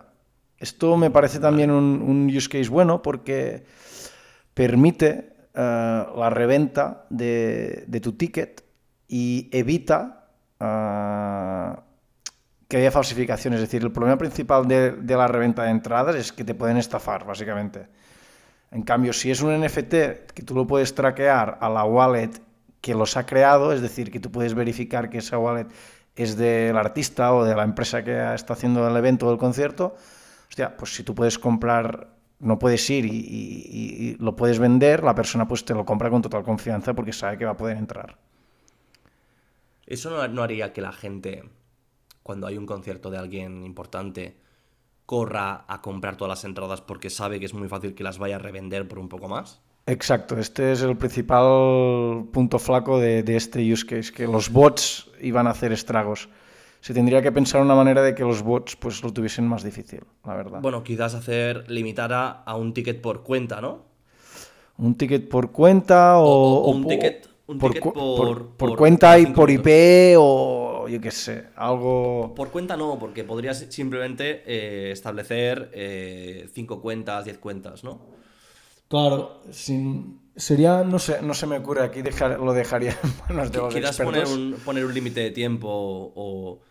Esto 0.59 0.95
me 0.95 1.11
parece 1.11 1.39
también 1.39 1.69
un, 1.69 2.01
un 2.01 2.27
use 2.33 2.47
case 2.47 2.69
bueno 2.69 3.01
porque 3.01 3.65
permite 4.53 5.33
eh, 5.53 6.05
la 6.15 6.29
reventa 6.29 7.05
de, 7.09 7.83
de 7.85 7.99
tu 7.99 8.13
ticket 8.13 8.63
y 9.09 9.49
evita 9.51 10.29
eh, 10.61 11.75
que 12.75 12.81
haya 12.81 12.91
falsificación. 12.91 13.53
Es 13.53 13.61
decir, 13.61 13.81
el 13.83 13.91
problema 13.93 14.17
principal 14.17 14.67
de, 14.67 14.97
la 15.07 15.27
reventa 15.29 15.63
de 15.63 15.69
entradas 15.69 16.13
es 16.17 16.33
que 16.33 16.43
te 16.43 16.53
pueden 16.53 16.75
estafar, 16.75 17.25
básicamente. 17.25 17.87
En 18.69 18.83
cambio, 18.83 19.13
si 19.13 19.31
es 19.31 19.41
un 19.41 19.57
NFT 19.57 19.93
que 20.33 20.43
tú 20.45 20.53
lo 20.53 20.67
puedes 20.67 20.93
traquear 20.93 21.57
a 21.61 21.69
la 21.69 21.85
wallet 21.85 22.31
que 22.81 22.93
los 22.93 23.15
ha 23.15 23.25
creado, 23.25 23.71
es 23.71 23.79
decir, 23.81 24.11
que 24.11 24.19
tú 24.19 24.29
puedes 24.29 24.53
verificar 24.53 25.09
que 25.09 25.19
esa 25.19 25.37
wallet 25.39 25.67
es 26.17 26.35
del 26.35 26.75
artista 26.75 27.33
o 27.33 27.45
de 27.45 27.55
la 27.55 27.63
empresa 27.63 28.03
que 28.03 28.33
está 28.33 28.55
haciendo 28.55 28.85
el 28.85 28.97
evento 28.97 29.27
o 29.27 29.31
el 29.31 29.37
concierto, 29.37 29.95
hostia, 30.49 30.75
pues 30.75 30.93
si 30.93 31.03
tú 31.03 31.15
puedes 31.15 31.39
comprar, 31.39 32.09
no 32.39 32.59
puedes 32.59 32.89
ir 32.89 33.05
y, 33.05 33.09
y- 33.15 34.17
lo 34.19 34.35
puedes 34.35 34.59
vender, 34.59 35.01
la 35.01 35.15
persona 35.15 35.47
pues 35.47 35.63
te 35.63 35.73
lo 35.73 35.85
compra 35.85 36.09
con 36.09 36.21
total 36.21 36.43
confianza 36.43 36.93
porque 36.93 37.13
sabe 37.13 37.37
que 37.37 37.45
va 37.45 37.51
a 37.51 37.57
poder 37.57 37.77
entrar. 37.77 38.17
¿Eso 39.85 40.27
no 40.27 40.43
haría 40.43 40.73
que 40.73 40.81
la 40.81 40.91
gente, 40.91 41.43
cuando 42.25 42.47
hay 42.47 42.57
un 42.57 42.65
concierto 42.65 43.11
de 43.11 43.19
alguien 43.19 43.63
importante, 43.63 44.35
corra 45.05 45.63
a 45.67 45.79
comprar 45.83 46.17
todas 46.17 46.29
las 46.29 46.43
entradas 46.43 46.81
porque 46.81 47.11
sabe 47.11 47.39
que 47.39 47.45
es 47.45 47.53
muy 47.53 47.67
fácil 47.67 47.93
que 47.93 48.03
las 48.03 48.17
vaya 48.17 48.37
a 48.37 48.39
revender 48.39 48.87
por 48.87 48.97
un 48.97 49.07
poco 49.09 49.29
más? 49.29 49.61
Exacto, 49.85 50.35
este 50.39 50.71
es 50.71 50.81
el 50.81 50.97
principal 50.97 52.25
punto 52.33 52.57
flaco 52.57 52.99
de, 52.99 53.21
de 53.21 53.35
este 53.35 53.71
use 53.71 53.85
case, 53.85 54.11
que 54.11 54.25
los 54.25 54.51
bots 54.51 55.07
iban 55.21 55.45
a 55.45 55.51
hacer 55.51 55.71
estragos. 55.71 56.27
Se 56.81 56.95
tendría 56.95 57.21
que 57.21 57.31
pensar 57.31 57.61
una 57.61 57.75
manera 57.75 58.01
de 58.01 58.15
que 58.15 58.23
los 58.23 58.41
bots 58.41 58.75
pues 58.75 59.03
lo 59.03 59.13
tuviesen 59.13 59.47
más 59.47 59.63
difícil, 59.63 60.01
la 60.25 60.33
verdad. 60.35 60.61
Bueno, 60.61 60.83
quizás 60.83 61.13
hacer, 61.13 61.69
limitar 61.69 62.11
a, 62.11 62.31
a 62.31 62.55
un 62.55 62.73
ticket 62.73 63.01
por 63.01 63.21
cuenta, 63.21 63.61
¿no? 63.61 63.83
Un 64.79 64.95
ticket 64.95 65.29
por 65.29 65.51
cuenta 65.51 66.17
o, 66.17 66.25
O- 66.25 66.63
o 66.63 66.71
un 66.71 66.85
ticket- 66.85 67.27
un 67.45 67.59
por, 67.59 67.69
ticket 67.73 67.83
por- 67.83 67.93
por- 67.93 68.47
por 68.47 68.57
por 68.69 68.77
cuenta 68.79 69.19
y 69.19 69.27
por 69.27 69.49
minutos. 69.49 69.67
IP 69.71 70.15
o 70.85 70.89
yo 70.89 71.01
qué 71.01 71.11
sé, 71.11 71.47
algo... 71.55 72.33
Por 72.35 72.51
cuenta 72.51 72.77
no, 72.77 72.97
porque 72.99 73.23
podrías 73.23 73.65
simplemente 73.69 74.43
eh, 74.45 74.91
establecer 74.91 75.69
eh, 75.73 76.49
cinco 76.53 76.81
cuentas, 76.81 77.25
10 77.25 77.37
cuentas, 77.39 77.83
¿no? 77.83 78.01
Claro, 78.87 79.41
sin... 79.51 80.19
sería, 80.35 80.83
no 80.83 80.99
sé, 80.99 81.21
no 81.21 81.33
se 81.33 81.47
me 81.47 81.57
ocurre, 81.57 81.83
aquí 81.83 82.01
dejar, 82.01 82.39
lo 82.39 82.53
dejaría 82.53 82.97
en 83.03 83.13
manos 83.35 83.51
de 83.51 83.57
los 83.57 83.73
Quizás 83.73 83.97
poner 83.97 84.25
un, 84.27 84.55
poner 84.63 84.85
un 84.85 84.93
límite 84.93 85.21
de 85.21 85.31
tiempo 85.31 85.67
o, 85.69 86.61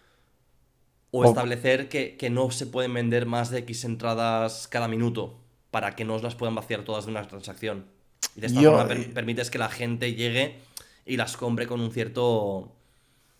o 1.11 1.19
O- 1.21 1.25
establecer 1.25 1.89
que, 1.89 2.17
que 2.17 2.31
no 2.31 2.51
se 2.51 2.67
pueden 2.67 2.95
vender 2.95 3.27
más 3.27 3.51
de 3.51 3.59
X 3.61 3.85
entradas 3.85 4.69
cada 4.69 4.89
minuto 4.89 5.41
para 5.71 5.97
que 5.97 6.05
no 6.05 6.15
os 6.15 6.23
las 6.23 6.35
puedan 6.37 6.55
vaciar 6.55 6.85
todas 6.85 7.05
de 7.07 7.11
una 7.11 7.27
transacción. 7.27 7.87
Y 8.37 8.41
de 8.41 8.47
esta 8.47 8.61
Yo- 8.61 8.71
forma 8.73 8.87
per- 8.89 9.13
permites 9.13 9.51
que 9.51 9.59
la 9.59 9.69
gente 9.69 10.15
llegue 10.15 10.59
y 11.05 11.17
las 11.17 11.37
compre 11.37 11.67
con 11.67 11.81
un 11.81 11.91
cierto 11.91 12.73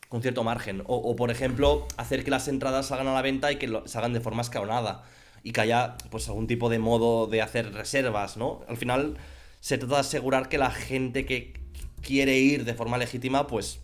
con 0.09 0.23
cierto 0.23 0.45
margen. 0.45 0.83
O, 0.87 1.17
por 1.17 1.31
ejemplo, 1.31 1.87
hacer 1.97 2.25
que 2.25 2.31
las 2.31 2.49
entradas 2.49 2.87
salgan 2.87 3.09
a 3.09 3.15
la 3.15 3.23
venta 3.23 3.51
y 3.53 3.57
que 3.57 3.67
lo- 3.69 3.87
salgan 3.89 4.13
de 4.13 4.21
forma 4.21 4.43
escalonada. 4.43 5.03
Y 5.43 5.53
que 5.53 5.61
haya 5.61 5.97
pues 6.11 6.29
algún 6.29 6.47
tipo 6.47 6.71
de 6.71 6.79
modo 6.79 7.27
de 7.27 7.43
hacer 7.43 7.73
reservas, 7.73 8.37
¿no? 8.37 8.63
Al 8.69 8.77
final 8.77 9.19
se 9.61 9.77
trata 9.79 9.95
de 9.97 10.01
asegurar 10.01 10.49
que 10.49 10.57
la 10.59 10.71
gente 10.71 11.27
que 11.27 11.53
quiere 12.03 12.39
ir 12.39 12.65
de 12.65 12.75
forma 12.75 12.97
legítima, 12.99 13.47
pues 13.47 13.81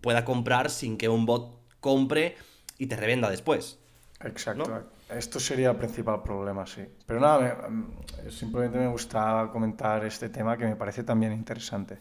pueda 0.00 0.24
comprar 0.24 0.70
sin 0.70 0.96
que 0.96 1.08
un 1.08 1.26
bot 1.26 1.58
compre 1.80 2.36
y 2.78 2.86
te 2.86 2.96
revenda 2.96 3.30
después. 3.30 3.78
Exacto. 4.22 4.84
Esto 5.10 5.38
sería 5.38 5.70
el 5.70 5.76
principal 5.76 6.22
problema, 6.22 6.66
sí. 6.66 6.82
Pero 7.06 7.20
nada, 7.20 7.68
mm, 7.68 8.30
simplemente 8.30 8.78
me 8.78 8.88
gusta 8.88 9.50
comentar 9.52 10.04
este 10.06 10.30
tema 10.30 10.56
que 10.56 10.64
me 10.64 10.76
parece 10.76 11.04
también 11.04 11.32
interesante. 11.32 11.98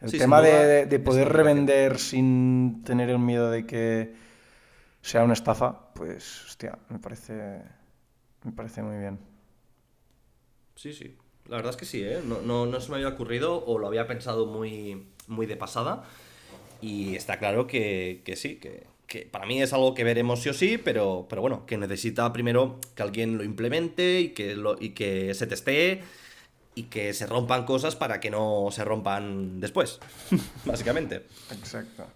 El 0.00 0.10
Sí, 0.10 0.16
tema 0.16 0.40
de, 0.42 0.52
duda, 0.52 0.86
de- 0.86 0.98
poder 1.00 1.28
revender 1.28 1.98
sin 1.98 2.82
tener 2.84 3.10
el 3.10 3.18
miedo 3.18 3.50
de 3.50 3.66
que 3.66 4.14
sea 5.02 5.24
una 5.24 5.34
estafa, 5.34 5.92
pues, 5.94 6.44
hostia, 6.46 6.78
me 6.90 6.98
parece, 7.00 7.62
me 8.44 8.52
parece 8.52 8.82
muy 8.82 8.98
bien. 8.98 9.18
Sí, 10.76 10.92
sí. 10.92 11.16
La 11.46 11.56
verdad 11.56 11.70
es 11.70 11.76
que 11.76 11.86
sí, 11.86 12.02
¿eh? 12.02 12.20
No, 12.24 12.40
no, 12.42 12.66
no 12.66 12.80
se 12.80 12.90
me 12.90 12.96
había 12.96 13.08
ocurrido 13.08 13.64
o 13.66 13.78
lo 13.78 13.86
había 13.86 14.06
pensado 14.06 14.46
muy, 14.46 15.06
muy 15.26 15.46
de 15.46 15.56
pasada. 15.56 16.04
Y 16.80 17.16
está 17.16 17.38
claro 17.38 17.66
que, 17.66 18.22
que 18.24 18.36
sí, 18.36 18.56
que, 18.56 18.86
que 19.06 19.22
para 19.26 19.46
mí 19.46 19.62
es 19.62 19.72
algo 19.72 19.94
que 19.94 20.04
veremos 20.04 20.42
sí 20.42 20.50
o 20.50 20.54
sí, 20.54 20.78
pero, 20.78 21.26
pero 21.28 21.42
bueno, 21.42 21.66
que 21.66 21.78
necesita 21.78 22.32
primero 22.32 22.80
que 22.94 23.02
alguien 23.02 23.38
lo 23.38 23.44
implemente 23.44 24.20
y 24.20 24.30
que, 24.30 24.56
lo, 24.56 24.76
y 24.80 24.90
que 24.90 25.34
se 25.34 25.46
testee 25.46 26.02
y 26.78 26.84
que 26.84 27.12
se 27.12 27.26
rompan 27.26 27.64
cosas 27.64 27.96
para 27.96 28.20
que 28.20 28.30
no 28.30 28.68
se 28.70 28.84
rompan 28.84 29.58
después, 29.58 29.98
básicamente. 30.64 31.26
Exacto. 31.50 32.06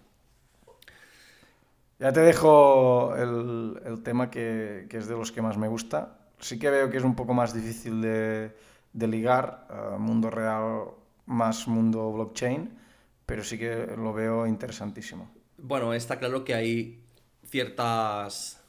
Ya 1.99 2.13
te 2.13 2.21
dejo 2.21 3.13
el, 3.17 3.81
el 3.85 4.03
tema 4.03 4.31
que, 4.31 4.87
que 4.89 4.97
es 4.97 5.07
de 5.07 5.15
los 5.15 5.33
que 5.33 5.41
más 5.41 5.57
me 5.57 5.67
gusta. 5.67 6.17
Sí 6.39 6.57
que 6.59 6.69
veo 6.69 6.89
que 6.89 6.97
es 6.97 7.03
un 7.03 7.13
poco 7.13 7.33
más 7.33 7.53
difícil 7.53 8.01
de, 8.01 8.55
de 8.93 9.07
ligar, 9.07 9.67
eh, 9.69 9.97
mundo 9.97 10.29
real 10.29 10.85
más 11.25 11.67
mundo 11.67 12.13
blockchain, 12.13 12.69
pero 13.25 13.43
sí 13.43 13.57
que 13.57 13.87
lo 13.97 14.13
veo 14.13 14.47
interesantísimo. 14.47 15.29
Bueno, 15.57 15.93
está 15.93 16.19
claro 16.19 16.45
que 16.45 16.53
hay 16.53 17.03
ciertas 17.45 18.61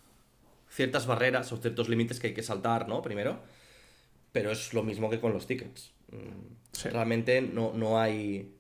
ciertas 0.69 1.07
barreras 1.07 1.53
o 1.53 1.57
ciertos 1.57 1.89
límites 1.89 2.19
que 2.19 2.29
hay 2.29 2.35
que 2.35 2.43
saltar, 2.43 2.89
¿no? 2.89 3.01
Primero. 3.01 3.39
Pero 4.35 4.51
es 4.51 4.75
lo 4.75 4.83
mismo 4.83 5.09
que 5.09 5.21
con 5.21 5.33
los 5.33 5.47
tickets. 5.47 5.93
Mm, 6.11 6.53
Sí. 6.73 6.89
Realmente 6.89 7.41
no, 7.41 7.73
no 7.73 8.01
hay. 8.01 8.53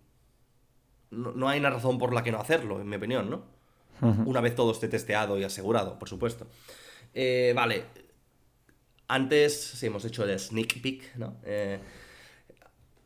No, 1.11 1.33
no 1.33 1.49
hay 1.49 1.59
una 1.59 1.70
razón 1.70 1.99
por 1.99 2.14
la 2.14 2.22
que 2.22 2.31
no 2.31 2.39
hacerlo, 2.41 2.81
en 2.81 2.89
mi 2.89 2.95
opinión, 2.95 3.29
¿no? 3.29 3.45
Una 4.01 4.41
vez 4.41 4.55
todo 4.55 4.70
esté 4.70 4.87
testeado 4.87 5.37
y 5.37 5.43
asegurado, 5.43 5.99
por 5.99 6.09
supuesto. 6.09 6.47
Eh, 7.12 7.53
vale. 7.57 7.85
Antes, 9.09 9.61
sí, 9.61 9.87
hemos 9.87 10.05
hecho 10.05 10.25
el 10.25 10.39
sneak 10.39 10.81
peek, 10.81 11.16
¿no? 11.16 11.37
Eh, 11.45 11.81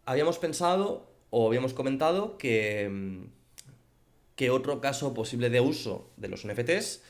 habíamos 0.05 0.39
pensado 0.39 1.11
o 1.31 1.47
habíamos 1.47 1.73
comentado 1.73 2.37
que, 2.37 2.89
mm, 2.91 3.25
que 4.37 4.51
otro 4.51 4.83
caso 4.83 5.15
posible 5.15 5.49
de 5.49 5.61
uso 5.61 6.11
de 6.19 6.29
los 6.29 6.45
NFTs 6.45 7.03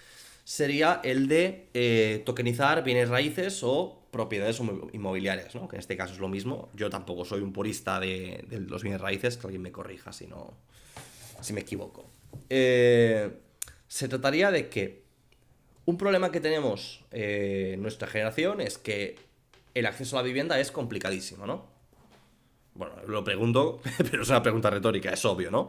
sería 0.48 1.02
el 1.04 1.28
de 1.28 1.68
eh, 1.74 2.22
tokenizar 2.24 2.82
bienes 2.82 3.10
raíces 3.10 3.60
o 3.62 3.98
propiedades 4.10 4.58
inmo- 4.62 4.88
inmobiliarias, 4.94 5.54
¿no? 5.54 5.68
Que 5.68 5.76
en 5.76 5.80
este 5.80 5.94
caso 5.94 6.14
es 6.14 6.20
lo 6.20 6.28
mismo. 6.28 6.70
Yo 6.72 6.88
tampoco 6.88 7.26
soy 7.26 7.42
un 7.42 7.52
purista 7.52 8.00
de, 8.00 8.46
los 8.66 8.82
bienes 8.82 8.98
raíces, 8.98 9.36
que 9.36 9.46
alguien 9.46 9.60
me 9.60 9.70
corrija 9.72 10.10
si 10.10 10.26
no, 10.26 10.54
si 11.42 11.52
me 11.52 11.60
equivoco. 11.60 12.06
Eh, 12.48 13.30
se 13.88 14.08
trataría 14.08 14.50
de 14.50 14.70
que 14.70 15.02
un 15.84 15.98
problema 15.98 16.32
que 16.32 16.40
tenemos 16.40 17.04
eh, 17.10 17.72
en 17.74 17.82
nuestra 17.82 18.08
generación 18.08 18.62
es 18.62 18.78
que 18.78 19.18
el 19.74 19.84
acceso 19.84 20.16
a 20.18 20.22
la 20.22 20.26
vivienda 20.26 20.58
es 20.58 20.72
complicadísimo, 20.72 21.46
¿no? 21.46 21.66
Bueno, 22.72 22.94
lo 23.06 23.22
pregunto, 23.22 23.82
pero 24.10 24.22
es 24.22 24.28
una 24.30 24.42
pregunta 24.42 24.70
retórica, 24.70 25.10
es 25.10 25.22
obvio, 25.26 25.50
¿no? 25.50 25.68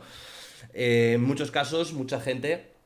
En 0.71 1.21
muchos 1.21 1.51
casos, 1.51 1.91
mucha 1.91 2.21
gente, 2.21 2.78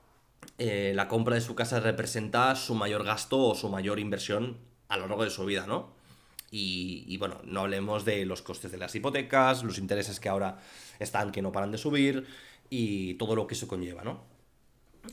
eh, 0.66 0.94
la 0.96 1.10
compra 1.10 1.36
de 1.36 1.42
su 1.42 1.56
casa 1.56 1.82
representa 1.82 2.56
su 2.56 2.74
mayor 2.74 3.04
gasto 3.04 3.38
o 3.38 3.54
su 3.54 3.68
mayor 3.68 4.00
inversión 4.00 4.60
a 4.88 4.96
lo 4.96 5.08
largo 5.08 5.26
de 5.26 5.30
su 5.30 5.44
vida, 5.44 5.68
¿no? 5.68 5.92
Y, 6.52 7.18
bueno, 7.18 7.42
no 7.44 7.62
hablemos 7.62 8.06
de 8.06 8.26
los 8.26 8.42
costes 8.42 8.72
de 8.72 8.78
las 8.78 8.96
hipotecas, 8.96 9.64
los 9.64 9.78
intereses 9.78 10.22
que 10.22 10.30
ahora 10.30 10.60
están 11.00 11.34
que 11.34 11.42
no 11.42 11.52
paran 11.52 11.72
de 11.72 11.78
subir 11.78 12.28
y 12.70 13.16
todo 13.16 13.36
lo 13.36 13.46
que 13.46 13.56
eso 13.56 13.68
conlleva, 13.68 14.06
¿no? 14.06 14.24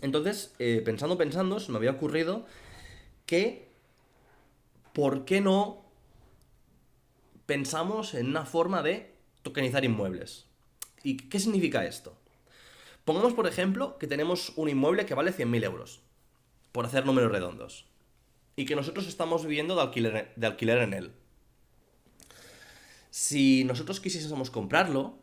Entonces, 0.02 0.54
eh, 0.60 0.82
pensando, 0.84 1.18
pensando, 1.18 1.58
se 1.58 1.72
me 1.72 1.78
había 1.78 1.90
ocurrido 1.90 2.46
que, 3.26 3.72
¿por 4.92 5.24
qué 5.24 5.40
no 5.40 5.84
pensamos 7.46 8.14
en 8.14 8.28
una 8.28 8.44
forma 8.44 8.82
de 8.82 9.16
tokenizar 9.42 9.84
inmuebles? 9.84 10.46
¿Y 11.02 11.16
qué 11.16 11.40
significa 11.40 11.84
esto? 11.86 12.19
Pongamos, 13.04 13.32
por 13.32 13.46
ejemplo, 13.46 13.98
que 13.98 14.06
tenemos 14.06 14.52
un 14.56 14.68
inmueble 14.68 15.06
que 15.06 15.14
vale 15.14 15.32
100.000 15.32 15.64
euros, 15.64 16.02
por 16.72 16.84
hacer 16.84 17.06
números 17.06 17.32
redondos, 17.32 17.86
y 18.56 18.66
que 18.66 18.76
nosotros 18.76 19.06
estamos 19.06 19.44
viviendo 19.44 19.74
de 19.74 19.82
alquiler, 19.82 20.32
de 20.36 20.46
alquiler 20.46 20.78
en 20.78 20.94
él. 20.94 21.12
Si 23.10 23.64
nosotros 23.64 24.00
quisiésemos 24.00 24.50
comprarlo, 24.50 25.18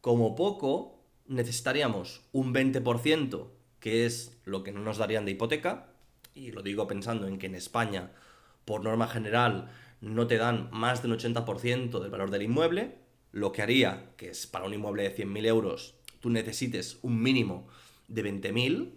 como 0.00 0.36
poco, 0.36 1.02
necesitaríamos 1.26 2.22
un 2.32 2.54
20%, 2.54 3.48
que 3.80 4.06
es 4.06 4.40
lo 4.44 4.62
que 4.62 4.72
no 4.72 4.80
nos 4.80 4.98
darían 4.98 5.24
de 5.24 5.32
hipoteca, 5.32 5.92
y 6.34 6.52
lo 6.52 6.62
digo 6.62 6.86
pensando 6.86 7.26
en 7.26 7.38
que 7.38 7.46
en 7.46 7.54
España, 7.54 8.12
por 8.64 8.84
norma 8.84 9.08
general, 9.08 9.70
no 10.00 10.26
te 10.26 10.36
dan 10.36 10.68
más 10.70 11.02
del 11.02 11.18
80% 11.18 12.00
del 12.00 12.10
valor 12.10 12.30
del 12.30 12.42
inmueble, 12.42 12.98
lo 13.32 13.52
que 13.52 13.62
haría 13.62 14.12
que 14.16 14.30
es 14.30 14.46
para 14.46 14.66
un 14.66 14.74
inmueble 14.74 15.02
de 15.02 15.16
100.000 15.16 15.46
euros, 15.46 15.97
tú 16.20 16.30
necesites 16.30 16.98
un 17.02 17.22
mínimo 17.22 17.66
de 18.08 18.24
20.000 18.24 18.92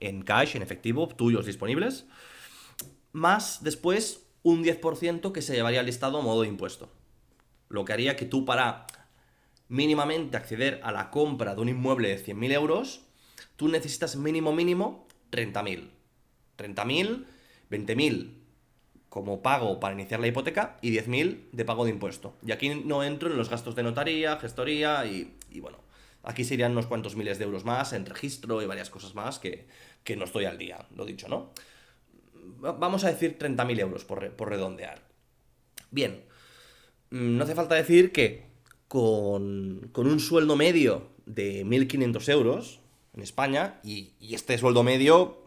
en 0.00 0.22
cash, 0.22 0.56
en 0.56 0.62
efectivo, 0.62 1.08
tuyos 1.08 1.46
disponibles, 1.46 2.06
más 3.12 3.62
después 3.62 4.26
un 4.42 4.62
10% 4.62 5.32
que 5.32 5.42
se 5.42 5.54
llevaría 5.54 5.80
al 5.80 5.86
listado 5.86 6.18
a 6.18 6.22
modo 6.22 6.42
de 6.42 6.48
impuesto. 6.48 6.90
Lo 7.68 7.84
que 7.84 7.92
haría 7.92 8.16
que 8.16 8.26
tú 8.26 8.44
para 8.44 8.86
mínimamente 9.68 10.36
acceder 10.36 10.80
a 10.84 10.92
la 10.92 11.10
compra 11.10 11.54
de 11.54 11.60
un 11.62 11.68
inmueble 11.68 12.08
de 12.08 12.24
100.000 12.24 12.52
euros, 12.52 13.00
tú 13.56 13.68
necesitas 13.68 14.16
mínimo 14.16 14.52
mínimo 14.52 15.08
30.000. 15.32 15.90
30.000, 16.58 17.24
20.000 17.70 18.30
como 19.08 19.42
pago 19.42 19.80
para 19.80 19.94
iniciar 19.94 20.20
la 20.20 20.26
hipoteca 20.26 20.76
y 20.82 20.92
10.000 20.92 21.50
de 21.52 21.64
pago 21.64 21.84
de 21.84 21.90
impuesto. 21.90 22.36
Y 22.46 22.52
aquí 22.52 22.68
no 22.68 23.02
entro 23.02 23.30
en 23.30 23.36
los 23.36 23.48
gastos 23.48 23.74
de 23.74 23.82
notaría, 23.82 24.36
gestoría 24.36 25.06
y, 25.06 25.34
y 25.50 25.60
bueno, 25.60 25.78
aquí 26.26 26.44
serían 26.44 26.72
unos 26.72 26.86
cuantos 26.86 27.16
miles 27.16 27.38
de 27.38 27.44
euros 27.44 27.64
más 27.64 27.92
en 27.92 28.04
registro 28.04 28.60
y 28.60 28.66
varias 28.66 28.90
cosas 28.90 29.14
más 29.14 29.38
que, 29.38 29.66
que 30.04 30.16
no 30.16 30.24
estoy 30.24 30.44
al 30.44 30.58
día, 30.58 30.86
lo 30.94 31.06
dicho, 31.06 31.28
¿no? 31.28 31.52
Vamos 32.58 33.04
a 33.04 33.08
decir 33.08 33.38
30.000 33.38 33.80
euros 33.80 34.04
por, 34.04 34.30
por 34.32 34.50
redondear. 34.50 35.02
Bien, 35.90 36.24
mm, 37.10 37.36
no 37.36 37.44
hace 37.44 37.54
falta 37.54 37.76
decir 37.76 38.12
que 38.12 38.44
con, 38.88 39.88
con 39.92 40.06
un 40.06 40.20
sueldo 40.20 40.56
medio 40.56 41.10
de 41.26 41.64
1.500 41.64 42.28
euros 42.32 42.80
en 43.14 43.22
España, 43.22 43.80
y, 43.82 44.12
y 44.20 44.34
este 44.34 44.58
sueldo 44.58 44.82
medio 44.82 45.45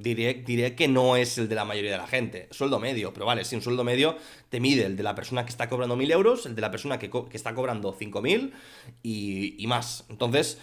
diré, 0.00 0.34
diré 0.34 0.74
que 0.74 0.88
no 0.88 1.16
es 1.16 1.38
el 1.38 1.48
de 1.48 1.54
la 1.54 1.64
mayoría 1.64 1.92
de 1.92 1.98
la 1.98 2.06
gente. 2.06 2.48
Sueldo 2.50 2.78
medio, 2.78 3.12
pero 3.12 3.26
vale, 3.26 3.44
si 3.44 3.54
un 3.56 3.62
sueldo 3.62 3.84
medio 3.84 4.16
te 4.50 4.60
mide 4.60 4.84
el 4.86 4.96
de 4.96 5.02
la 5.02 5.14
persona 5.14 5.44
que 5.44 5.50
está 5.50 5.68
cobrando 5.68 5.96
1.000 5.96 6.12
euros, 6.12 6.46
el 6.46 6.54
de 6.54 6.60
la 6.62 6.70
persona 6.70 6.98
que, 6.98 7.10
co- 7.10 7.28
que 7.28 7.36
está 7.36 7.54
cobrando 7.54 7.92
5.000 7.96 8.52
y, 9.02 9.62
y 9.62 9.66
más. 9.66 10.04
Entonces, 10.08 10.58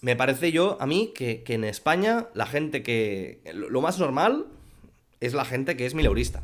me 0.00 0.16
parece 0.16 0.52
yo, 0.52 0.76
a 0.80 0.86
mí, 0.86 1.12
que, 1.14 1.42
que 1.42 1.54
en 1.54 1.64
España 1.64 2.28
la 2.34 2.46
gente 2.46 2.82
que... 2.82 3.40
Lo 3.54 3.68
lo 3.70 3.80
más 3.80 3.98
normal 3.98 4.46
es 5.20 5.34
la 5.34 5.44
gente 5.44 5.76
que 5.76 5.86
es 5.86 5.94
mileurista. 5.94 6.42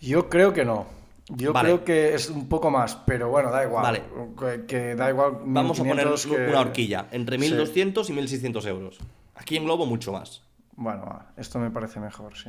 Yo 0.00 0.28
creo 0.30 0.52
que 0.54 0.64
no. 0.64 0.86
Yo 1.28 1.52
Vale. 1.52 1.68
creo 1.68 1.84
que 1.84 2.14
es 2.14 2.28
un 2.28 2.48
poco 2.48 2.70
más, 2.70 2.96
pero 3.06 3.28
bueno, 3.28 3.50
da 3.52 3.62
igual. 3.64 3.82
Vale. 3.84 4.02
Que, 4.38 4.66
que 4.66 4.94
da 4.96 5.10
igual. 5.10 5.38
Vamos 5.44 5.78
a 5.78 5.84
poner 5.84 6.06
1500 6.06 6.26
que- 6.26 6.50
una 6.50 6.60
horquilla, 6.60 7.06
entre 7.12 7.38
Sí. 7.38 7.52
1.200 7.52 8.08
y 8.08 8.12
1.600 8.14 8.66
euros. 8.66 8.98
Aquí 9.36 9.56
en 9.56 9.64
Globo 9.64 9.86
mucho 9.86 10.12
más. 10.12 10.42
Bueno, 10.82 11.02
va, 11.04 11.32
esto 11.36 11.58
me 11.58 11.70
parece 11.70 12.00
mejor, 12.00 12.34
sí. 12.38 12.48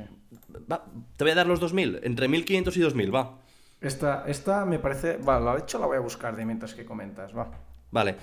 Va, 0.72 0.86
te 1.18 1.24
voy 1.26 1.32
a 1.32 1.36
dar 1.36 1.48
los 1.48 1.60
2.000, 1.62 2.00
entre 2.04 2.30
1.500 2.30 2.78
y 2.78 2.80
2.000, 2.82 3.14
va. 3.14 3.38
Esta, 3.82 4.24
esta 4.26 4.64
me 4.66 4.80
parece. 4.80 5.18
Va, 5.18 5.38
la 5.42 5.54
de 5.56 5.60
hecho 5.64 5.80
la 5.80 5.88
voy 5.88 5.98
a 5.98 6.00
buscar 6.00 6.36
de 6.38 6.46
mientras 6.46 6.74
que 6.74 6.86
comentas, 6.86 7.36
va. 7.36 7.52
Vale. 7.92 8.16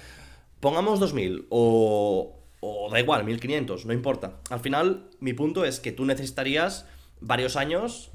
Pongamos 0.60 0.98
2.000 0.98 1.46
o, 1.50 2.40
o 2.60 2.90
da 2.90 2.98
igual, 3.00 3.26
1.500, 3.26 3.84
no 3.84 3.92
importa. 3.92 4.32
Al 4.48 4.60
final, 4.60 5.10
mi 5.20 5.34
punto 5.34 5.66
es 5.66 5.78
que 5.78 5.92
tú 5.92 6.06
necesitarías 6.06 6.86
varios 7.20 7.56
años 7.56 8.10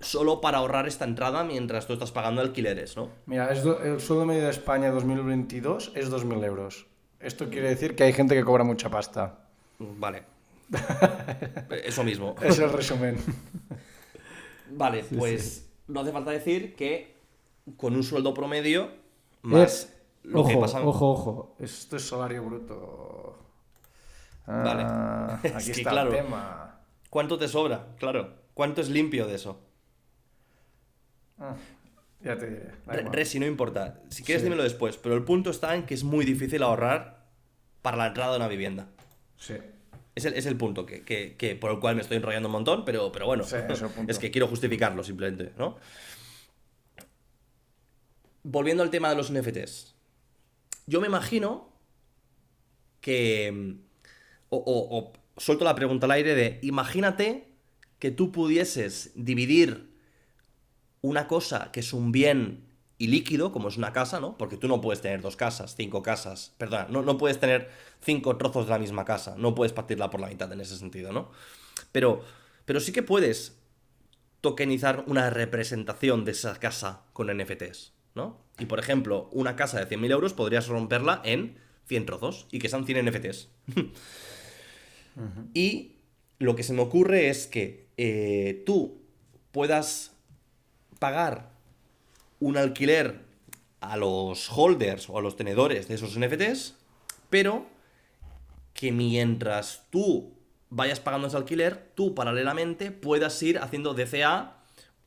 solo 0.00 0.40
para 0.42 0.58
ahorrar 0.58 0.86
esta 0.86 1.04
entrada 1.06 1.44
mientras 1.44 1.86
tú 1.86 1.94
estás 1.94 2.12
pagando 2.12 2.42
alquileres, 2.42 2.94
¿no? 2.96 3.08
Mira, 3.26 3.50
es 3.52 3.62
do- 3.64 3.80
el 3.82 4.00
sueldo 4.00 4.26
medio 4.26 4.44
de 4.44 4.50
España 4.50 4.90
2022 4.90 5.92
es 5.94 6.10
2.000 6.10 6.44
euros. 6.44 6.86
Esto 7.20 7.48
quiere 7.48 7.68
decir 7.70 7.96
que 7.96 8.04
hay 8.04 8.12
gente 8.12 8.34
que 8.34 8.44
cobra 8.44 8.64
mucha 8.64 8.90
pasta. 8.90 9.38
Vale. 9.78 10.22
Eso 11.84 12.04
mismo. 12.04 12.34
Es 12.42 12.58
el 12.58 12.72
resumen. 12.72 13.16
Vale, 14.70 15.04
pues 15.16 15.68
no 15.86 16.00
hace 16.00 16.12
falta 16.12 16.30
decir 16.30 16.74
que 16.76 17.16
con 17.76 17.94
un 17.94 18.02
sueldo 18.02 18.34
promedio 18.34 18.90
más 19.42 19.84
Eh, 19.84 19.94
lo 20.24 20.40
ojo, 20.40 20.48
que 20.48 20.56
pasa... 20.56 20.82
ojo, 20.82 21.10
ojo. 21.12 21.56
Esto 21.58 21.96
es 21.96 22.06
salario 22.06 22.42
bruto. 22.44 23.38
Vale. 24.46 24.82
Ah, 24.86 25.40
Es 25.44 25.54
aquí 25.54 25.64
que 25.66 25.72
está 25.72 25.90
claro. 25.90 26.10
el 26.12 26.16
tema. 26.22 26.80
¿Cuánto 27.10 27.38
te 27.38 27.48
sobra? 27.48 27.86
Claro. 27.98 28.34
¿Cuánto 28.54 28.80
es 28.80 28.88
limpio 28.90 29.26
de 29.26 29.36
eso? 29.36 29.60
Ah, 31.38 31.54
ya 32.22 32.36
te 32.36 32.46
diré. 32.50 32.72
Resi, 33.10 33.38
no 33.38 33.46
importa. 33.46 34.02
Si 34.10 34.22
quieres, 34.22 34.42
Sí. 34.42 34.46
dímelo 34.46 34.62
después. 34.64 34.96
Pero 34.98 35.14
el 35.14 35.22
punto 35.24 35.50
está 35.50 35.74
en 35.76 35.86
que 35.86 35.94
es 35.94 36.04
muy 36.04 36.24
difícil 36.24 36.62
ahorrar 36.62 37.26
para 37.82 37.96
la 37.96 38.08
entrada 38.08 38.32
de 38.32 38.36
una 38.38 38.48
vivienda. 38.48 38.88
Sí. 39.38 39.54
Es 40.18 40.24
el, 40.24 40.34
es 40.34 40.46
el 40.46 40.56
punto 40.56 40.84
que, 40.84 41.02
que- 41.04 41.36
que 41.36 41.54
por 41.54 41.70
el 41.70 41.78
cual 41.78 41.94
me 41.96 42.02
estoy 42.02 42.16
enrollando 42.16 42.48
un 42.48 42.52
montón, 42.52 42.84
pero, 42.84 43.10
pero 43.12 43.26
bueno, 43.26 43.44
Sí, 43.44 43.56
es 44.08 44.18
que 44.18 44.30
quiero 44.30 44.48
justificarlo 44.48 45.02
simplemente, 45.04 45.52
¿no? 45.56 45.76
Volviendo 48.42 48.82
al 48.82 48.90
tema 48.90 49.10
de 49.10 49.16
los 49.16 49.30
NFTs. 49.30 49.94
Yo 50.86 51.00
me 51.00 51.06
imagino 51.06 51.72
que... 53.00 53.50
mm, 53.52 53.72
O, 54.50 54.56
o- 54.56 54.98
o 54.98 55.12
suelto 55.36 55.64
la 55.64 55.74
pregunta 55.74 56.06
al 56.06 56.12
aire 56.12 56.34
de, 56.34 56.58
imagínate 56.62 57.48
que 57.98 58.10
tú 58.10 58.32
pudieses 58.32 59.12
dividir 59.14 59.90
una 61.02 61.28
cosa 61.28 61.70
que 61.72 61.80
es 61.80 61.92
un 61.92 62.12
bien 62.12 62.64
ilíquido, 62.98 63.52
como 63.52 63.68
es 63.68 63.76
una 63.76 63.92
casa, 63.92 64.20
¿no? 64.20 64.36
Porque 64.36 64.56
tú 64.56 64.68
no 64.68 64.80
puedes 64.80 65.00
tener 65.00 65.22
dos 65.22 65.36
casas, 65.36 65.74
cinco 65.76 66.02
casas, 66.02 66.54
perdona, 66.58 66.88
no, 66.90 67.02
no 67.02 67.16
puedes 67.16 67.38
tener 67.38 67.70
cinco 68.02 68.36
trozos 68.36 68.66
de 68.66 68.72
la 68.72 68.78
misma 68.78 69.04
casa, 69.04 69.36
no 69.38 69.54
puedes 69.54 69.72
partirla 69.72 70.10
por 70.10 70.20
la 70.20 70.28
mitad 70.28 70.52
en 70.52 70.60
ese 70.60 70.76
sentido, 70.76 71.12
¿no? 71.12 71.30
Pero, 71.92 72.22
pero 72.64 72.80
sí 72.80 72.92
que 72.92 73.02
puedes 73.02 73.56
tokenizar 74.40 75.04
una 75.06 75.30
representación 75.30 76.24
de 76.24 76.32
esa 76.32 76.58
casa 76.58 77.02
con 77.12 77.28
NFTs, 77.28 77.92
¿no? 78.14 78.40
Y 78.58 78.66
por 78.66 78.80
ejemplo, 78.80 79.28
una 79.32 79.54
casa 79.54 79.78
de 79.78 79.88
100.000 79.88 80.10
euros 80.10 80.32
podrías 80.34 80.66
romperla 80.66 81.22
en 81.24 81.56
100 81.86 82.06
trozos 82.06 82.46
y 82.50 82.58
que 82.58 82.68
sean 82.68 82.84
100 82.84 83.06
NFTs. 83.06 83.48
Y 85.52 85.96
lo 86.38 86.54
que 86.54 86.62
se 86.62 86.72
me 86.72 86.80
ocurre 86.80 87.28
es 87.28 87.48
que 87.48 87.88
eh, 87.96 88.62
tú 88.64 89.02
puedas 89.50 90.12
pagar 91.00 91.57
un 92.40 92.56
alquiler 92.56 93.20
a 93.80 93.96
los 93.96 94.50
holders 94.50 95.08
o 95.08 95.18
a 95.18 95.22
los 95.22 95.36
tenedores 95.36 95.88
de 95.88 95.94
esos 95.94 96.18
NFTs, 96.18 96.74
pero 97.30 97.66
que 98.74 98.92
mientras 98.92 99.86
tú 99.90 100.34
vayas 100.70 101.00
pagando 101.00 101.28
ese 101.28 101.36
alquiler, 101.36 101.92
tú 101.94 102.14
paralelamente 102.14 102.90
puedas 102.90 103.42
ir 103.42 103.58
haciendo 103.58 103.94
DCA 103.94 104.56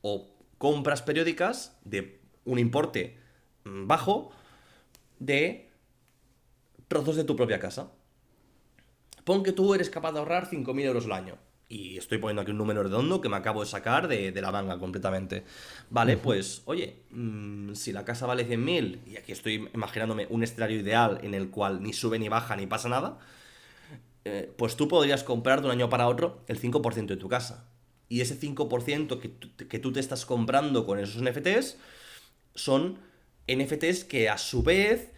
o 0.02 0.28
compras 0.58 1.02
periódicas 1.02 1.76
de 1.84 2.20
un 2.44 2.58
importe 2.58 3.18
mm, 3.64 3.86
bajo 3.86 4.30
de 5.18 5.70
trozos 6.88 7.16
de 7.16 7.24
tu 7.24 7.36
propia 7.36 7.58
casa. 7.58 7.90
Pon 9.24 9.42
que 9.42 9.52
tú 9.52 9.72
eres 9.74 9.88
capaz 9.88 10.12
de 10.12 10.18
ahorrar 10.18 10.50
5.000 10.50 10.80
euros 10.82 11.04
al 11.06 11.12
año. 11.12 11.38
Y 11.72 11.96
estoy 11.96 12.18
poniendo 12.18 12.42
aquí 12.42 12.50
un 12.50 12.58
número 12.58 12.82
redondo 12.82 13.22
que 13.22 13.30
me 13.30 13.36
acabo 13.36 13.62
de 13.62 13.66
sacar 13.66 14.06
de, 14.06 14.30
de 14.30 14.42
la 14.42 14.52
manga 14.52 14.78
completamente. 14.78 15.42
Vale, 15.88 16.18
pues, 16.18 16.60
oye, 16.66 16.98
mm, 17.10 17.72
si 17.72 17.92
la 17.92 18.04
casa 18.04 18.26
vale 18.26 18.46
100.000, 18.46 18.98
y 19.06 19.16
aquí 19.16 19.32
estoy 19.32 19.70
imaginándome 19.72 20.26
un 20.28 20.42
escenario 20.42 20.78
ideal 20.78 21.20
en 21.22 21.32
el 21.32 21.48
cual 21.48 21.82
ni 21.82 21.94
sube 21.94 22.18
ni 22.18 22.28
baja 22.28 22.56
ni 22.56 22.66
pasa 22.66 22.90
nada, 22.90 23.18
eh, 24.26 24.52
pues 24.58 24.76
tú 24.76 24.86
podrías 24.86 25.24
comprar 25.24 25.62
de 25.62 25.68
un 25.68 25.72
año 25.72 25.88
para 25.88 26.08
otro 26.08 26.44
el 26.46 26.60
5% 26.60 27.06
de 27.06 27.16
tu 27.16 27.30
casa. 27.30 27.70
Y 28.10 28.20
ese 28.20 28.38
5% 28.38 29.18
que 29.18 29.30
que 29.66 29.78
tú 29.78 29.92
te 29.92 30.00
estás 30.00 30.26
comprando 30.26 30.84
con 30.84 30.98
esos 30.98 31.22
NFTs 31.22 31.78
son 32.54 32.98
NFTs 33.48 34.04
que 34.04 34.28
a 34.28 34.36
su 34.36 34.62
vez 34.62 35.10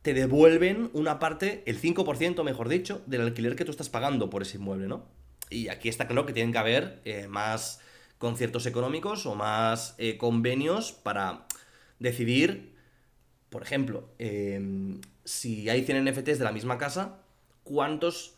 te 0.00 0.14
devuelven 0.14 0.88
una 0.94 1.18
parte, 1.18 1.62
el 1.66 1.78
5% 1.78 2.44
mejor 2.44 2.70
dicho, 2.70 3.02
del 3.04 3.20
alquiler 3.20 3.56
que 3.56 3.66
tú 3.66 3.72
estás 3.72 3.90
pagando 3.90 4.30
por 4.30 4.40
ese 4.40 4.56
inmueble, 4.56 4.86
¿no? 4.86 5.18
Y 5.50 5.68
aquí 5.68 5.88
está 5.88 6.06
claro 6.06 6.26
que 6.26 6.32
tienen 6.32 6.52
que 6.52 6.58
haber 6.58 7.00
eh, 7.04 7.28
más 7.28 7.80
conciertos 8.18 8.66
económicos 8.66 9.26
o 9.26 9.34
más 9.34 9.94
eh, 9.98 10.18
convenios 10.18 10.92
para 10.92 11.46
decidir, 11.98 12.72
por 13.50 13.62
ejemplo, 13.62 14.08
eh, 14.18 14.60
si 15.24 15.68
hay 15.68 15.84
100 15.84 16.04
NFTs 16.04 16.38
de 16.38 16.44
la 16.44 16.52
misma 16.52 16.78
casa, 16.78 17.18
¿cuántos 17.64 18.34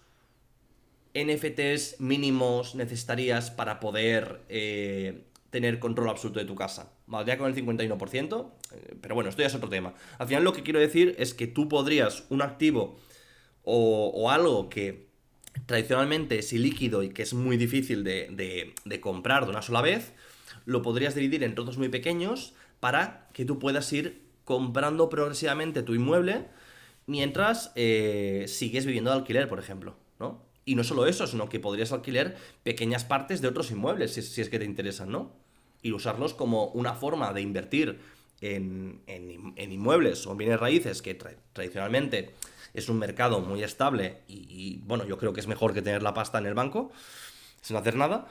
NFTs 1.15 2.01
mínimos 2.01 2.75
necesitarías 2.75 3.51
para 3.51 3.81
poder 3.81 4.41
eh, 4.49 5.25
tener 5.51 5.79
control 5.79 6.09
absoluto 6.09 6.41
de 6.41 6.47
tu 6.47 6.55
casa? 6.55 6.93
Valdría 7.07 7.39
con 7.39 7.49
el 7.49 7.55
51%, 7.55 8.51
eh, 8.73 8.95
pero 9.01 9.15
bueno, 9.15 9.31
esto 9.31 9.43
ya 9.43 9.49
es 9.49 9.55
otro 9.55 9.69
tema. 9.69 9.95
Al 10.19 10.29
final 10.29 10.45
lo 10.45 10.53
que 10.53 10.63
quiero 10.63 10.81
decir 10.81 11.15
es 11.19 11.35
que 11.35 11.47
tú 11.47 11.69
podrías 11.69 12.25
un 12.29 12.43
activo 12.43 12.99
o 13.63 14.31
algo 14.31 14.69
que 14.69 15.10
tradicionalmente 15.71 16.37
es 16.41 16.53
ilíquido 16.53 17.05
y 17.05 17.11
que 17.11 17.23
es 17.23 17.33
muy 17.33 17.57
difícil 17.57 18.03
de, 18.03 18.75
de- 18.85 19.01
comprar 19.01 19.45
de 19.45 19.51
una 19.53 19.62
sola 19.62 19.81
vez, 19.81 20.12
lo 20.66 20.83
podrías 20.83 21.14
dividir 21.14 21.45
en 21.45 21.55
trozos 21.55 21.79
muy 21.79 21.89
pequeños 21.89 22.55
para 22.81 23.29
que 23.35 23.45
tú 23.45 23.61
puedas 23.61 23.93
ir 23.93 24.21
comprando 24.45 25.09
progresivamente 25.09 25.85
tu 25.85 25.95
inmueble 25.95 26.47
mientras 27.07 27.71
eh, 27.77 28.47
sigues 28.49 28.85
viviendo 28.85 29.12
de 29.12 29.18
alquiler, 29.18 29.49
por 29.49 29.61
ejemplo, 29.61 29.95
¿no? 30.18 30.43
Y 30.64 30.75
no 30.75 30.83
solo 30.83 31.07
eso, 31.07 31.29
sino 31.29 31.49
que 31.49 31.61
podrías 31.61 31.93
alquiler 31.93 32.37
pequeñas 32.64 33.05
partes 33.05 33.41
de 33.41 33.47
otros 33.47 33.71
inmuebles, 33.71 34.12
si, 34.14 34.41
es 34.41 34.49
que 34.49 34.59
te 34.59 34.64
interesan, 34.64 35.12
¿no? 35.12 35.33
Y 35.83 35.93
usarlos 35.93 36.35
como 36.35 36.66
una 36.71 36.95
forma 36.95 37.33
de 37.33 37.43
invertir 37.43 38.01
en, 38.41 39.03
en, 39.07 39.71
inmuebles 39.71 40.27
o 40.27 40.33
en 40.33 40.39
bienes 40.39 40.59
raíces, 40.59 41.01
que 41.01 41.16
tra- 41.16 41.37
tradicionalmente 41.53 42.35
es 42.75 42.89
un 42.89 42.99
mercado 42.99 43.41
muy 43.41 43.62
estable 43.62 44.18
y, 44.29 44.81
bueno, 44.87 45.05
yo 45.05 45.18
creo 45.18 45.33
que 45.33 45.41
es 45.41 45.47
mejor 45.47 45.75
que 45.75 45.83
tener 45.83 46.03
la 46.03 46.14
pasta 46.14 46.39
en 46.39 46.47
el 46.47 46.55
banco 46.55 46.93
sin 47.61 47.77
hacer 47.77 47.97
nada, 47.97 48.29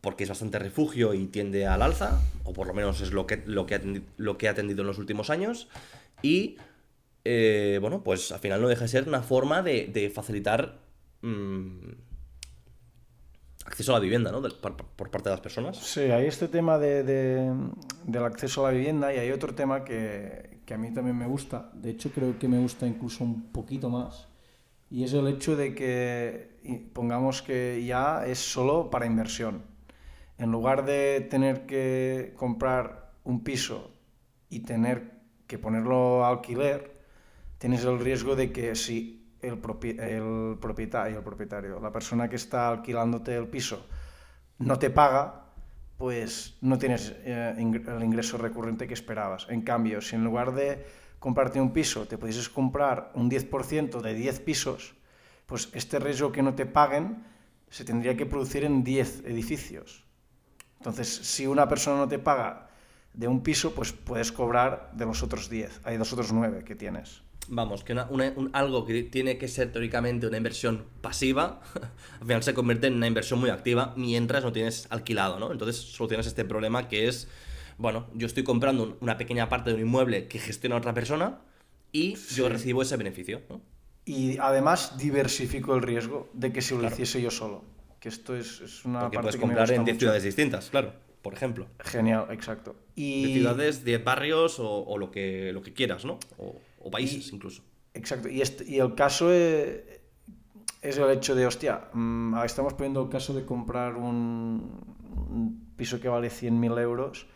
porque 0.00 0.24
es 0.24 0.28
bastante 0.28 0.58
refugio 0.58 1.14
y 1.14 1.26
tiende 1.26 1.66
al 1.66 1.82
alza, 1.82 2.20
o 2.44 2.52
por 2.52 2.66
lo 2.66 2.74
menos 2.74 3.00
es 3.00 3.12
lo 3.12 3.26
que, 3.26 3.42
lo 3.46 3.66
que, 3.66 4.02
lo 4.16 4.36
que 4.38 4.48
ha 4.48 4.54
tendido 4.54 4.82
en 4.82 4.86
los 4.88 4.98
últimos 4.98 5.30
años, 5.30 5.68
y 6.22 6.56
eh, 7.24 7.78
bueno, 7.80 8.04
pues 8.04 8.30
al 8.30 8.38
final 8.38 8.60
no 8.60 8.68
deja 8.68 8.82
de 8.82 8.88
ser 8.88 9.08
una 9.08 9.22
forma 9.22 9.62
de, 9.62 10.12
facilitar 10.14 10.78
mm, 11.22 11.88
acceso 13.64 13.92
a 13.92 13.94
la 13.94 14.00
vivienda, 14.00 14.30
¿no? 14.30 14.42
Por 14.42 15.10
parte 15.10 15.28
de 15.28 15.34
las 15.34 15.40
personas. 15.40 15.76
Sí, 15.78 16.02
hay 16.02 16.26
este 16.26 16.46
tema 16.48 16.78
de, 16.78 17.02
de- 17.02 17.52
del 18.04 18.24
acceso 18.24 18.64
a 18.64 18.70
la 18.70 18.78
vivienda 18.78 19.12
y 19.12 19.18
hay 19.18 19.32
otro 19.32 19.54
tema 19.54 19.84
que, 19.84 20.55
que 20.66 20.74
a 20.74 20.78
mí 20.78 20.92
también 20.92 21.16
me 21.16 21.26
gusta. 21.26 21.70
De 21.72 21.90
hecho, 21.90 22.10
creo 22.10 22.38
que 22.38 22.48
me 22.48 22.58
gusta 22.58 22.86
incluso 22.86 23.24
un 23.24 23.52
poquito 23.52 23.88
más. 23.88 24.28
Y 24.90 25.04
es 25.04 25.12
el 25.14 25.26
hecho 25.28 25.56
de 25.56 25.74
que 25.74 26.90
pongamos 26.92 27.42
que 27.42 27.84
ya 27.86 28.26
es 28.26 28.38
solo 28.38 28.90
para 28.90 29.06
inversión. 29.06 29.62
En 30.38 30.50
lugar 30.52 30.84
de 30.84 31.26
tener 31.30 31.66
que 31.66 32.34
comprar 32.36 33.12
un 33.24 33.42
piso 33.42 33.92
y 34.50 34.60
tener 34.60 35.12
que 35.46 35.58
ponerlo 35.58 36.24
a 36.24 36.28
alquiler, 36.28 37.00
tienes 37.58 37.84
el 37.84 37.98
riesgo 38.00 38.36
de 38.36 38.52
que 38.52 38.74
si 38.74 39.32
el, 39.40 39.58
el 39.98 40.58
propietario, 40.60 41.80
la 41.80 41.92
persona 41.92 42.28
que 42.28 42.36
está 42.36 42.68
alquilándote 42.68 43.34
el 43.34 43.46
piso, 43.48 43.86
no 44.58 44.78
te 44.78 44.90
paga, 44.90 45.45
pues 45.96 46.56
no 46.60 46.78
tienes 46.78 47.14
eh, 47.24 47.54
el 47.56 48.04
ingreso 48.04 48.36
recurrente 48.36 48.86
que 48.86 48.94
esperabas. 48.94 49.46
En 49.48 49.62
cambio, 49.62 50.00
si 50.00 50.16
en 50.16 50.24
lugar 50.24 50.54
de 50.54 50.84
comprarte 51.18 51.60
un 51.60 51.72
piso 51.72 52.06
te 52.06 52.18
pudieses 52.18 52.48
comprar 52.48 53.10
un 53.14 53.30
10% 53.30 54.00
de 54.00 54.14
10 54.14 54.40
pisos, 54.40 54.94
pues 55.46 55.70
este 55.72 55.98
riesgo 55.98 56.32
que 56.32 56.42
no 56.42 56.54
te 56.54 56.66
paguen 56.66 57.24
se 57.70 57.84
tendría 57.84 58.16
que 58.16 58.26
producir 58.26 58.64
en 58.64 58.84
10 58.84 59.24
edificios. 59.26 60.04
Entonces, 60.78 61.08
si 61.08 61.46
una 61.46 61.68
persona 61.68 61.98
no 61.98 62.08
te 62.08 62.18
paga 62.18 62.68
de 63.12 63.28
un 63.28 63.42
piso, 63.42 63.74
pues 63.74 63.92
puedes 63.92 64.30
cobrar 64.30 64.90
de 64.92 65.06
los 65.06 65.22
otros 65.22 65.48
10, 65.48 65.80
hay 65.84 65.96
los 65.96 66.12
otros 66.12 66.32
9 66.32 66.64
que 66.64 66.76
tienes. 66.76 67.22
Vamos, 67.48 67.84
que 67.84 67.92
una- 67.92 68.06
una- 68.10 68.32
un- 68.36 68.50
algo 68.52 68.84
que 68.84 69.02
tiene 69.04 69.38
que 69.38 69.46
ser 69.46 69.70
teóricamente 69.72 70.26
una 70.26 70.36
inversión 70.36 70.84
pasiva, 71.00 71.60
al 72.20 72.26
final 72.26 72.42
se 72.42 72.54
convierte 72.54 72.88
en 72.88 72.94
una 72.94 73.06
inversión 73.06 73.38
muy 73.38 73.50
activa 73.50 73.92
mientras 73.96 74.42
no 74.42 74.52
tienes 74.52 74.86
alquilado, 74.90 75.38
¿no? 75.38 75.52
Entonces 75.52 75.76
solucionas 75.76 76.26
este 76.26 76.44
problema 76.44 76.88
que 76.88 77.06
es, 77.06 77.28
bueno, 77.78 78.08
yo 78.14 78.26
estoy 78.26 78.42
comprando 78.42 78.82
un- 78.82 78.96
una 79.00 79.16
pequeña 79.16 79.48
parte 79.48 79.70
de 79.70 79.76
un 79.76 79.82
inmueble 79.82 80.26
que 80.28 80.38
gestiona 80.40 80.76
otra 80.76 80.92
persona 80.92 81.38
y 81.92 82.16
yo 82.34 82.48
recibo 82.48 82.82
ese 82.82 82.96
beneficio, 82.96 83.42
¿no? 83.48 83.60
Y 84.04 84.38
además 84.38 84.98
diversifico 84.98 85.74
el 85.74 85.82
riesgo 85.82 86.28
de 86.32 86.52
que 86.52 86.62
si 86.62 86.76
lo 86.76 86.86
hiciese 86.86 87.20
yo 87.22 87.30
solo. 87.30 87.64
Que 88.00 88.08
esto 88.08 88.36
es, 88.36 88.60
es 88.60 88.84
una 88.84 89.00
Porque 89.00 89.16
parte 89.16 89.22
puedes 89.24 89.36
que 89.36 89.40
me 89.40 89.46
comprar 89.46 89.66
gusta 89.66 89.74
en 89.76 89.84
10 89.84 89.94
mucho. 89.94 90.00
ciudades 90.04 90.22
distintas, 90.22 90.70
claro, 90.70 90.92
por 91.22 91.32
ejemplo. 91.34 91.66
Genial, 91.80 92.26
exacto. 92.30 92.76
De 92.94 93.02
Y, 93.02 93.32
ciudades, 93.34 93.84
10 93.84 94.04
barrios 94.04 94.58
o, 94.60 94.68
o 94.84 94.98
lo, 94.98 95.10
que, 95.10 95.52
lo 95.52 95.60
que 95.62 95.72
quieras, 95.72 96.04
¿no? 96.04 96.18
O, 96.38 96.54
o 96.86 96.90
países 96.90 97.30
Y- 97.30 97.34
incluso. 97.34 97.62
Exacto. 97.94 98.28
Y, 98.28 98.40
este- 98.42 98.64
y 98.68 98.78
el 98.78 98.94
caso 98.94 99.32
es, 99.32 99.80
es 100.82 100.98
el 100.98 101.10
hecho 101.10 101.34
de, 101.34 101.46
hostia, 101.46 101.88
mm, 101.92 102.36
estamos 102.44 102.74
poniendo 102.74 103.02
el 103.02 103.08
caso 103.08 103.32
de 103.34 103.44
comprar 103.44 103.96
un, 103.96 104.70
un 105.30 105.72
piso 105.76 105.98
que 106.00 106.08
vale 106.08 106.28
100.000 106.30 106.78
euros 106.78 107.26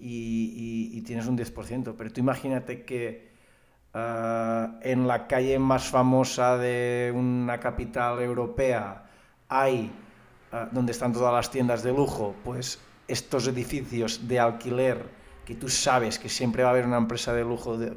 y, 0.00 1.00
tienes 1.02 1.26
un 1.26 1.36
10%. 1.36 1.94
Pero 1.96 2.12
tú 2.12 2.20
imagínate 2.20 2.84
que 2.84 3.28
ah, 3.94 4.78
en 4.82 5.06
la 5.06 5.26
calle 5.26 5.58
más 5.58 5.84
famosa 5.88 6.56
de 6.58 7.12
una 7.14 7.58
capital 7.60 8.20
europea 8.20 9.04
hay, 9.48 9.90
ah, 10.52 10.68
donde 10.72 10.92
están 10.92 11.12
todas 11.12 11.32
las 11.32 11.50
tiendas 11.50 11.82
de 11.82 11.92
lujo, 11.92 12.34
pues 12.44 12.78
estos 13.08 13.46
edificios 13.48 14.26
de 14.28 14.38
alquiler 14.38 14.98
que 15.46 15.54
tú 15.54 15.68
sabes 15.68 16.18
que 16.18 16.28
siempre 16.28 16.62
va 16.62 16.68
a 16.70 16.72
haber 16.72 16.86
una 16.86 16.98
empresa 16.98 17.32
de 17.32 17.42
lujo 17.42 17.78
de- 17.78 17.96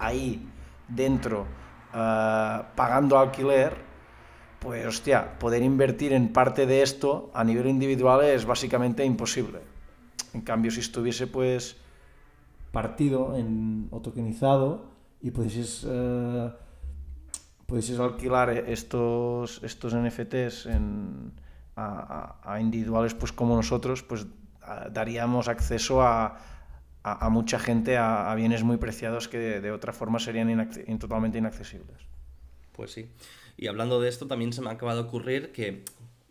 ahí 0.00 0.48
dentro 0.88 1.46
ah, 1.92 2.72
pagando 2.74 3.18
alquiler, 3.18 3.76
pues 4.58 4.84
hostia, 4.86 5.38
poder 5.38 5.62
invertir 5.62 6.12
en 6.12 6.32
parte 6.32 6.66
de 6.66 6.82
esto 6.82 7.30
a 7.34 7.44
nivel 7.44 7.66
individual 7.68 8.24
es 8.24 8.44
básicamente 8.44 9.04
imposible. 9.04 9.60
En 10.34 10.40
cambio, 10.42 10.70
si 10.70 10.80
estuviese 10.80 11.26
pues 11.26 11.76
Partido 12.72 13.36
en, 13.36 13.88
o 13.90 14.00
tokenizado 14.00 14.84
y 15.20 15.30
pudieses... 15.32 15.84
eh, 15.88 16.50
pudieses 17.66 17.98
alquilar 18.00 18.50
estos, 18.50 19.62
estos 19.62 19.94
NFTs 19.94 20.66
a, 21.76 22.58
individuales 22.60 23.14
pues 23.14 23.32
como 23.32 23.54
nosotros, 23.56 24.02
pues 24.02 24.26
a- 24.62 24.88
daríamos 24.88 25.48
acceso 25.48 26.02
a, 26.02 26.36
a- 27.02 27.28
mucha 27.30 27.58
gente 27.58 27.96
a, 27.96 28.34
bienes 28.34 28.62
muy 28.62 28.76
preciados 28.76 29.28
que 29.28 29.38
de, 29.38 29.72
otra 29.72 29.92
forma 29.92 30.18
serían 30.18 30.68
totalmente 30.98 31.38
inaccesibles. 31.38 31.98
Pues 32.72 32.92
sí. 32.92 33.08
Y 33.56 33.66
hablando 33.66 34.00
de 34.00 34.08
esto, 34.08 34.26
también 34.26 34.52
se 34.52 34.62
me 34.62 34.70
acaba 34.70 34.94
de 34.94 35.00
ocurrir 35.00 35.52
que, 35.52 35.84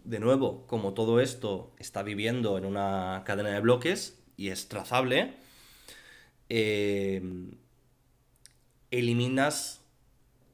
de 0.03 0.19
nuevo, 0.19 0.65
como 0.67 0.93
todo 0.93 1.19
esto 1.19 1.71
está 1.77 2.03
viviendo 2.03 2.57
en 2.57 2.65
una 2.65 3.23
cadena 3.25 3.49
de 3.49 3.59
bloques 3.59 4.19
y 4.37 4.49
es 4.49 4.67
trazable, 4.67 5.33
eh, 6.49 7.21
eliminas 8.91 9.81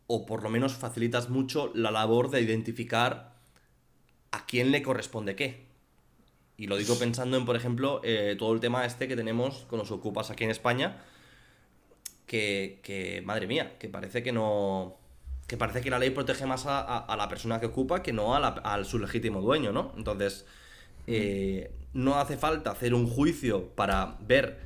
o 0.07 0.25
por 0.25 0.43
lo 0.43 0.49
menos 0.49 0.73
facilitas 0.73 1.29
mucho 1.29 1.71
la 1.73 1.91
labor 1.91 2.29
de 2.29 2.41
identificar 2.41 3.35
a 4.31 4.45
quién 4.45 4.71
le 4.71 4.83
corresponde 4.83 5.35
qué. 5.35 5.64
Y 6.57 6.67
lo 6.67 6.77
digo 6.77 6.97
pensando 6.97 7.37
en, 7.37 7.45
por 7.45 7.55
ejemplo, 7.55 8.01
eh, 8.03 8.35
todo 8.39 8.53
el 8.53 8.59
tema 8.61 8.85
este 8.85 9.07
que 9.07 9.15
tenemos 9.15 9.65
con 9.69 9.79
los 9.79 9.91
ocupas 9.91 10.31
aquí 10.31 10.43
en 10.45 10.51
España, 10.51 11.03
que, 12.25 12.79
que, 12.83 13.21
madre 13.25 13.47
mía, 13.47 13.77
que 13.77 13.89
parece 13.89 14.23
que 14.23 14.31
no. 14.31 14.97
Que 15.47 15.57
parece 15.57 15.81
que 15.81 15.91
la 15.91 15.99
ley 15.99 16.09
protege 16.09 16.45
más 16.47 16.65
a, 16.65 16.79
a- 16.79 16.97
a 17.05 17.15
la 17.17 17.29
persona 17.29 17.59
que 17.59 17.67
ocupa 17.67 18.01
que 18.01 18.13
no 18.13 18.35
a 18.35 18.39
la- 18.39 18.47
al 18.49 18.85
su 18.85 18.97
legítimo 18.97 19.41
dueño, 19.41 19.71
¿no? 19.71 19.93
Entonces, 19.95 20.45
eh, 21.07 21.71
no 21.93 22.15
hace 22.15 22.35
falta 22.37 22.71
hacer 22.71 22.93
un 22.95 23.07
juicio 23.07 23.69
para 23.75 24.17
ver 24.21 24.59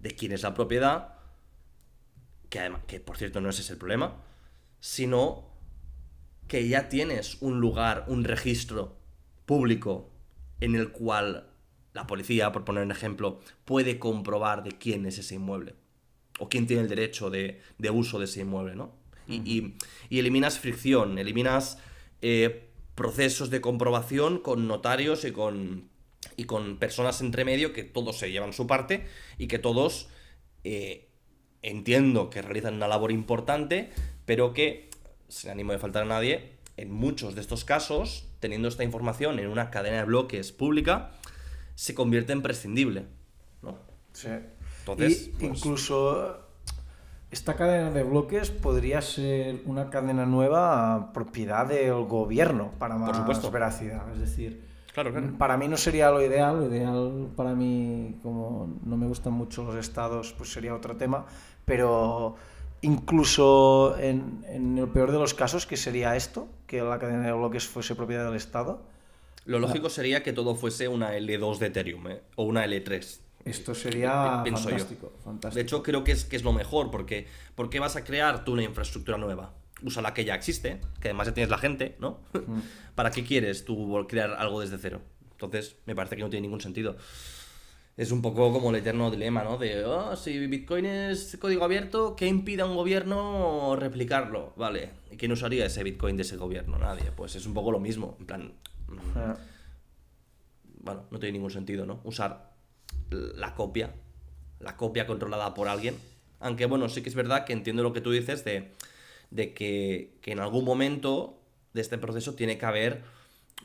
de 0.00 0.10
quién 0.16 0.32
es 0.32 0.42
la 0.42 0.52
propiedad, 0.54 1.14
que, 2.48 2.58
además, 2.58 2.82
que 2.86 2.98
por 3.00 3.16
cierto 3.16 3.40
no 3.40 3.48
ese 3.50 3.62
es 3.62 3.70
el 3.70 3.76
problema, 3.78 4.16
sino 4.80 5.44
que 6.48 6.66
ya 6.68 6.88
tienes 6.88 7.40
un 7.40 7.60
lugar, 7.60 8.04
un 8.08 8.24
registro 8.24 8.96
público 9.46 10.10
en 10.60 10.74
el 10.74 10.90
cual 10.90 11.48
la 11.92 12.06
policía, 12.06 12.52
por 12.52 12.64
poner 12.64 12.82
un 12.84 12.90
ejemplo, 12.90 13.40
puede 13.64 13.98
comprobar 13.98 14.62
de 14.64 14.72
quién 14.72 15.06
es 15.06 15.18
ese 15.18 15.36
inmueble 15.36 15.74
o 16.38 16.48
quién 16.48 16.66
tiene 16.66 16.82
el 16.82 16.88
derecho 16.88 17.30
de, 17.30 17.60
de 17.78 17.90
uso 17.90 18.18
de 18.18 18.24
ese 18.24 18.40
inmueble, 18.40 18.74
¿no? 18.74 18.92
Y, 19.28 19.36
y- 19.44 19.74
y 20.10 20.18
eliminas 20.18 20.58
fricción, 20.58 21.18
eliminas 21.18 21.78
eh, 22.22 22.68
procesos 22.94 23.50
de 23.50 23.60
comprobación 23.60 24.38
con 24.38 24.66
notarios 24.68 25.24
y 25.24 25.32
con, 25.32 25.88
y 26.36 26.44
con 26.44 26.78
personas 26.78 27.20
entre 27.20 27.44
medio 27.44 27.72
que 27.72 27.84
todos 27.84 28.18
se 28.18 28.30
llevan 28.30 28.52
su 28.52 28.66
parte 28.66 29.06
y 29.38 29.46
que 29.46 29.58
todos 29.58 30.08
eh, 30.64 31.08
entiendo 31.62 32.28
que 32.30 32.42
realizan 32.42 32.74
una 32.74 32.88
labor 32.88 33.12
importante, 33.12 33.90
pero 34.26 34.52
que, 34.52 34.90
sin 35.28 35.50
ánimo 35.50 35.72
de 35.72 35.78
faltar 35.78 36.02
a 36.02 36.06
nadie, 36.06 36.53
en 36.76 36.90
muchos 36.92 37.34
de 37.34 37.40
estos 37.40 37.64
casos, 37.64 38.28
teniendo 38.40 38.68
esta 38.68 38.84
información 38.84 39.38
en 39.38 39.48
una 39.48 39.70
cadena 39.70 39.98
de 39.98 40.04
bloques 40.04 40.52
pública, 40.52 41.10
se 41.74 41.94
convierte 41.94 42.32
en 42.32 42.42
prescindible, 42.42 43.06
¿no? 43.62 43.78
Sí. 44.12 44.28
Entonces, 44.80 45.26
Y 45.26 45.30
pues- 45.30 45.58
incluso 45.58 46.38
esta 47.30 47.54
cadena 47.54 47.90
de 47.90 48.02
bloques 48.04 48.50
podría 48.50 49.00
ser 49.02 49.62
una 49.66 49.90
cadena 49.90 50.24
nueva 50.26 51.12
propiedad 51.12 51.66
del 51.66 52.04
gobierno 52.04 52.72
para 52.78 52.96
más 52.96 53.16
supuesto. 53.16 53.50
veracidad. 53.50 54.10
Es 54.12 54.18
decir, 54.20 54.64
Claro, 54.92 55.10
claro. 55.10 55.32
Para 55.38 55.56
mí 55.56 55.66
no 55.66 55.76
sería 55.76 56.08
lo 56.12 56.22
ideal, 56.22 56.56
lo 56.60 56.66
ideal 56.72 57.28
para 57.34 57.52
mí, 57.52 58.20
como 58.22 58.78
no 58.84 58.96
me 58.96 59.08
gustan 59.08 59.32
mucho 59.32 59.64
los 59.64 59.74
estados 59.74 60.32
pues 60.38 60.52
sería 60.52 60.72
otro 60.72 60.96
tema, 60.96 61.26
pero 61.64 62.36
incluso 62.84 63.96
en, 63.98 64.44
en 64.48 64.78
el 64.78 64.88
peor 64.88 65.10
de 65.12 65.18
los 65.18 65.34
casos, 65.34 65.66
que 65.66 65.76
sería 65.76 66.16
esto, 66.16 66.48
que 66.66 66.82
la 66.82 66.98
cadena 66.98 67.26
de 67.26 67.32
bloques 67.32 67.66
fuese 67.66 67.94
propiedad 67.94 68.24
del 68.26 68.36
Estado, 68.36 68.82
Lo 69.46 69.58
lógico 69.58 69.90
sería 69.90 70.22
que 70.22 70.32
todo 70.32 70.54
fuese 70.54 70.88
una 70.88 71.16
L2 71.16 71.58
de 71.58 71.66
Ethereum, 71.66 72.08
¿eh? 72.08 72.20
O 72.36 72.44
una 72.44 72.64
L3. 72.66 73.18
Esto 73.44 73.74
sería 73.74 74.40
Pi- 74.42 74.50
pienso 74.50 74.70
yo. 74.70 74.76
fantástico. 74.78 75.54
De 75.54 75.60
hecho, 75.60 75.82
creo 75.82 76.02
que 76.02 76.12
es, 76.12 76.24
que 76.24 76.36
es 76.36 76.42
lo 76.44 76.52
mejor, 76.54 76.90
porque 76.90 77.26
¿por 77.54 77.68
qué 77.68 77.78
vas 77.78 77.94
a 77.96 78.04
crear 78.04 78.44
tú 78.44 78.52
una 78.54 78.62
infraestructura 78.62 79.18
nueva? 79.18 79.52
Usa 79.82 80.00
la 80.00 80.14
que 80.14 80.24
ya 80.24 80.34
existe, 80.34 80.80
que 81.00 81.08
además 81.08 81.26
ya 81.26 81.34
tienes 81.34 81.50
la 81.50 81.58
gente, 81.58 81.94
¿no? 81.98 82.20
¿Para 82.94 83.10
qué 83.10 83.22
quieres 83.24 83.64
tú 83.66 84.06
crear 84.08 84.30
algo 84.38 84.60
desde 84.62 84.78
cero? 84.78 85.02
Entonces, 85.32 85.76
me 85.84 85.94
parece 85.94 86.16
que 86.16 86.22
no 86.22 86.30
tiene 86.30 86.42
ningún 86.46 86.60
sentido. 86.62 86.96
Es 87.96 88.10
un 88.10 88.22
poco 88.22 88.52
como 88.52 88.70
el 88.70 88.76
eterno 88.76 89.10
dilema, 89.10 89.44
¿no? 89.44 89.56
De, 89.56 89.84
oh, 89.84 90.16
si 90.16 90.46
Bitcoin 90.46 90.86
es 90.86 91.36
código 91.40 91.64
abierto, 91.64 92.16
¿qué 92.16 92.26
impide 92.26 92.62
a 92.62 92.66
un 92.66 92.76
gobierno 92.76 93.76
replicarlo? 93.76 94.52
Vale, 94.56 94.90
¿y 95.10 95.16
quién 95.16 95.32
usaría 95.32 95.66
ese 95.66 95.82
Bitcoin 95.82 96.16
de 96.16 96.22
ese 96.22 96.36
gobierno? 96.36 96.78
Nadie. 96.78 97.12
Pues 97.14 97.36
es 97.36 97.46
un 97.46 97.54
poco 97.54 97.70
lo 97.70 97.78
mismo. 97.78 98.16
En 98.18 98.26
plan, 98.26 98.52
Ah, 99.14 99.36
bueno, 100.80 101.04
no 101.10 101.18
tiene 101.18 101.34
ningún 101.34 101.50
sentido, 101.50 101.86
¿no? 101.86 102.00
Usar 102.04 102.50
la 103.10 103.54
copia, 103.54 103.94
la 104.60 104.76
copia 104.76 105.06
controlada 105.06 105.54
por 105.54 105.68
alguien. 105.68 105.96
Aunque 106.40 106.66
bueno, 106.66 106.88
sí 106.88 107.02
que 107.02 107.08
es 107.08 107.14
verdad 107.14 107.44
que 107.44 107.52
entiendo 107.52 107.82
lo 107.82 107.92
que 107.92 108.00
tú 108.00 108.10
dices 108.10 108.44
de, 108.44 108.72
de 109.30 109.54
que, 109.54 110.18
que 110.20 110.32
en 110.32 110.40
algún 110.40 110.64
momento 110.64 111.38
de 111.72 111.80
este 111.80 111.98
proceso 111.98 112.34
tiene 112.34 112.58
que 112.58 112.66
haber 112.66 113.02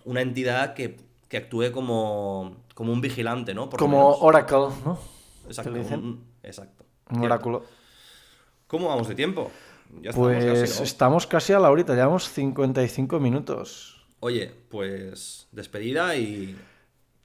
una 0.06 0.22
entidad 0.22 0.74
que, 0.76 0.98
que 1.28 1.38
actúe 1.38 1.72
como, 1.72 2.64
como 2.80 2.94
un 2.94 3.02
vigilante, 3.02 3.54
¿no? 3.54 3.70
Por 3.70 3.78
Como. 3.78 4.14
Oracle, 4.20 4.70
¿no? 4.86 4.98
Exacto, 5.48 5.74
un- 5.74 6.24
exacto. 6.42 6.86
Un 7.12 7.26
oráculo. 7.26 7.66
¿Cómo 8.68 8.88
vamos 8.88 9.10
de 9.10 9.16
tiempo? 9.16 9.52
Ya 10.02 10.12
estamos 10.12 10.30
Pues 10.30 10.46
casi, 10.46 10.78
¿no? 10.80 10.84
estamos 10.86 11.28
casi 11.28 11.52
a 11.52 11.60
la 11.60 11.70
horita, 11.72 11.94
llevamos 11.94 12.30
55 12.30 13.20
minutos. 13.20 14.02
Oye, 14.22 14.50
pues 14.70 15.50
despedida 15.52 16.16
y... 16.16 16.58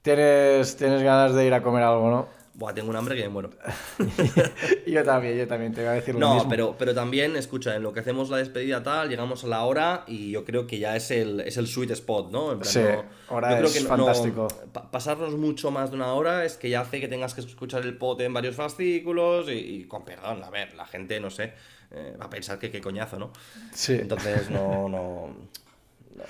Tienes, 0.01 0.75
tienes 0.75 1.01
ganas 1.01 1.33
de 1.33 1.45
ir 1.47 1.53
a 1.53 1.63
comer 1.63 1.83
algo, 1.83 2.09
¿no? 2.11 2.27
Buah, 2.57 2.73
tengo 2.73 2.89
un 2.89 2.95
hambre 2.95 3.15
que 3.17 3.23
me 3.23 3.29
muero. 3.29 3.49
yo 4.87 5.03
también, 5.03 5.37
yo 5.37 5.47
también 5.47 5.73
te 5.73 5.81
voy 5.81 5.89
a 5.89 5.93
decir 5.93 6.13
lo 6.13 6.21
No, 6.21 6.35
mismo. 6.35 6.49
pero, 6.49 6.75
pero 6.77 6.93
también, 6.93 7.35
escucha, 7.35 7.75
en 7.75 7.83
lo 7.83 7.91
que 7.91 7.99
hacemos 7.99 8.29
la 8.29 8.37
despedida 8.37 8.81
tal, 8.81 9.09
llegamos 9.09 9.43
a 9.43 9.47
la 9.47 9.63
hora 9.65 10.03
y 10.07 10.31
yo 10.31 10.45
creo 10.45 10.65
que 10.65 10.79
ya 10.79 10.95
es 10.95 11.11
el, 11.11 11.41
es 11.41 11.57
el 11.57 11.67
sweet 11.67 11.91
spot, 11.91 12.31
¿no? 12.31 12.53
En 12.53 12.59
plan, 12.59 12.71
Sí, 12.71 12.79
no- 12.79 13.35
hora 13.35 13.49
yo 13.51 13.57
creo 13.57 13.67
es 13.69 13.73
que 13.73 13.81
no- 13.83 13.89
fantástico. 13.89 14.47
pa- 14.71 14.89
pasarnos 14.89 15.35
mucho 15.35 15.69
más 15.71 15.89
de 15.91 15.97
una 15.97 16.13
hora 16.13 16.45
es 16.45 16.55
que 16.55 16.69
ya 16.69 16.81
hace 16.81 17.01
que 17.01 17.07
tengas 17.09 17.33
que 17.33 17.41
escuchar 17.41 17.81
el 17.83 17.97
pot 17.97 18.21
en 18.21 18.33
varios 18.33 18.55
fascículos 18.55 19.49
y, 19.49 19.51
y 19.53 19.83
con 19.85 20.05
perdón, 20.05 20.41
a 20.43 20.49
ver, 20.49 20.73
la 20.75 20.85
gente, 20.85 21.19
no 21.19 21.29
sé, 21.29 21.53
eh, 21.91 22.15
va 22.19 22.25
a 22.25 22.29
pensar 22.29 22.57
que 22.57 22.71
qué 22.71 22.79
coñazo, 22.79 23.19
¿no? 23.19 23.31
Sí. 23.73 23.93
Entonces 23.99 24.49
no, 24.49 24.87
no, 24.87 25.35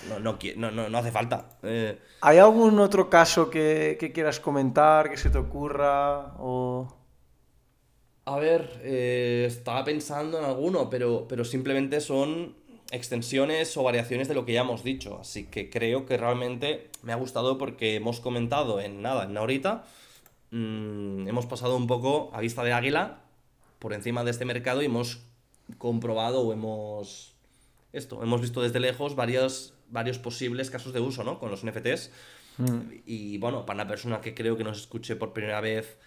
no, 0.10 0.20
no, 0.20 0.38
no, 0.56 0.72
no- 0.72 0.90
no 0.90 0.98
hace 0.98 1.12
falta. 1.12 1.58
Eh, 1.64 2.00
¿Hay 2.22 2.38
algún 2.38 2.80
otro 2.80 3.10
caso 3.10 3.50
que, 3.50 3.98
que 4.00 4.12
quieras 4.12 4.40
comentar, 4.40 5.10
que 5.10 5.18
se 5.18 5.30
te 5.30 5.38
ocurra? 5.38 6.34
O... 6.40 6.88
A 8.26 8.38
ver, 8.40 8.80
eh, 8.84 9.46
estaba 9.48 9.84
pensando 9.84 10.40
en 10.40 10.46
alguno, 10.46 10.90
pero, 10.90 11.28
pero 11.28 11.46
simplemente 11.46 12.02
son 12.02 12.56
extensiones 12.92 13.78
o 13.78 13.84
variaciones 13.84 14.28
de 14.28 14.34
lo 14.34 14.46
que 14.46 14.54
ya 14.54 14.62
hemos 14.62 14.84
dicho. 14.84 15.20
Así 15.22 15.46
que 15.46 15.70
creo 15.70 16.06
que 16.08 16.18
realmente 16.18 16.90
me 17.04 17.14
ha 17.14 17.18
gustado 17.18 17.58
porque 17.60 17.96
hemos 17.96 18.20
comentado 18.20 18.80
en 18.80 19.02
nada, 19.04 19.26
en 19.26 19.32
una 19.32 19.42
horita, 19.42 19.86
mm, 20.52 21.28
hemos 21.28 21.46
pasado 21.46 21.78
un 21.78 21.86
poco 21.88 22.32
a 22.34 22.42
vista 22.42 22.64
de 22.64 22.74
águila 22.74 23.22
por 23.80 23.94
encima 23.94 24.24
de 24.24 24.32
este 24.32 24.46
mercado 24.46 24.82
y 24.82 24.86
hemos 24.86 25.22
comprobado 25.78 26.42
o 26.42 26.54
hemos 26.54 27.36
esto, 27.94 28.24
hemos 28.24 28.42
visto 28.42 28.62
desde 28.62 28.80
lejos 28.80 29.16
varios, 29.16 29.74
varios 29.90 30.18
posibles 30.20 30.70
casos 30.70 30.94
de 30.94 31.00
uso, 31.00 31.24
¿no? 31.24 31.40
Con 31.40 31.50
los 31.52 31.64
NFTs. 31.64 32.12
Y 33.06 33.38
bueno, 33.38 33.66
para 33.66 33.76
una 33.82 33.88
persona 33.88 34.22
que 34.22 34.34
creo 34.34 34.56
que 34.58 34.64
nos 34.64 34.80
escuche 34.80 35.16
por 35.16 35.34
primera 35.34 35.60
vez 35.62 35.98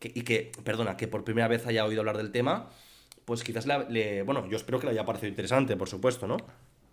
que- 0.00 0.10
y 0.14 0.22
que, 0.22 0.50
perdona, 0.64 0.96
que 0.96 1.06
por 1.06 1.22
primera 1.24 1.46
vez 1.48 1.66
haya 1.66 1.84
oído 1.84 2.00
hablar 2.00 2.16
del 2.16 2.32
tema, 2.32 2.70
pues 3.24 3.44
quizás 3.44 3.66
le, 3.66 3.88
le- 3.88 4.22
bueno, 4.22 4.48
yo 4.48 4.56
espero 4.56 4.80
que 4.80 4.86
le 4.86 4.92
haya 4.92 5.04
parecido 5.04 5.28
interesante, 5.28 5.76
por 5.76 5.88
supuesto, 5.88 6.26
¿no? 6.26 6.36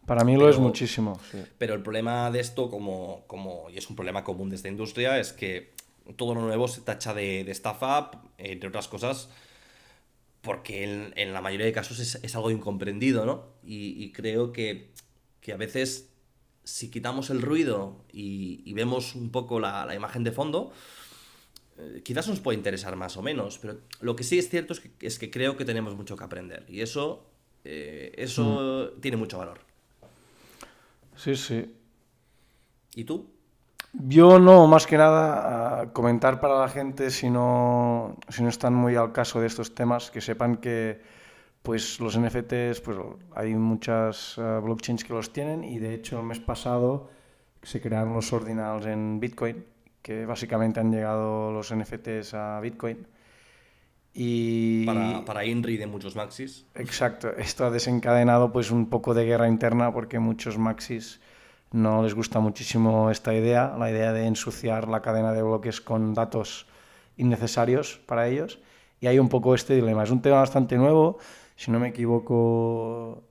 Para 0.05 0.23
mí 0.23 0.35
lo 0.37 0.49
es 0.49 0.57
muchísimo. 0.59 1.19
sí. 1.31 1.43
Pero 1.57 1.73
el 1.73 1.81
problema 1.81 2.29
de 2.31 2.39
esto, 2.39 2.69
como, 2.69 3.23
como, 3.27 3.69
y 3.71 3.77
es 3.77 3.89
un 3.89 3.95
problema 3.95 4.23
común 4.23 4.49
de 4.49 4.55
esta 4.55 4.67
industria, 4.67 5.19
es 5.19 5.33
que 5.33 5.73
todo 6.15 6.33
lo 6.35 6.41
nuevo 6.41 6.67
se 6.67 6.81
tacha 6.81 7.13
de, 7.15 7.43
de 7.43 7.51
estafa, 7.51 8.11
entre 8.37 8.69
otras 8.69 8.87
cosas, 8.87 9.29
porque 10.41 10.83
en, 10.83 11.13
en 11.15 11.33
la 11.33 11.41
mayoría 11.41 11.65
de 11.65 11.73
casos 11.73 11.99
es, 11.99 12.19
es 12.23 12.35
algo 12.35 12.49
incomprendido, 12.51 13.25
¿no? 13.25 13.45
Y, 13.63 14.03
y 14.03 14.11
creo 14.11 14.51
que, 14.51 14.89
que 15.41 15.53
a 15.53 15.57
veces, 15.57 16.09
si 16.63 16.89
quitamos 16.91 17.29
el 17.29 17.41
ruido 17.41 18.03
y, 18.11 18.61
y 18.65 18.73
vemos 18.73 19.15
un 19.15 19.31
poco 19.31 19.59
la, 19.59 19.85
la 19.85 19.95
imagen 19.95 20.23
de 20.23 20.31
fondo, 20.31 20.71
eh, 21.77 22.01
quizás 22.03 22.27
nos 22.27 22.39
puede 22.39 22.57
interesar 22.57 22.95
más 22.95 23.15
o 23.17 23.21
menos, 23.21 23.57
pero 23.59 23.77
lo 24.01 24.15
que 24.15 24.23
sí 24.23 24.37
es 24.37 24.49
cierto 24.49 24.73
es 24.73 24.79
que, 24.81 24.91
es 25.01 25.17
que 25.17 25.31
creo 25.31 25.55
que 25.55 25.65
tenemos 25.65 25.95
mucho 25.95 26.17
que 26.17 26.23
aprender, 26.23 26.65
y 26.67 26.81
eso, 26.81 27.25
eh, 27.63 28.13
eso 28.17 28.93
tiene 29.01 29.17
mucho 29.17 29.37
valor. 29.37 29.59
Sí, 31.15 31.35
sí. 31.35 31.73
¿Y 32.95 33.03
tú? 33.03 33.29
Yo 33.93 34.39
no, 34.39 34.67
más 34.67 34.85
que 34.85 34.97
nada, 34.97 35.91
comentar 35.93 36.39
para 36.39 36.59
la 36.59 36.69
gente, 36.69 37.09
si 37.09 37.29
no, 37.29 38.17
si 38.29 38.43
no 38.43 38.49
están 38.49 38.73
muy 38.73 38.95
al 38.95 39.11
caso 39.11 39.41
de 39.41 39.47
estos 39.47 39.73
temas, 39.73 40.11
que 40.11 40.21
sepan 40.21 40.57
que 40.57 41.01
pues 41.61 41.99
los 41.99 42.17
NFTs, 42.17 42.81
pues 42.81 42.97
hay 43.35 43.53
muchas 43.55 44.35
eh, 44.37 44.59
blockchains 44.63 45.03
que 45.03 45.13
los 45.13 45.31
tienen 45.31 45.63
y 45.63 45.79
de 45.79 45.93
hecho 45.93 46.19
el 46.19 46.25
mes 46.25 46.39
pasado 46.39 47.09
se 47.61 47.81
crearon 47.81 48.13
los 48.13 48.31
ordinals 48.31 48.85
en 48.85 49.19
Bitcoin, 49.19 49.65
que 50.01 50.25
básicamente 50.25 50.79
han 50.79 50.91
llegado 50.91 51.51
los 51.51 51.73
NFTs 51.73 52.33
a 52.33 52.59
Bitcoin. 52.61 53.05
Y 54.13 54.85
Para, 54.85 55.23
para 55.23 55.45
Inri 55.45 55.77
de 55.77 55.85
muchos 55.85 56.15
maxis. 56.15 56.65
Exacto, 56.75 57.29
esto 57.37 57.65
ha 57.65 57.69
desencadenado 57.69 58.51
pues 58.51 58.71
un 58.71 58.89
poco 58.89 59.13
de 59.13 59.25
guerra 59.25 59.47
interna 59.47 59.93
porque 59.93 60.19
muchos 60.19 60.57
maxis 60.57 61.19
no 61.71 62.01
les 62.01 62.15
gusta 62.15 62.39
muchísimo 62.39 63.11
esta 63.11 63.33
idea, 63.33 63.75
la 63.77 63.91
idea 63.91 64.11
de 64.11 64.25
ensuciar 64.25 64.87
la 64.87 65.01
cadena 65.01 65.33
de 65.33 65.43
bloques 65.43 65.81
con 65.81 66.13
datos 66.13 66.65
innecesarios 67.17 68.01
para 68.07 68.27
ellos. 68.27 68.59
Y 68.99 69.07
hay 69.07 69.19
un 69.19 69.29
poco 69.29 69.53
este 69.55 69.75
dilema. 69.75 70.03
Es 70.03 70.09
un 70.09 70.21
tema 70.21 70.37
bastante 70.37 70.77
nuevo. 70.77 71.19
Si 71.59 71.71
no 71.71 71.77
me 71.77 71.89
equivoco, 71.89 73.23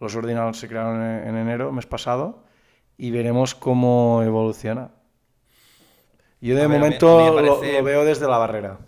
los 0.00 0.16
ordinals 0.16 0.58
se 0.58 0.66
crearon 0.66 1.00
en 1.00 1.28
en 1.28 1.36
enero, 1.36 1.70
mes 1.70 1.86
pasado, 1.86 2.42
y 2.98 3.12
veremos 3.12 3.54
cómo 3.54 4.24
evoluciona. 4.24 4.90
Yo 6.40 6.56
de 6.56 6.64
a 6.64 6.68
mí- 6.68 6.74
momento 6.74 7.06
a 7.20 7.30
mí 7.30 7.36
me 7.36 7.42
lo- 7.46 7.62
lo 7.62 7.82
veo 7.84 8.04
desde 8.04 8.26
la 8.26 8.38
barrera. 8.38 8.80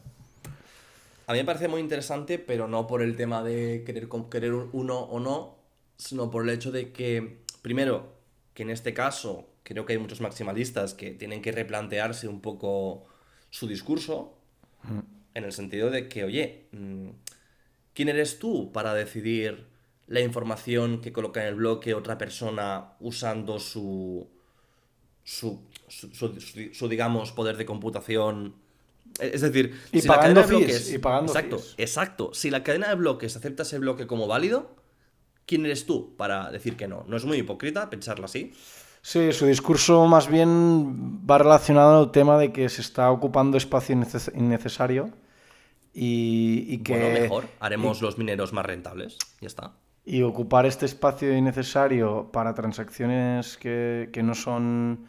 A 1.28 1.32
mí 1.32 1.38
me 1.38 1.44
parece 1.44 1.68
muy 1.68 1.80
interesante, 1.80 2.40
pero 2.40 2.66
no 2.66 2.88
por 2.88 3.00
el 3.00 3.14
tema 3.14 3.44
de 3.44 3.84
querer, 3.86 4.08
querer 4.28 4.52
uno 4.52 4.98
o 4.98 5.20
no, 5.20 5.54
sino 5.96 6.28
por 6.28 6.42
el 6.42 6.50
hecho 6.50 6.72
de 6.72 6.90
que, 6.92 7.44
primero, 7.62 8.14
que 8.52 8.64
en 8.64 8.70
este 8.70 8.94
caso 8.94 9.46
creo 9.62 9.86
que 9.86 9.92
hay 9.92 9.98
muchos 10.00 10.20
maximalistas 10.20 10.94
que 10.94 11.12
tienen 11.12 11.40
que 11.40 11.52
replantearse 11.52 12.26
un 12.26 12.40
poco 12.40 13.04
su 13.50 13.68
discurso, 13.68 14.34
en 15.34 15.44
el 15.44 15.52
sentido 15.52 15.88
de 15.88 16.08
que, 16.08 16.24
oye, 16.24 16.66
mm, 16.72 17.10
¿quién 17.98 18.08
eres 18.10 18.38
tú 18.38 18.70
para 18.72 18.94
decidir 18.94 19.66
la 20.06 20.20
información 20.20 21.00
que 21.02 21.12
coloca 21.12 21.42
en 21.42 21.48
el 21.48 21.56
bloque 21.56 21.94
otra 21.94 22.16
persona 22.16 22.92
usando 23.00 23.58
su, 23.58 24.28
su, 25.24 25.60
su, 25.88 26.08
su- 26.14 26.40
su- 26.40 26.74
su, 26.74 26.88
digamos, 26.88 27.32
poder 27.32 27.56
de 27.56 27.66
computación? 27.66 28.54
Es 29.20 29.40
decir, 29.40 29.74
Y 29.92 30.00
si 30.00 30.08
la 30.08 30.14
pagando 30.14 30.42
cadena 30.42 30.60
de 30.60 30.66
fees, 30.66 30.84
bloques. 30.84 30.92
y 30.94 30.98
pagando 30.98 31.32
exacto, 31.32 31.58
fees. 31.58 31.74
exacto. 31.78 32.30
Si 32.34 32.50
la 32.50 32.62
cadena 32.62 32.88
de 32.88 32.94
bloques 32.94 33.36
acepta 33.36 33.64
ese 33.64 33.78
bloque 33.80 34.06
como 34.06 34.28
válido, 34.28 34.76
¿quién 35.46 35.66
eres 35.66 35.86
tú 35.86 36.16
para 36.16 36.50
decir 36.52 36.76
que 36.76 36.88
no? 36.88 37.04
¿No 37.08 37.16
es 37.16 37.24
muy 37.24 37.38
hipócrita 37.38 37.90
pensarlo 37.90 38.26
así? 38.26 38.52
Sí, 39.02 39.32
su 39.32 39.46
discurso 39.46 40.06
más 40.06 40.28
bien 40.28 41.20
va 41.28 41.38
relacionado 41.38 41.98
al 42.00 42.12
tema 42.12 42.38
de 42.38 42.52
que 42.52 42.68
se 42.68 42.82
está 42.82 43.10
ocupando 43.10 43.56
espacio 43.56 43.94
inneces- 43.96 44.32
innecesario 44.36 45.10
y, 46.00 46.64
y 46.68 46.78
que 46.78 46.92
Bueno, 46.96 47.20
mejor. 47.20 47.44
Haremos 47.58 48.00
los 48.02 48.18
mineros 48.18 48.52
más 48.52 48.64
rentables. 48.64 49.18
Ya 49.40 49.46
está. 49.48 49.72
y 50.04 50.22
ocupar 50.22 50.64
este 50.64 50.86
espacio 50.86 51.36
innecesario 51.36 52.30
para 52.32 52.54
transacciones 52.54 53.56
que, 53.58 54.08
que 54.12 54.22
no 54.22 54.34
son, 54.34 55.06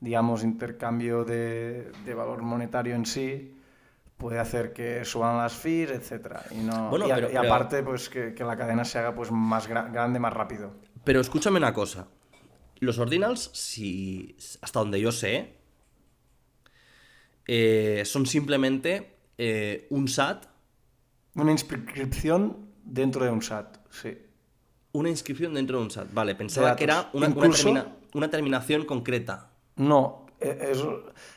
digamos, 0.00 0.42
intercambio 0.42 1.24
de, 1.24 1.90
de 2.04 2.14
valor 2.14 2.42
monetario 2.42 2.94
en 2.96 3.06
sí, 3.06 3.54
puede 4.18 4.38
hacer 4.38 4.72
que 4.72 5.04
suban 5.04 5.36
las 5.38 5.54
fees, 5.54 5.90
etcétera. 5.90 6.42
Y, 6.50 6.56
no, 6.56 6.90
Bueno, 6.90 7.06
y, 7.08 7.10
a- 7.12 7.14
pero- 7.14 7.28
y 7.28 7.32
pero- 7.34 7.54
aparte, 7.54 7.82
pues 7.82 8.08
que, 8.10 8.34
que 8.34 8.44
la 8.44 8.56
cadena 8.56 8.84
se 8.84 8.98
haga 8.98 9.14
pues 9.14 9.30
más 9.30 9.68
gra- 9.70 9.90
grande, 9.92 10.18
más 10.18 10.32
rápido. 10.34 10.72
Pero 11.04 11.20
escúchame 11.20 11.58
una 11.58 11.72
cosa. 11.72 12.08
Los 12.80 12.98
ordinals, 12.98 13.50
si 13.54 14.36
hasta 14.60 14.80
donde 14.80 15.00
yo 15.00 15.12
sé, 15.12 15.54
eh, 17.46 18.02
son 18.04 18.26
simplemente 18.26 19.15
eh, 19.38 19.86
un 19.90 20.08
SAT, 20.08 20.46
Una 21.34 21.52
inscripción 21.52 22.56
dentro 22.84 23.22
de 23.24 23.30
un 23.30 23.42
SAT, 23.42 23.76
sí. 23.90 24.16
una 24.92 25.10
inscripción 25.10 25.52
dentro 25.52 25.76
de 25.78 25.84
un 25.84 25.90
SAT. 25.90 26.08
Vale, 26.14 26.34
pensaba 26.34 26.74
que 26.76 26.84
era 26.84 27.10
una, 27.12 27.26
una 27.26 27.36
Incluso- 27.46 27.64
termina- 27.64 27.86
una 28.14 28.30
terminación 28.30 28.86
concreta. 28.86 29.50
No, 29.76 30.24
es- 30.40 30.82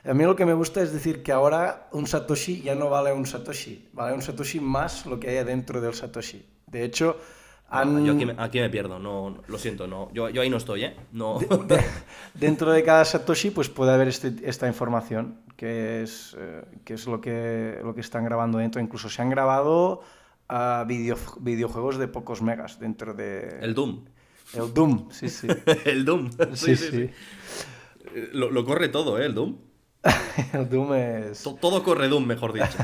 a 0.05 0.13
mí 0.13 0.23
lo 0.23 0.35
que 0.37 0.45
me 0.45 0.53
gusta 0.53 0.81
es 0.81 0.93
decir 0.93 1.21
que 1.21 1.33
ahora 1.33 1.89
un 1.91 2.07
Satoshi 2.07 2.61
ya 2.61 2.75
no 2.75 2.89
vale 2.89 3.11
un 3.11 3.25
Satoshi, 3.25 3.89
vale 3.91 4.13
un 4.15 4.21
Satoshi 4.21 4.61
más 4.61 5.05
lo 5.05 5.19
que 5.19 5.37
hay 5.37 5.43
dentro 5.43 5.81
del 5.81 5.93
Satoshi. 5.93 6.45
De 6.67 6.85
hecho, 6.85 7.17
Han- 7.71 8.03
Yo 8.05 8.13
aquí, 8.13 8.25
me- 8.25 8.35
aquí 8.37 8.59
me 8.59 8.69
pierdo, 8.69 8.97
no, 8.99 9.29
no- 9.29 9.41
lo 9.47 9.57
siento, 9.59 9.85
no, 9.87 10.09
yo, 10.11 10.29
yo 10.29 10.41
ahí 10.41 10.49
no 10.49 10.57
estoy, 10.57 10.83
¿eh? 10.85 10.95
No. 11.11 11.37
de- 11.67 11.83
dentro 12.33 12.71
de 12.71 12.83
cada 12.83 13.05
Satoshi 13.05 13.51
pues 13.51 13.69
puede 13.69 13.91
haber 13.93 14.07
este- 14.07 14.33
esta 14.43 14.67
información, 14.67 15.41
que 15.55 16.01
es, 16.03 16.35
eh, 16.39 16.63
que 16.83 16.93
es 16.95 17.05
lo, 17.05 17.21
que, 17.21 17.79
lo 17.83 17.93
que 17.93 18.01
están 18.01 18.23
grabando 18.25 18.57
dentro. 18.57 18.81
Incluso 18.81 19.09
se 19.09 19.21
han 19.21 19.29
grabado 19.29 20.01
ah, 20.47 20.83
video- 20.87 21.17
videojuegos 21.41 21.97
de 21.97 22.07
pocos 22.07 22.41
megas 22.41 22.79
dentro 22.79 23.13
de... 23.13 23.59
El 23.61 23.75
Doom. 23.75 24.05
El 24.55 24.73
Doom, 24.73 25.11
sí, 25.11 25.29
sí. 25.29 25.47
El 25.85 26.05
Doom. 26.05 26.31
Sí, 26.53 26.75
sí. 26.75 27.09
Eh, 28.15 28.29
Lo, 28.33 28.49
lo 28.49 28.65
corre 28.65 28.89
todo, 28.89 29.19
¿eh? 29.19 29.25
El 29.27 29.35
Doom. 29.35 29.57
El 30.53 30.67
Doom 30.69 30.93
es... 30.95 31.43
To- 31.43 31.53
Todo 31.61 31.83
corre 31.83 32.07
Doom, 32.07 32.25
mejor 32.25 32.53
dicho. 32.53 32.77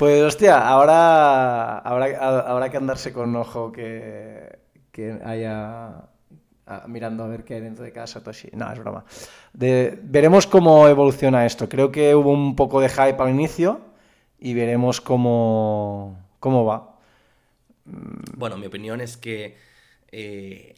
Pues 0.00 0.22
hostia, 0.22 0.66
ahora 0.66 1.76
habrá, 1.80 2.40
habrá 2.40 2.70
que 2.70 2.78
andarse 2.78 3.12
con 3.12 3.36
ojo 3.36 3.70
que, 3.70 4.58
que 4.90 5.20
haya 5.22 6.08
ah, 6.66 6.84
mirando 6.88 7.22
a 7.22 7.26
ver 7.26 7.44
qué 7.44 7.56
hay 7.56 7.60
dentro 7.60 7.84
de 7.84 7.92
cada 7.92 8.06
Satoshi. 8.06 8.48
No, 8.54 8.72
es 8.72 8.78
broma. 8.78 9.04
Veremos 9.52 10.46
cómo 10.46 10.88
evoluciona 10.88 11.44
esto. 11.44 11.68
Creo 11.68 11.92
que 11.92 12.14
hubo 12.14 12.32
un 12.32 12.56
poco 12.56 12.80
de 12.80 12.88
hype 12.88 13.22
al 13.22 13.28
inicio 13.28 13.82
y 14.38 14.54
veremos 14.54 15.02
cómo, 15.02 16.18
cómo 16.38 16.64
va. 16.64 16.98
Bueno, 17.84 18.56
mi 18.56 18.68
opinión 18.68 19.02
es 19.02 19.18
que 19.18 19.58
eh, 20.12 20.76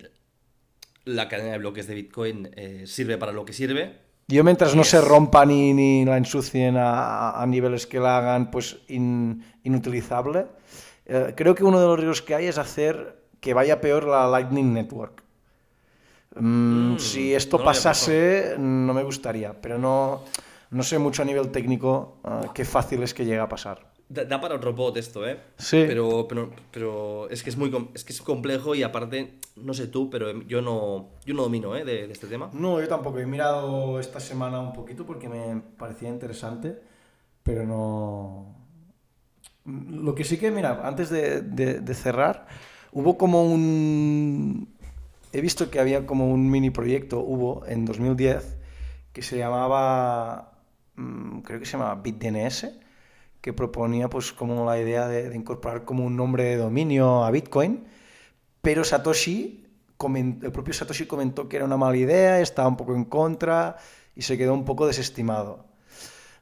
la 1.04 1.28
cadena 1.28 1.52
de 1.52 1.58
bloques 1.58 1.86
de 1.86 1.94
Bitcoin 1.94 2.50
eh, 2.56 2.88
sirve 2.88 3.18
para 3.18 3.30
lo 3.30 3.44
que 3.44 3.52
sirve. 3.52 4.00
Yo 4.28 4.44
mientras 4.44 4.74
no 4.74 4.84
se 4.84 5.00
rompa 5.00 5.44
ni, 5.44 5.74
ni 5.74 6.04
la 6.04 6.16
ensucien 6.16 6.76
a, 6.76 7.32
a 7.42 7.46
niveles 7.46 7.86
que 7.86 7.98
la 8.00 8.18
hagan 8.18 8.50
pues 8.50 8.78
in- 8.88 9.44
inutilizable, 9.64 10.46
eh, 11.06 11.34
creo 11.36 11.54
que 11.54 11.64
uno 11.64 11.80
de 11.80 11.86
los 11.86 11.96
riesgos 11.98 12.22
que 12.22 12.34
hay 12.34 12.46
es 12.46 12.56
hacer 12.58 13.20
que 13.40 13.52
vaya 13.54 13.80
peor 13.80 14.04
la 14.04 14.26
Lightning 14.28 14.72
Network. 14.72 15.22
Mm, 16.36 16.94
Mm, 16.94 16.98
si 16.98 17.34
esto 17.34 17.58
no 17.58 17.64
pasase, 17.64 18.54
no 18.58 18.94
me 18.94 19.02
gustaría, 19.02 19.52
pero 19.60 19.76
no, 19.76 20.22
no 20.70 20.82
sé 20.82 20.98
mucho 20.98 21.20
a 21.22 21.24
nivel 21.26 21.50
técnico 21.50 22.16
eh, 22.24 22.48
qué 22.54 22.64
fácil 22.64 23.02
es 23.02 23.12
que 23.12 23.24
llegue 23.26 23.40
a 23.40 23.48
pasar. 23.48 23.91
Da, 24.14 24.24
da 24.24 24.36
para 24.42 24.56
otro 24.56 24.74
pod 24.74 24.96
esto, 24.98 25.26
¿eh? 25.26 25.38
Sí. 25.56 25.84
Pero, 25.86 26.26
pero, 26.28 26.50
pero 26.70 27.28
es 27.30 27.42
que 27.42 27.50
es 27.50 27.56
muy 27.56 27.70
es 27.94 28.04
que 28.04 28.12
es 28.12 28.20
complejo 28.20 28.74
y 28.74 28.82
aparte, 28.82 29.38
no 29.56 29.72
sé 29.74 29.86
tú, 29.86 30.10
pero 30.10 30.42
yo 30.42 30.60
no, 30.60 31.08
yo 31.24 31.34
no 31.34 31.42
domino, 31.42 31.74
¿eh? 31.76 31.84
De, 31.84 32.06
de 32.06 32.12
este 32.12 32.26
tema. 32.26 32.50
No, 32.52 32.80
yo 32.80 32.88
tampoco. 32.88 33.18
He 33.18 33.26
mirado 33.26 33.98
esta 34.00 34.20
semana 34.20 34.60
un 34.60 34.72
poquito 34.72 35.06
porque 35.06 35.28
me 35.28 35.62
parecía 35.78 36.08
interesante, 36.10 36.78
pero 37.42 37.64
no... 37.66 38.54
Lo 39.64 40.14
que 40.14 40.24
sí 40.24 40.38
que, 40.38 40.50
mira, 40.50 40.80
antes 40.86 41.08
de, 41.10 41.40
de- 41.40 41.80
de 41.80 41.94
cerrar, 41.94 42.46
hubo 42.92 43.16
como 43.16 43.44
un... 43.44 44.68
He 45.32 45.40
visto 45.40 45.70
que 45.70 45.78
había 45.80 46.04
como 46.06 46.30
un 46.30 46.50
mini 46.50 46.70
proyecto, 46.70 47.20
hubo 47.20 47.64
en 47.66 47.84
2010, 47.86 48.56
que 49.12 49.22
se 49.22 49.38
llamaba, 49.38 50.52
mm, 50.96 51.40
creo 51.40 51.60
que 51.60 51.64
se 51.66 51.72
llamaba 51.78 51.94
BitDNS, 52.02 52.66
que 53.42 53.52
proponía 53.52 54.08
pues 54.08 54.32
como 54.32 54.64
la 54.66 54.78
idea 54.80 55.08
de, 55.08 55.34
incorporar 55.36 55.84
como 55.84 56.04
un 56.06 56.16
nombre 56.16 56.44
de 56.44 56.56
dominio 56.56 57.24
a 57.24 57.30
Bitcoin, 57.30 57.84
pero 58.62 58.84
Satoshi, 58.84 59.64
el 60.44 60.52
propio 60.52 60.74
Satoshi 60.74 61.06
comentó 61.06 61.48
que 61.48 61.56
era 61.56 61.64
una 61.66 61.76
mala 61.76 61.96
idea, 61.96 62.40
estaba 62.40 62.68
un 62.68 62.76
poco 62.76 62.94
en 62.94 63.04
contra 63.04 63.76
y 64.16 64.22
se 64.22 64.36
quedó 64.38 64.54
un 64.54 64.64
poco 64.64 64.86
desestimado. 64.86 65.66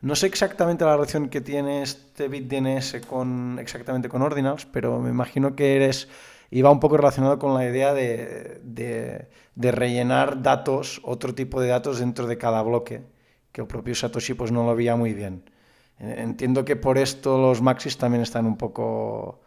No 0.02 0.16
sé 0.16 0.26
exactamente 0.26 0.84
la 0.84 0.94
relación 0.96 1.28
que 1.28 1.40
tiene 1.42 1.82
este 1.82 2.28
BitDNS 2.28 3.00
con, 3.06 3.58
exactamente 3.60 4.08
con 4.08 4.22
Ordinals, 4.22 4.66
pero 4.66 4.98
me 5.00 5.10
imagino 5.10 5.54
que 5.56 5.76
eres, 5.76 6.08
iba 6.50 6.70
un 6.70 6.80
poco 6.80 6.96
relacionado 6.96 7.38
con 7.38 7.54
la 7.54 7.66
idea 7.66 7.92
de, 7.94 8.60
de- 8.64 9.28
de 9.56 9.72
rellenar 9.72 10.42
datos, 10.42 11.00
otro 11.04 11.34
tipo 11.34 11.60
de 11.60 11.68
datos 11.68 11.98
dentro 11.98 12.26
de 12.26 12.38
cada 12.38 12.62
bloque, 12.62 13.02
que 13.52 13.60
el 13.60 13.66
propio 13.66 13.94
Satoshi 13.94 14.34
pues 14.34 14.52
no 14.52 14.64
lo 14.64 14.74
veía 14.74 14.96
muy 14.96 15.12
bien. 15.12 15.49
Entiendo 16.00 16.64
que 16.64 16.76
por 16.76 16.96
esto 16.98 17.38
los 17.38 17.60
Maxis 17.60 17.98
también 17.98 18.22
están 18.22 18.46
un 18.46 18.56
poco 18.56 19.40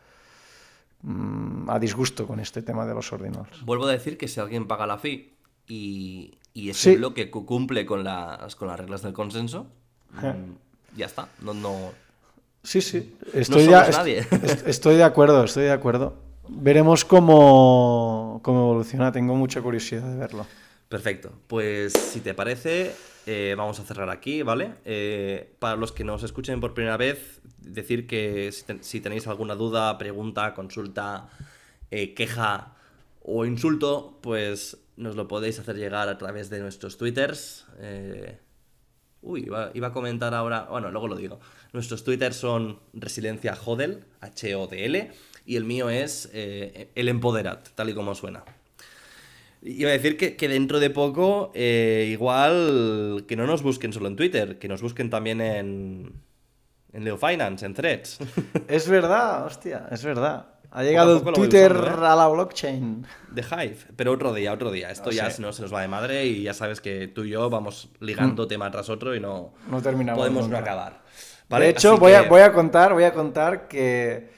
mm, 1.02 1.70
a 1.70 1.80
disgusto 1.80 2.28
con 2.28 2.40
este 2.40 2.62
tema 2.62 2.86
de 2.86 2.94
los 2.94 3.12
Ordinals. 3.12 3.64
Vuelvo 3.66 3.88
a 3.88 3.92
decir 3.92 4.18
que 4.18 4.28
si 4.28 4.40
alguien 4.40 4.68
paga 4.68 4.86
la 4.86 4.98
fee 4.98 5.34
y, 5.68 6.38
y 6.54 6.70
ese 6.70 6.92
Sí. 6.92 6.96
bloque 6.98 7.30
cu- 7.32 7.46
cumple 7.46 7.86
con 7.86 8.04
las, 8.04 8.56
con 8.56 8.68
las 8.68 8.80
reglas 8.80 9.02
del 9.02 9.14
consenso, 9.14 9.66
Ja. 10.22 10.34
mm, 10.34 10.58
ya 10.98 11.06
está. 11.08 11.28
No, 11.42 11.54
no, 11.54 11.92
Sí, 12.64 12.82
sí, 12.82 13.14
estoy, 13.34 13.68
de, 13.68 13.74
est- 13.74 13.92
nadie. 13.98 14.20
est- 14.44 14.68
estoy 14.68 14.96
de 14.96 15.04
acuerdo, 15.04 15.44
estoy 15.44 15.64
de 15.64 15.72
acuerdo. 15.72 16.16
Veremos 16.48 17.04
cómo, 17.04 18.40
cómo 18.44 18.60
evoluciona, 18.62 19.12
tengo 19.12 19.36
mucha 19.36 19.62
curiosidad 19.62 20.04
de 20.10 20.16
verlo. 20.18 20.46
Perfecto. 20.88 21.32
Pues 21.48 21.94
si 21.94 22.20
te 22.20 22.34
parece, 22.34 22.94
eh, 23.26 23.56
vamos 23.58 23.80
a 23.80 23.84
cerrar 23.84 24.10
aquí, 24.10 24.42
¿vale? 24.44 24.76
Eh, 24.86 25.54
para 25.60 25.76
los 25.76 25.92
que 25.92 26.04
nos 26.04 26.24
escuchen 26.24 26.60
por 26.60 26.74
primera 26.74 26.98
vez, 26.98 27.42
decir 27.60 28.06
que 28.08 28.52
si, 28.52 28.64
ten- 28.64 28.84
si 28.84 29.00
tenéis 29.02 29.28
alguna 29.28 29.56
duda, 29.56 29.98
pregunta, 29.98 30.54
consulta, 30.54 31.30
eh, 31.92 32.14
queja 32.14 32.76
o 33.24 33.46
insulto, 33.46 34.20
pues 34.22 34.78
nos 34.98 35.16
lo 35.16 35.28
podéis 35.28 35.60
hacer 35.60 35.78
llegar 35.78 36.10
a 36.10 36.18
través 36.18 36.50
de 36.50 36.60
nuestros 36.60 36.98
twitters. 36.98 37.66
Uy, 39.22 39.46
iba, 39.46 39.88
a 39.88 39.92
comentar 39.94 40.34
ahora. 40.34 40.68
Bueno, 40.70 40.92
luego 40.92 41.08
lo 41.08 41.16
digo. 41.16 41.40
Nuestros 41.72 42.04
twitters 42.04 42.36
son 42.36 42.80
Resiliencia 42.94 43.58
Hodel, 43.66 44.04
H-O-D-L, 44.20 45.12
y 45.46 45.56
el 45.56 45.64
mío 45.64 45.90
es 45.90 46.30
El 46.34 47.08
Empoderat, 47.08 47.70
tal 47.76 47.90
y 47.90 47.94
como 47.94 48.14
suena. 48.16 48.44
Iba 49.66 49.92
a 49.92 49.94
decir 49.94 50.18
que, 50.18 50.36
que 50.36 50.50
dentro 50.50 50.82
de 50.82 50.90
poco, 50.90 51.52
eh, 51.54 52.10
igual 52.12 53.24
que 53.28 53.38
no 53.38 53.48
nos 53.48 53.64
busquen 53.64 53.94
solo 53.94 54.08
en 54.08 54.18
Twitter, 54.18 54.60
que 54.60 54.68
nos 54.68 54.82
busquen 54.82 55.10
también 55.10 55.40
en, 55.40 56.12
en 56.92 57.04
Leo 57.06 57.18
Finance, 57.18 57.66
en 57.66 57.74
Threads. 57.74 58.20
Es 58.68 58.90
verdad, 58.90 59.46
hostia, 59.46 59.88
es 59.90 60.04
verdad. 60.04 60.48
Ha 60.70 60.84
llegado 60.84 61.22
Twitter 61.22 61.72
usando, 61.72 62.04
¿eh? 62.04 62.08
a 62.10 62.16
la 62.16 62.28
blockchain. 62.28 63.06
De 63.32 63.42
Hive, 63.42 63.78
pero 63.96 64.12
otro 64.12 64.34
día, 64.34 64.52
otro 64.52 64.72
día. 64.72 64.90
Esto 64.90 65.10
O 65.10 65.14
ya 65.14 65.30
no 65.40 65.54
se 65.54 65.62
nos 65.62 65.74
va 65.74 65.82
de 65.82 65.88
madre 65.88 66.26
y 66.26 66.44
ya 66.44 66.54
sabes 66.54 66.82
que 66.82 67.08
tú 67.08 67.24
y 67.24 67.30
yo 67.30 67.50
vamos 67.50 67.90
ligando 68.00 68.48
tema 68.48 68.70
tras 68.72 68.90
otro 68.90 69.16
y 69.16 69.20
no, 69.20 69.54
No 69.70 69.82
terminamos 69.82 70.18
podemos 70.18 70.50
no 70.50 70.58
acabar. 70.58 70.94
De 70.94 71.00
¿Vale? 71.48 71.70
hecho, 71.70 71.92
Así 71.92 72.00
voy, 72.00 72.14
a, 72.14 72.24
voy 72.24 72.42
a 72.42 72.52
contar, 72.52 72.94
voy 72.94 73.04
a 73.04 73.14
contar 73.14 73.68
que 73.68 74.30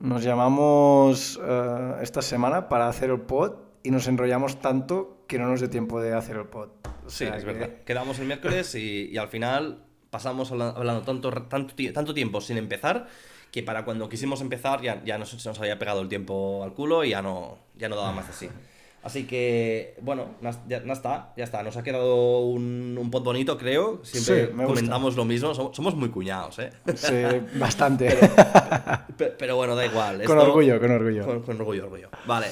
nos 0.00 0.24
llamamos 0.24 1.38
eh, 1.40 1.94
esta 2.00 2.22
semana 2.22 2.68
para 2.68 2.88
hacer 2.88 3.10
el 3.10 3.20
pod 3.20 3.65
y 3.86 3.90
nos 3.90 4.06
enrollamos 4.08 4.60
tanto 4.60 5.24
que 5.28 5.38
no 5.38 5.46
nos 5.48 5.60
dé 5.60 5.68
tiempo 5.68 6.00
de 6.00 6.12
hacer 6.14 6.36
el 6.36 6.46
pod. 6.46 6.68
O 7.06 7.10
Sí, 7.10 7.24
sea 7.26 7.36
es 7.36 7.44
que- 7.44 7.52
verdad. 7.52 7.70
Quedamos 7.84 8.18
el 8.18 8.26
miércoles 8.26 8.74
y, 8.74 9.08
y 9.10 9.16
al 9.16 9.28
final 9.28 9.84
pasamos 10.10 10.50
habla- 10.52 10.70
hablando 10.70 11.02
tanto, 11.02 11.30
tanto, 11.48 11.74
tanto 11.92 12.14
tiempo 12.14 12.40
sin 12.40 12.56
empezar 12.58 13.06
que 13.52 13.62
para 13.62 13.84
cuando 13.84 14.08
quisimos 14.08 14.40
empezar 14.40 14.82
ya, 14.82 15.02
ya 15.04 15.16
nos, 15.18 15.30
se 15.30 15.48
nos 15.48 15.58
había 15.60 15.78
pegado 15.78 16.00
el 16.02 16.08
tiempo 16.08 16.62
al 16.64 16.74
culo 16.74 17.04
y 17.04 17.10
ya 17.10 17.22
no, 17.22 17.58
ya 17.76 17.88
no 17.88 17.96
daba 17.96 18.12
más 18.12 18.28
así. 18.28 18.48
Así 19.02 19.24
que, 19.24 19.94
bueno, 20.02 20.34
ya, 20.42 20.50
ya 20.84 20.92
está, 20.92 21.32
ya 21.36 21.44
está. 21.44 21.62
Nos 21.62 21.76
ha 21.76 21.84
quedado 21.84 22.40
un, 22.40 22.96
un 23.00 23.08
pod 23.10 23.22
bonito, 23.22 23.56
creo. 23.56 24.00
Siempre 24.04 24.46
Sí, 24.48 24.52
me 24.52 24.64
gusta. 24.64 24.80
comentamos 24.80 25.14
lo 25.16 25.24
mismo. 25.24 25.54
Somos, 25.54 25.76
somos 25.76 25.94
muy 25.94 26.08
cuñados, 26.08 26.58
¿eh? 26.58 26.70
Sí, 26.96 27.14
bastante. 27.58 28.08
Pe- 29.16 29.26
Pero 29.38 29.54
bueno, 29.54 29.76
da 29.76 29.86
igual. 29.86 30.22
con 30.24 30.38
esto- 30.38 30.42
orgullo, 30.50 30.80
con 30.80 30.90
orgullo. 30.90 31.24
Con, 31.24 31.42
con 31.42 31.56
orgullo, 31.60 31.84
orgullo. 31.84 32.10
Vale. 32.26 32.48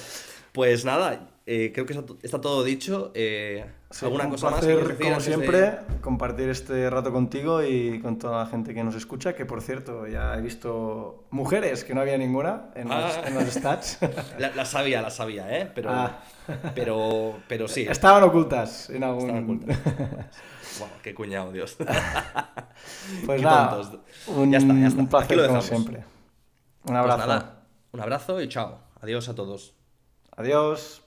Pues 0.54 0.84
nada, 0.84 1.26
eh, 1.46 1.72
creo 1.74 1.84
que 1.84 2.00
está, 2.22 2.40
todo 2.40 2.62
dicho. 2.62 3.10
Eh, 3.14 3.66
Sí, 3.90 4.04
¿Alguna 4.06 4.24
un 4.24 4.30
cosa 4.32 4.50
más 4.50 4.58
que 4.60 4.66
decir 4.74 4.96
como 4.98 5.14
de- 5.14 5.20
siempre, 5.20 5.78
compartir 6.00 6.48
este 6.48 6.90
rato 6.90 7.12
contigo 7.12 7.62
y 7.62 8.00
con 8.00 8.18
toda 8.18 8.42
la 8.42 8.46
gente 8.50 8.74
que 8.74 8.82
nos 8.82 8.96
escucha, 8.96 9.34
que 9.36 9.46
por 9.46 9.62
cierto, 9.62 10.08
ya 10.08 10.34
he 10.36 10.40
visto 10.40 11.26
mujeres, 11.30 11.84
que 11.84 11.94
no 11.94 12.00
había 12.00 12.18
ninguna 12.18 12.70
en, 12.74 12.88
las, 12.88 13.18
Ah. 13.18 13.22
en 13.28 13.34
las 13.36 13.52
stats. 13.54 13.98
La, 14.38 14.50
la 14.50 14.64
sabía, 14.64 15.00
la 15.00 15.10
sabía, 15.10 15.60
¿eh? 15.60 15.70
Pero, 15.72 15.90
Ah. 15.92 16.18
pero, 16.74 17.36
pero 17.46 17.68
sí. 17.68 17.82
Estaban 17.88 18.24
ocultas 18.24 18.90
en 18.90 19.04
algún... 19.04 19.20
Estaban 19.30 19.44
ocultas. 19.44 19.78
Bueno, 20.80 20.94
qué 21.04 21.14
cuñado, 21.14 21.52
Dios. 21.52 21.76
Pues 23.26 23.38
Qué 23.40 23.44
nada, 23.44 23.70
tontos. 23.80 24.00
un, 24.26 24.50
Ya 24.50 24.58
está, 24.58 24.74
ya 24.74 24.86
está. 24.88 25.00
un 25.00 25.06
placer 25.08 25.26
Aquí 25.38 25.40
lo 25.40 25.48
como 25.48 25.62
siempre. 25.62 25.98
Un 25.98 26.04
Pues 26.82 26.96
abrazo. 26.98 27.18
nada, 27.28 27.62
un 27.92 28.00
abrazo 28.00 28.40
y 28.40 28.48
chao. 28.48 28.80
Adiós 29.00 29.28
a 29.28 29.34
todos. 29.36 29.74
Adiós. 30.36 31.00